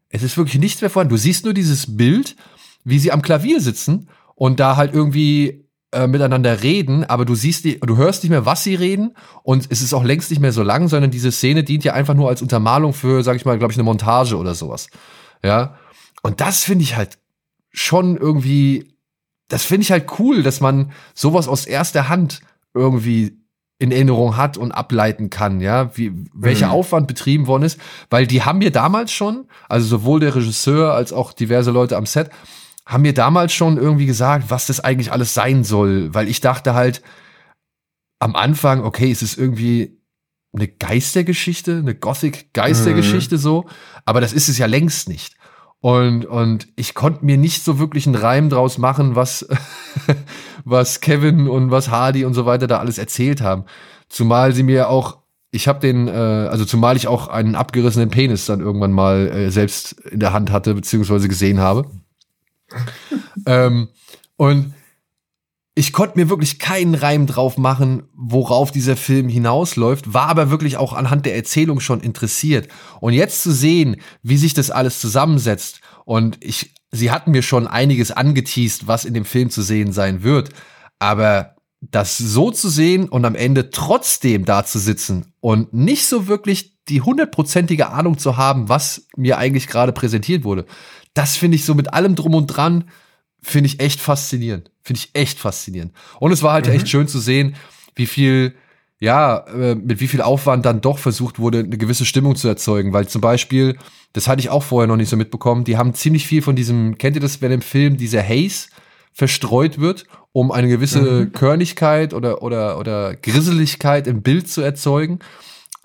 [0.09, 1.15] Es ist wirklich nichts mehr vorhanden.
[1.15, 2.37] Du siehst nur dieses Bild,
[2.85, 7.65] wie sie am Klavier sitzen und da halt irgendwie äh, miteinander reden, aber du siehst
[7.65, 10.63] du hörst nicht mehr, was sie reden und es ist auch längst nicht mehr so
[10.63, 13.73] lang, sondern diese Szene dient ja einfach nur als Untermalung für, sag ich mal, glaube
[13.73, 14.89] ich, eine Montage oder sowas.
[15.43, 15.77] Ja.
[16.23, 17.19] Und das finde ich halt
[17.71, 18.94] schon irgendwie
[19.49, 22.41] das finde ich halt cool, dass man sowas aus erster Hand
[22.73, 23.39] irgendwie
[23.79, 26.73] in Erinnerung hat und ableiten kann, ja, wie, welcher mhm.
[26.73, 31.13] Aufwand betrieben worden ist, weil die haben mir damals schon, also sowohl der Regisseur als
[31.13, 32.31] auch diverse Leute am Set,
[32.87, 36.75] haben mir damals schon irgendwie gesagt, was das eigentlich alles sein soll, weil ich dachte
[36.75, 37.03] halt
[38.21, 39.99] am Anfang, okay, es ist irgendwie
[40.55, 43.41] eine Geistergeschichte, eine Gothic-Geistergeschichte mhm.
[43.41, 43.67] so,
[44.05, 45.34] aber das ist es ja längst nicht.
[45.85, 49.47] Und, und ich konnte mir nicht so wirklich einen Reim draus machen, was,
[50.65, 53.67] was Kevin und was Hardy und so weiter da alles erzählt haben.
[54.09, 55.19] Zumal sie mir auch,
[55.51, 59.51] ich habe den, äh, also zumal ich auch einen abgerissenen Penis dann irgendwann mal äh,
[59.51, 61.85] selbst in der Hand hatte, beziehungsweise gesehen habe.
[63.45, 63.89] ähm,
[64.37, 64.73] und
[65.77, 70.77] ich konnte mir wirklich keinen Reim drauf machen, worauf dieser Film hinausläuft, war aber wirklich
[70.77, 72.69] auch anhand der Erzählung schon interessiert.
[73.01, 77.67] Und jetzt zu sehen, wie sich das alles zusammensetzt und ich, sie hatten mir schon
[77.67, 80.51] einiges angeteased, was in dem Film zu sehen sein wird,
[81.01, 86.29] aber das so zu sehen und am Ende trotzdem da zu sitzen und nicht so
[86.29, 90.67] wirklich die hundertprozentige Ahnung zu haben, was mir eigentlich gerade präsentiert wurde,
[91.15, 92.85] das finde ich so mit allem drum und dran,
[93.45, 94.71] finde ich echt faszinierend.
[94.83, 95.93] Finde ich echt faszinierend.
[96.19, 96.73] Und es war halt mhm.
[96.73, 97.57] echt schön zu sehen,
[97.95, 98.55] wie viel,
[98.99, 102.93] ja, äh, mit wie viel Aufwand dann doch versucht wurde, eine gewisse Stimmung zu erzeugen.
[102.93, 103.77] Weil zum Beispiel,
[104.15, 106.99] das hatte ich auch vorher noch nicht so mitbekommen, die haben ziemlich viel von diesem,
[106.99, 108.69] kennt ihr das, wenn im Film dieser Haze
[109.13, 111.33] verstreut wird, um eine gewisse mhm.
[111.33, 115.21] Körnigkeit oder, oder, oder Grisseligkeit im Bild zu erzeugen.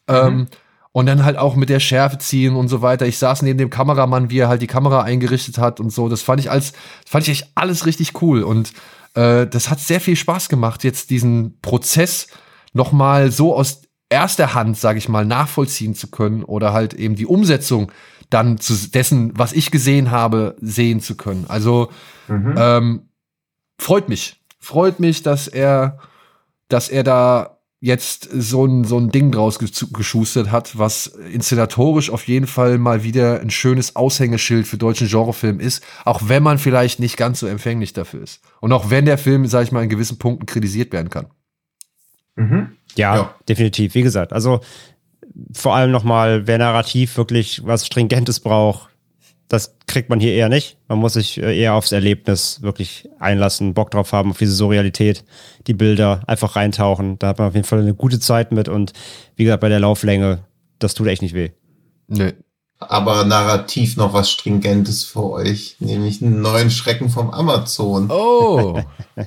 [0.08, 0.16] Mhm.
[0.16, 0.48] Ähm,
[0.92, 3.06] und dann halt auch mit der Schärfe ziehen und so weiter.
[3.06, 6.10] Ich saß neben dem Kameramann, wie er halt die Kamera eingerichtet hat und so.
[6.10, 6.74] Das fand ich als,
[7.06, 8.44] fand ich echt alles richtig cool.
[8.44, 8.74] Und
[9.14, 12.28] äh, das hat sehr viel Spaß gemacht, jetzt diesen Prozess
[12.74, 17.28] nochmal so aus erster Hand, sage ich mal, nachvollziehen zu können oder halt eben die
[17.28, 17.92] Umsetzung
[18.30, 21.46] dann zu dessen, was ich gesehen habe, sehen zu können.
[21.48, 21.90] Also
[22.28, 22.56] mhm.
[22.58, 23.10] ähm,
[23.78, 26.00] freut mich, freut mich, dass er,
[26.68, 32.28] dass er da jetzt so ein, so ein Ding draus geschustert hat, was inszenatorisch auf
[32.28, 37.00] jeden Fall mal wieder ein schönes Aushängeschild für deutschen Genrefilm ist, auch wenn man vielleicht
[37.00, 38.42] nicht ganz so empfänglich dafür ist.
[38.60, 41.28] Und auch wenn der Film, sag ich mal, in gewissen Punkten kritisiert werden kann.
[42.36, 42.72] Mhm.
[42.96, 43.96] Ja, ja, definitiv.
[43.96, 44.60] Wie gesagt, also
[45.54, 48.89] vor allem nochmal, wer narrativ wirklich was Stringentes braucht,
[49.50, 50.78] das kriegt man hier eher nicht.
[50.88, 55.26] Man muss sich äh, eher aufs Erlebnis wirklich einlassen, Bock drauf haben, auf diese Surrealität,
[55.68, 57.20] die Bilder, einfach reintauchen.
[57.20, 58.94] Da hat man auf jeden Fall eine gute Zeit mit und
[59.36, 60.40] wie gesagt, bei der Lauflänge,
[60.78, 61.50] das tut echt nicht weh.
[62.08, 62.32] Nö.
[62.78, 68.10] Aber narrativ noch was Stringentes für euch, nämlich einen neuen Schrecken vom Amazon.
[68.10, 68.82] Oh!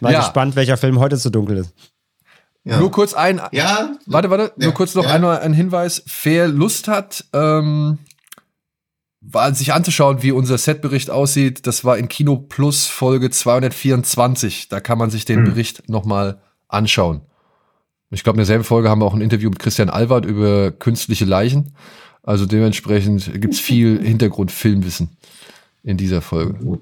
[0.00, 0.20] Mal ja.
[0.20, 1.74] gespannt, welcher Film heute zu dunkel ist.
[2.64, 2.78] Ja.
[2.78, 3.40] Nur kurz ein.
[3.50, 3.96] Ja.
[4.06, 4.52] Warte, warte.
[4.56, 4.66] Ja.
[4.66, 5.10] Nur kurz noch ja.
[5.10, 6.04] einmal ein Hinweis.
[6.22, 7.98] Wer Lust hat, ähm,
[9.52, 11.66] sich anzuschauen, wie unser Setbericht aussieht.
[11.66, 14.68] Das war in Kino Plus Folge 224.
[14.68, 15.44] Da kann man sich den hm.
[15.44, 17.22] Bericht nochmal anschauen.
[18.10, 21.24] Ich glaube, in derselben Folge haben wir auch ein Interview mit Christian Alward über künstliche
[21.24, 21.74] Leichen.
[22.22, 25.16] Also dementsprechend gibt's viel Hintergrundfilmwissen
[25.82, 26.80] in dieser Folge.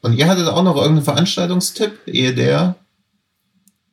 [0.00, 2.76] Und ihr hattet auch noch irgendeinen Veranstaltungstipp, ehe der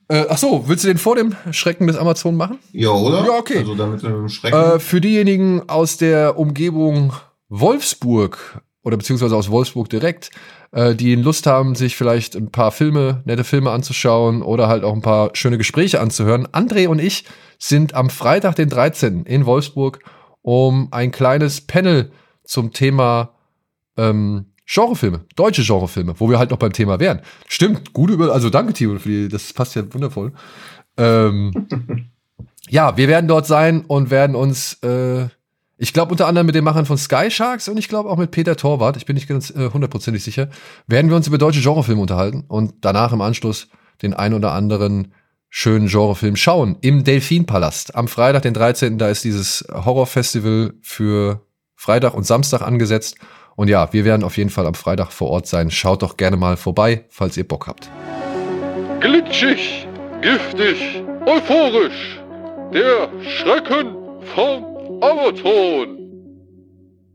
[0.10, 2.57] äh, ach so, willst du den vor dem Schrecken des Amazon machen?
[2.72, 3.26] Ja, oder?
[3.26, 3.60] Ja, okay.
[3.60, 4.57] Also damit wir Schrecken.
[4.57, 7.14] Äh, für diejenigen aus der Umgebung
[7.49, 10.31] Wolfsburg oder beziehungsweise aus Wolfsburg direkt,
[10.72, 14.94] äh, die Lust haben, sich vielleicht ein paar Filme, nette Filme anzuschauen oder halt auch
[14.94, 16.48] ein paar schöne Gespräche anzuhören.
[16.48, 17.26] André und ich
[17.60, 19.26] sind am Freitag, den 13.
[19.26, 19.99] in Wolfsburg,
[20.41, 22.11] um ein kleines Panel
[22.44, 23.31] zum Thema
[23.95, 27.22] ähm, Genrefilme, deutsche Genrefilme, wo wir halt noch beim Thema wären.
[27.48, 30.32] Stimmt, gut über, also danke Timo, für die, das passt ja wundervoll.
[30.96, 31.52] Ähm,
[32.70, 35.28] ja, wir werden dort sein und werden uns, äh,
[35.78, 38.30] ich glaube unter anderem mit den Machern von Sky Sharks und ich glaube auch mit
[38.30, 40.50] Peter Torwart, ich bin nicht ganz äh, hundertprozentig äh, sicher,
[40.86, 43.70] werden wir uns über deutsche Genrefilme unterhalten und danach im Anschluss
[44.04, 45.14] den ein oder anderen
[45.50, 47.96] schönen Genrefilm schauen im Delfinpalast.
[47.96, 51.41] Am Freitag, den 13., da ist dieses Horrorfestival für
[51.76, 53.18] Freitag und Samstag angesetzt
[53.60, 55.69] und ja, wir werden auf jeden Fall am Freitag vor Ort sein.
[55.69, 57.90] Schaut doch gerne mal vorbei, falls ihr Bock habt.
[59.02, 59.86] Glitschig,
[60.22, 62.22] giftig, euphorisch.
[62.73, 63.98] Der Schrecken
[64.34, 65.98] vom Amazon.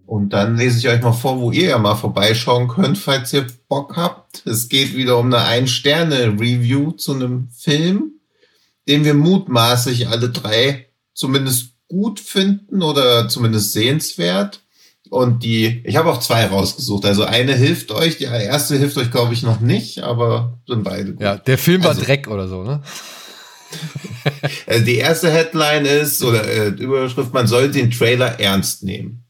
[0.05, 3.47] Und dann lese ich euch mal vor, wo ihr ja mal vorbeischauen könnt, falls ihr
[3.67, 4.47] Bock habt.
[4.47, 8.21] Es geht wieder um eine Ein-Sterne-Review zu einem Film,
[8.87, 14.61] den wir mutmaßlich alle drei zumindest gut finden oder zumindest sehenswert.
[15.15, 17.05] Und die, ich habe auch zwei rausgesucht.
[17.07, 21.13] Also eine hilft euch, die erste hilft euch, glaube ich, noch nicht, aber sind beide
[21.13, 21.23] gut.
[21.23, 22.83] Ja, der Film war Also- Dreck oder so, ne?
[24.67, 29.24] Also die erste Headline ist, oder äh, Überschrift, man sollte den Trailer ernst nehmen.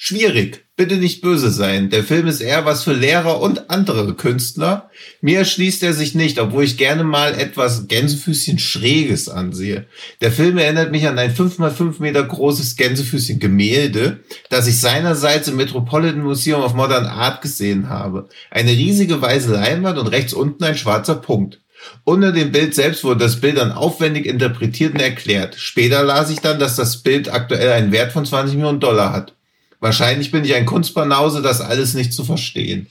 [0.00, 1.90] Schwierig, bitte nicht böse sein.
[1.90, 4.90] Der Film ist eher was für Lehrer und andere Künstler.
[5.20, 9.86] Mir erschließt er sich nicht, obwohl ich gerne mal etwas Gänsefüßchen Schräges ansehe.
[10.20, 14.20] Der Film erinnert mich an ein 5x5 Meter großes Gänsefüßchen Gemälde,
[14.50, 18.28] das ich seinerseits im Metropolitan Museum of Modern Art gesehen habe.
[18.52, 21.58] Eine riesige weiße Leinwand und rechts unten ein schwarzer Punkt.
[22.04, 25.56] Unter dem Bild selbst wurde das Bild dann aufwendig interpretiert und erklärt.
[25.56, 29.34] Später las ich dann, dass das Bild aktuell einen Wert von 20 Millionen Dollar hat.
[29.80, 32.88] Wahrscheinlich bin ich ein Kunstbanause, das alles nicht zu verstehen.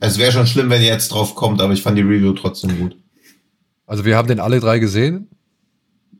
[0.00, 2.78] Es wäre schon schlimm, wenn ihr jetzt drauf kommt, aber ich fand die Review trotzdem
[2.78, 2.96] gut.
[3.86, 5.28] Also wir haben den alle drei gesehen.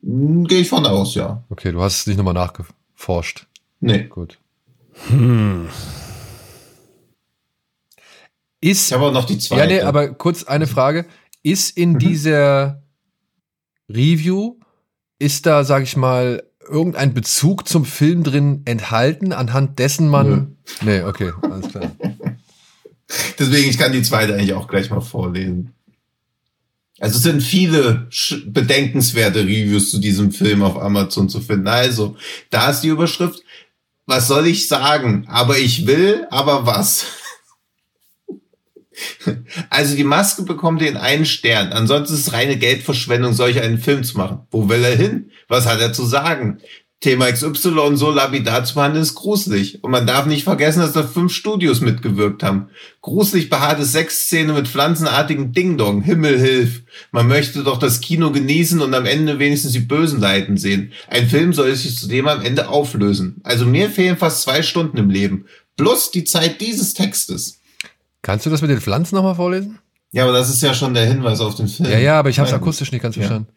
[0.02, 1.42] Hm, Gehe ich von aus, ja.
[1.48, 3.46] Okay, du hast es nicht nochmal nachgeforscht.
[3.80, 4.04] Nee.
[4.04, 4.38] Gut.
[5.08, 5.68] Hm.
[8.60, 9.60] Ist Ich habe auch noch die zweite.
[9.62, 11.06] Ja, nee, aber kurz eine Frage.
[11.42, 11.98] Ist in Mhm.
[12.00, 12.82] dieser
[13.88, 14.56] Review,
[15.18, 20.56] ist da, sag ich mal, irgendein Bezug zum Film drin enthalten, anhand dessen man.
[20.82, 21.90] Nee, okay, alles klar.
[23.38, 25.74] Deswegen, ich kann die zweite eigentlich auch gleich mal vorlesen.
[27.00, 28.08] Also es sind viele
[28.46, 31.68] bedenkenswerte Reviews zu diesem Film auf Amazon zu finden.
[31.68, 32.16] Also,
[32.50, 33.42] da ist die Überschrift.
[34.06, 35.26] Was soll ich sagen?
[35.28, 37.06] Aber ich will, aber was?
[39.70, 41.72] Also die Maske bekommt den einen Stern.
[41.72, 44.40] Ansonsten ist es reine Geldverschwendung, solch einen Film zu machen.
[44.50, 45.30] Wo will er hin?
[45.48, 46.60] Was hat er zu sagen?
[47.00, 49.84] Thema XY so lapidar zu behandeln ist gruselig.
[49.84, 52.70] Und man darf nicht vergessen, dass da fünf Studios mitgewirkt haben.
[53.02, 56.02] Gruselig behaarte Sexszene mit pflanzenartigen Ding-Dong.
[56.02, 56.82] Himmel hilf.
[57.12, 60.92] Man möchte doch das Kino genießen und am Ende wenigstens die Bösen leiden sehen.
[61.06, 63.36] Ein Film soll sich zudem am Ende auflösen.
[63.44, 65.44] Also mir fehlen fast zwei Stunden im Leben.
[65.76, 67.57] Plus die Zeit dieses Textes.
[68.22, 69.78] Kannst du das mit den Pflanzen nochmal vorlesen?
[70.10, 71.90] Ja, aber das ist ja schon der Hinweis auf den Film.
[71.90, 73.22] Ja, ja, aber ich habe es akustisch nicht ganz Ja.
[73.22, 73.52] verstanden.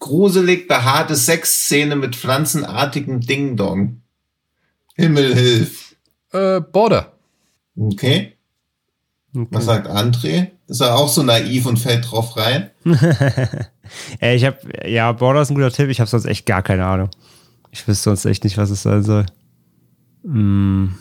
[0.00, 4.00] Gruselig behaarte Sexszene mit pflanzenartigen Ding-Dong.
[4.94, 5.96] Himmel hilf.
[6.32, 7.12] Äh, Border.
[7.76, 8.34] Okay.
[9.32, 10.48] Was sagt André?
[10.66, 12.70] Ist er auch so naiv und fällt drauf rein?
[14.20, 15.88] Ey, ich habe ja, Border ist ein guter Tipp.
[15.90, 17.10] Ich habe sonst echt gar keine Ahnung.
[17.70, 19.26] Ich wüsste sonst echt nicht, was es sein soll.
[20.24, 20.94] Hm.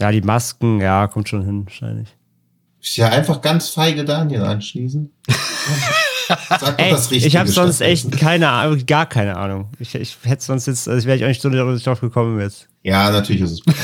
[0.00, 2.08] Ja, die Masken, ja, kommt schon hin, wahrscheinlich.
[2.80, 5.12] Ich ja einfach ganz feige Daniel anschließen.
[6.48, 7.28] Sag doch Ey, das Richtige.
[7.28, 9.68] ich habe sonst echt keine Ahnung, gar keine Ahnung.
[9.78, 12.68] Ich, ich hätte sonst jetzt, also wäre ich auch nicht so drauf gekommen jetzt.
[12.82, 13.60] Ja, natürlich ist es.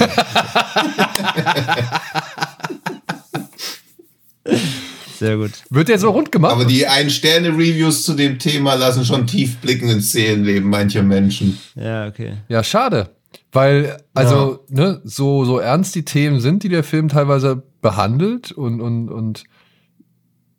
[5.18, 5.52] Sehr gut.
[5.70, 6.52] Wird der so rund gemacht?
[6.52, 11.58] Aber die Ein-Sterne-Reviews zu dem Thema lassen schon tief blicken ins Seelenleben mancher Menschen.
[11.74, 12.34] Ja, okay.
[12.48, 13.15] ja, schade.
[13.56, 18.80] Weil, also, ne, so, so ernst die Themen sind, die der Film teilweise behandelt und,
[18.80, 19.44] und, und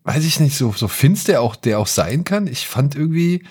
[0.04, 2.48] weiß ich nicht, so, so finster der auch, der auch sein kann.
[2.48, 3.44] Ich fand irgendwie,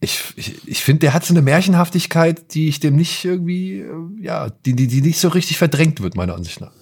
[0.00, 3.94] ich, ich, ich finde, der hat so eine Märchenhaftigkeit, die ich dem nicht irgendwie, äh,
[4.20, 6.72] ja, die, die, die nicht so richtig verdrängt wird, meiner Ansicht nach.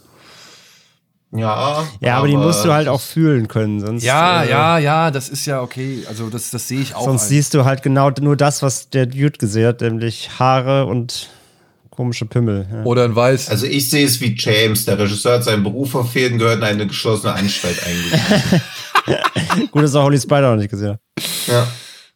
[1.31, 4.05] Ja, Ja, aber, die musst du halt auch fühlen können, sonst.
[4.05, 6.05] Ja, äh, ja, ja, das ist ja okay.
[6.09, 7.05] Also, das, das sehe ich auch.
[7.05, 7.29] Sonst ein.
[7.29, 11.29] siehst du halt genau nur das, was der Dude gesehen hat, nämlich Haare und
[11.95, 12.67] komische Pimmel.
[12.71, 12.85] Ja.
[12.85, 13.49] Oder ein Weiß.
[13.49, 14.85] Also ich sehe es wie James.
[14.85, 18.61] Der Regisseur hat seinen Beruf verfehlt und gehört in eine geschlossene Anstalt eingewiesen.
[19.71, 21.01] Gut, dass er Holy Spider noch nicht gesehen hat.
[21.47, 21.67] ja.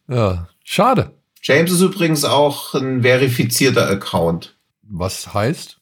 [0.07, 1.11] ja, schade.
[1.41, 4.55] James ist übrigens auch ein verifizierter Account.
[4.83, 5.77] Was heißt?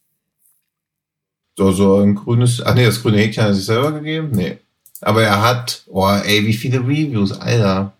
[1.58, 4.30] So, so ein grünes, ach nee, das grüne Häkchen hat er sich selber gegeben?
[4.32, 4.60] Nee.
[5.02, 7.94] Aber er hat, oh ey, wie viele Reviews, Alter.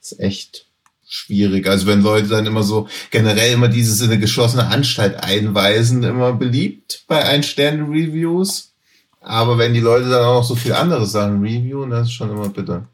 [0.00, 0.66] Das ist echt
[1.08, 1.68] schwierig.
[1.68, 6.32] Also wenn Leute dann immer so generell immer dieses in eine geschlossene Anstalt einweisen, immer
[6.32, 8.72] beliebt bei Ein-Sterne-Reviews.
[9.20, 12.30] Aber wenn die Leute dann auch noch so viel andere Sachen reviewen, das ist schon
[12.30, 12.86] immer bitter.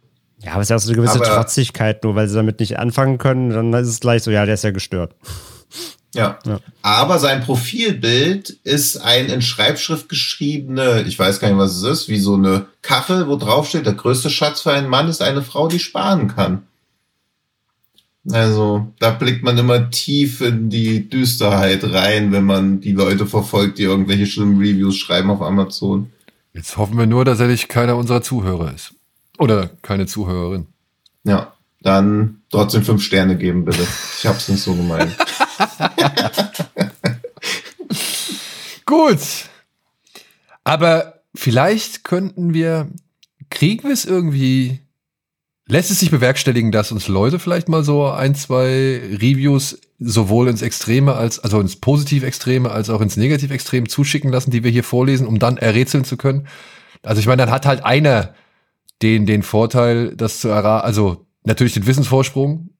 [0.42, 2.60] Ja, aber es ist ja auch so eine gewisse Aber- Trotzigkeit, nur weil sie damit
[2.60, 5.14] nicht anfangen können, dann ist es gleich so, ja, der ist ja gestört.
[6.14, 6.38] Ja.
[6.44, 6.58] Ja.
[6.82, 12.08] Aber sein Profilbild ist ein in Schreibschrift geschriebene, ich weiß gar nicht, was es ist,
[12.08, 15.42] wie so eine Kachel, wo drauf steht, der größte Schatz für einen Mann ist eine
[15.42, 16.62] Frau, die sparen kann.
[18.28, 23.78] Also, da blickt man immer tief in die Düsterheit rein, wenn man die Leute verfolgt,
[23.78, 26.10] die irgendwelche schlimmen Reviews schreiben auf Amazon.
[26.52, 28.94] Jetzt hoffen wir nur, dass er nicht keiner unserer Zuhörer ist.
[29.38, 30.66] Oder keine Zuhörerin.
[31.24, 33.86] Ja, dann trotzdem fünf Sterne geben, bitte.
[34.18, 35.16] Ich hab's nicht so gemeint.
[38.84, 39.20] Gut.
[40.62, 42.88] Aber vielleicht könnten wir,
[43.48, 44.80] kriegen wir es irgendwie,
[45.70, 50.62] lässt es sich bewerkstelligen, dass uns Leute vielleicht mal so ein, zwei Reviews sowohl ins
[50.62, 55.26] Extreme als, also ins Positiv-Extreme als auch ins Negativ-Extrem zuschicken lassen, die wir hier vorlesen,
[55.26, 56.48] um dann errätseln zu können?
[57.02, 58.34] Also ich meine, dann hat halt einer
[59.00, 62.70] den, den Vorteil, das zu erraten, also natürlich den Wissensvorsprung,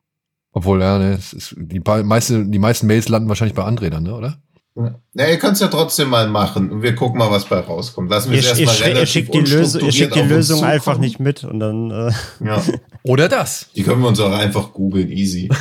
[0.53, 4.03] obwohl, ja, ne, es ist, die, meiste, die meisten Mails landen wahrscheinlich bei André dann,
[4.03, 4.43] ne, oder?
[4.77, 8.09] Ja, ihr könnt es ja trotzdem mal machen und wir gucken mal, was bei rauskommt.
[8.11, 10.97] Lassen wir es erstmal sch- ihr relativ schickt die, Lösung, ihr schickt die Lösung einfach
[10.99, 11.91] nicht mit und dann.
[11.91, 12.13] Äh,
[12.45, 12.63] Ja,
[13.03, 13.69] Oder das.
[13.75, 15.49] die können wir uns auch einfach googeln, easy.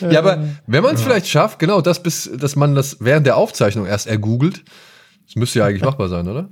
[0.00, 3.36] Ja, aber wenn man es vielleicht schafft, genau das bis, dass man das während der
[3.36, 4.62] Aufzeichnung erst ergoogelt,
[5.26, 6.48] das müsste ja eigentlich machbar sein, oder?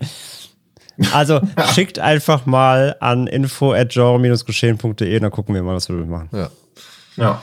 [1.12, 1.40] also
[1.74, 6.10] schickt einfach mal an info at genre-geschehen.de und dann gucken wir mal, was wir damit
[6.10, 6.28] machen.
[6.32, 6.50] Ja.
[7.16, 7.42] Ja,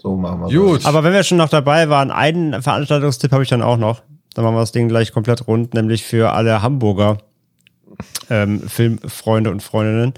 [0.00, 0.86] so machen wir Gut.
[0.86, 4.02] Aber wenn wir schon noch dabei waren, einen Veranstaltungstipp habe ich dann auch noch.
[4.34, 7.18] Dann machen wir das Ding gleich komplett rund, nämlich für alle Hamburger
[8.30, 10.14] ähm, Filmfreunde und Freundinnen.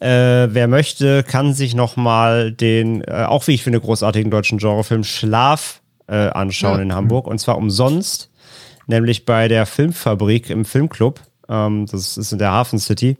[0.00, 4.58] Äh, wer möchte, kann sich noch mal den, äh, auch wie ich finde, großartigen deutschen
[4.58, 6.82] Genrefilm Schlaf äh, anschauen Ja.
[6.82, 7.26] in Hamburg.
[7.26, 8.30] Und zwar umsonst,
[8.86, 11.20] nämlich bei der Filmfabrik im Filmclub.
[11.48, 13.16] Ähm, das ist in der Hafen City.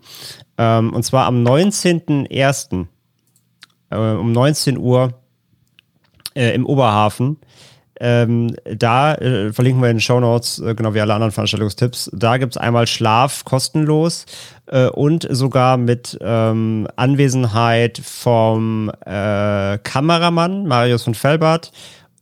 [0.59, 2.87] Ähm, und zwar am 19.01.
[3.91, 5.15] Äh, um 19 Uhr
[6.35, 7.39] äh, im Oberhafen.
[8.01, 12.11] Ähm, da äh, verlinken wir in den Show Notes, äh, genau wie alle anderen Veranstaltungstipps.
[12.13, 14.27] Da gibt's einmal Schlaf kostenlos
[14.67, 21.71] äh, und sogar mit ähm, Anwesenheit vom äh, Kameramann Marius von Fellbart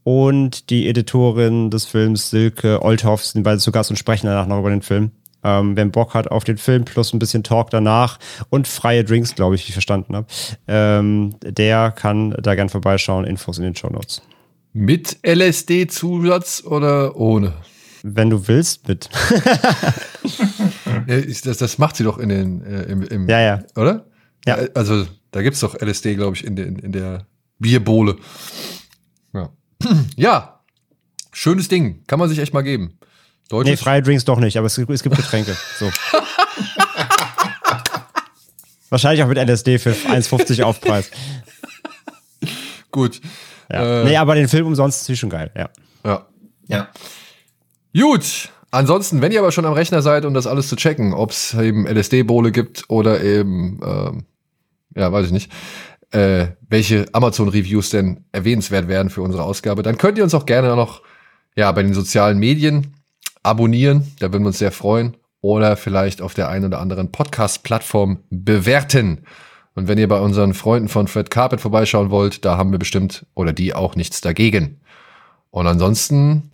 [0.04, 4.58] und die Editorin des Films Silke Olthoff sind beide zu Gast und sprechen danach noch
[4.58, 5.12] über den Film.
[5.44, 8.18] Ähm, wer Bock hat auf den Film plus ein bisschen Talk danach
[8.50, 10.26] und freie Drinks, glaube ich, wie ich verstanden habe,
[10.68, 13.24] ähm, der kann da gern vorbeischauen.
[13.24, 14.22] Infos in den Show Notes.
[14.72, 17.52] Mit LSD-Zusatz oder ohne?
[18.02, 19.08] Wenn du willst, mit.
[21.44, 23.62] Das, das macht sie doch in den, äh, im, im Ja, ja.
[23.76, 24.06] oder?
[24.46, 24.56] Ja.
[24.56, 27.26] Äh, Also, da gibt's doch LSD, glaube ich, in, den, in der
[27.58, 28.16] Bierbohle.
[29.32, 29.50] Ja.
[30.16, 30.60] ja.
[31.32, 32.04] Schönes Ding.
[32.06, 32.98] Kann man sich echt mal geben.
[33.48, 33.70] Deutsches.
[33.70, 35.56] Nee, freie Drinks doch nicht, aber es, gibt- es gibt Getränke.
[35.78, 35.90] So.
[38.90, 41.10] Wahrscheinlich auch mit LSD für 1,50 Aufpreis.
[42.90, 43.20] Gut.
[43.70, 44.02] Ja.
[44.02, 45.70] Äh, nee, aber den Film umsonst ist schon geil, ja.
[46.04, 46.26] Ja.
[46.68, 46.88] Ja.
[47.98, 48.50] Gut.
[48.70, 51.54] Ansonsten, wenn ihr aber schon am Rechner seid, um das alles zu checken, ob es
[51.54, 54.24] eben LSD-Bowle gibt oder eben, ähm,
[54.94, 55.52] ja, weiß ich nicht,
[56.10, 60.74] äh, welche Amazon-Reviews denn erwähnenswert werden für unsere Ausgabe, dann könnt ihr uns auch gerne
[60.76, 61.02] noch
[61.54, 62.94] ja, bei den sozialen Medien
[63.42, 64.12] abonnieren.
[64.18, 65.16] Da würden wir uns sehr freuen.
[65.40, 69.24] Oder vielleicht auf der einen oder anderen Podcast-Plattform bewerten.
[69.74, 73.26] Und wenn ihr bei unseren Freunden von Fred Carpet vorbeischauen wollt, da haben wir bestimmt
[73.34, 74.80] oder die auch nichts dagegen.
[75.50, 76.52] Und ansonsten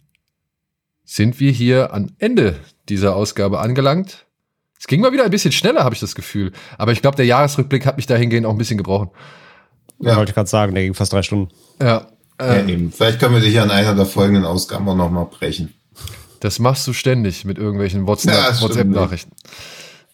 [1.05, 2.57] sind wir hier am Ende
[2.89, 4.27] dieser Ausgabe angelangt.
[4.79, 6.53] Es ging mal wieder ein bisschen schneller, habe ich das Gefühl.
[6.79, 9.11] Aber ich glaube, der Jahresrückblick hat mich dahingehend auch ein bisschen gebrochen.
[10.01, 10.17] Ja.
[10.17, 11.53] Wollte ich gerade sagen, der ging fast drei Stunden.
[11.81, 12.07] Ja,
[12.41, 12.93] Ja, äh, eben.
[12.93, 15.75] Vielleicht können wir dich an einer der folgenden Ausgaben auch nochmal brechen.
[16.41, 19.33] Das machst du ständig mit irgendwelchen WhatsApp-Nachrichten.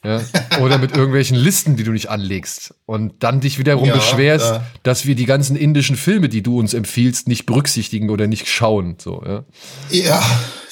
[0.05, 0.21] Ja.
[0.61, 2.75] Oder mit irgendwelchen Listen, die du nicht anlegst.
[2.85, 4.65] Und dann dich wiederum Ja, beschwerst, ja.
[4.83, 8.97] dass wir die ganzen indischen Filme, die du uns empfiehlst, nicht berücksichtigen oder nicht schauen.
[8.99, 9.45] So, ja.
[9.91, 10.23] Ja,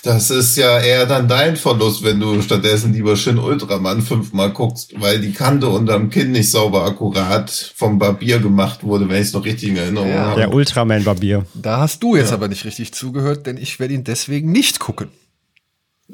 [0.03, 5.01] das ist ja eher dann dein Verlust, wenn du stattdessen lieber schön Ultraman fünfmal guckst,
[5.01, 9.33] weil die Kante unterm Kinn nicht sauber akkurat vom Barbier gemacht wurde, wenn ich es
[9.33, 10.27] noch richtig in Erinnerung Ja.
[10.27, 10.41] habe.
[10.41, 11.47] Der Ultraman-Barbier.
[11.55, 12.35] Da hast du jetzt Ja.
[12.37, 15.09] aber nicht richtig zugehört, denn ich werde ihn deswegen nicht gucken.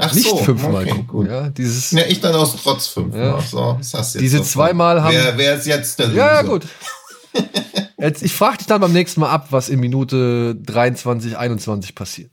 [0.00, 1.06] Ach Nicht so, fünfmal okay, gucken.
[1.08, 1.28] gut.
[1.28, 3.20] Ja, dieses, Ja, ich dann aus trotz fünfmal.
[3.20, 3.40] Ja.
[3.40, 6.42] So, das hast du jetzt Diese zweimal haben- Wer, wer ist jetzt der Ja, ja,
[6.42, 6.64] gut.
[8.00, 12.30] Jetzt, ich frage dich dann beim nächsten Mal ab, was in Minute 23, 21 passiert.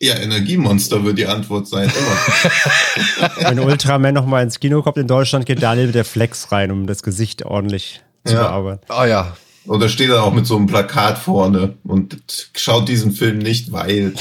[0.00, 1.90] Ja, Energiemonster wird die Antwort sein.
[1.90, 3.30] Immer.
[3.50, 6.70] Wenn Ultraman noch mal ins Kino kommt in Deutschland, geht Daniel mit der Flex rein,
[6.70, 8.42] um das Gesicht ordentlich zu Ja.
[8.42, 8.82] bearbeiten.
[8.88, 9.36] Ah ja,
[9.66, 12.18] Oder steht er auch mit so einem Plakat vorne und
[12.56, 14.14] schaut diesen Film nicht, weil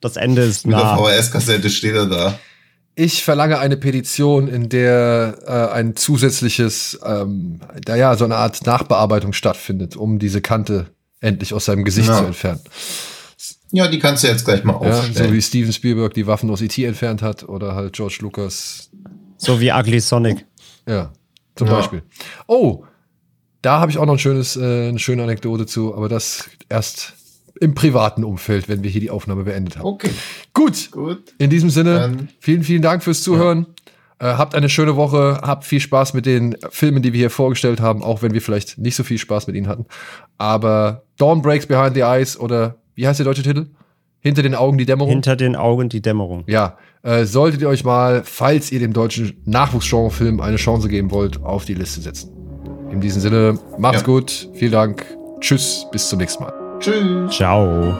[0.00, 0.96] Das Ende ist mit der nah.
[0.96, 2.38] VHS-Kassette steht er da.
[2.94, 8.64] ich verlange eine Petition, in der äh, ein zusätzliches, ähm, da ja, so eine Art
[8.66, 10.86] Nachbearbeitung stattfindet, um diese Kante
[11.20, 12.18] endlich aus seinem Gesicht Ja.
[12.18, 12.60] zu entfernen.
[13.72, 15.28] Ja, die kannst du jetzt gleich mal Ja, aufstellen.
[15.28, 16.82] so wie Steven Spielberg die Waffen aus E.T.
[16.84, 18.90] entfernt hat oder halt George Lucas
[19.36, 20.44] So wie Ugly Sonic.
[20.88, 21.12] Ja,
[21.56, 21.74] zum Ja.
[21.74, 22.02] Beispiel.
[22.48, 22.84] Oh,
[23.62, 27.12] da habe ich auch noch ein schönes, äh, eine schöne Anekdote zu, aber das erst
[27.60, 29.86] im privaten Umfeld, wenn wir hier die Aufnahme beendet haben.
[29.86, 30.10] okay,
[30.54, 31.34] Gut, gut.
[31.38, 33.66] in diesem Sinne, Dann- vielen, vielen Dank fürs Zuhören.
[34.18, 37.80] Äh, habt eine schöne Woche, habt viel Spaß mit den Filmen, die wir hier vorgestellt
[37.80, 39.86] haben, auch wenn wir vielleicht nicht so viel Spaß mit ihnen hatten.
[40.38, 43.66] Aber Dawn Breaks Behind the Eyes oder wie heißt der deutsche Titel?
[44.20, 45.10] Hinter den Augen die Dämmerung.
[45.12, 46.44] Hinter den Augen die Dämmerung.
[46.46, 51.42] Ja, äh, solltet ihr euch mal, falls ihr dem deutschen Nachwuchsgenrefilm eine Chance geben wollt,
[51.42, 52.30] auf die Liste setzen.
[52.90, 54.06] In diesem Sinne, macht's Ja.
[54.06, 55.06] gut, vielen Dank,
[55.40, 56.59] tschüss, bis zum nächsten Mal.
[56.80, 57.30] Tschüss.
[57.30, 57.94] Ciao.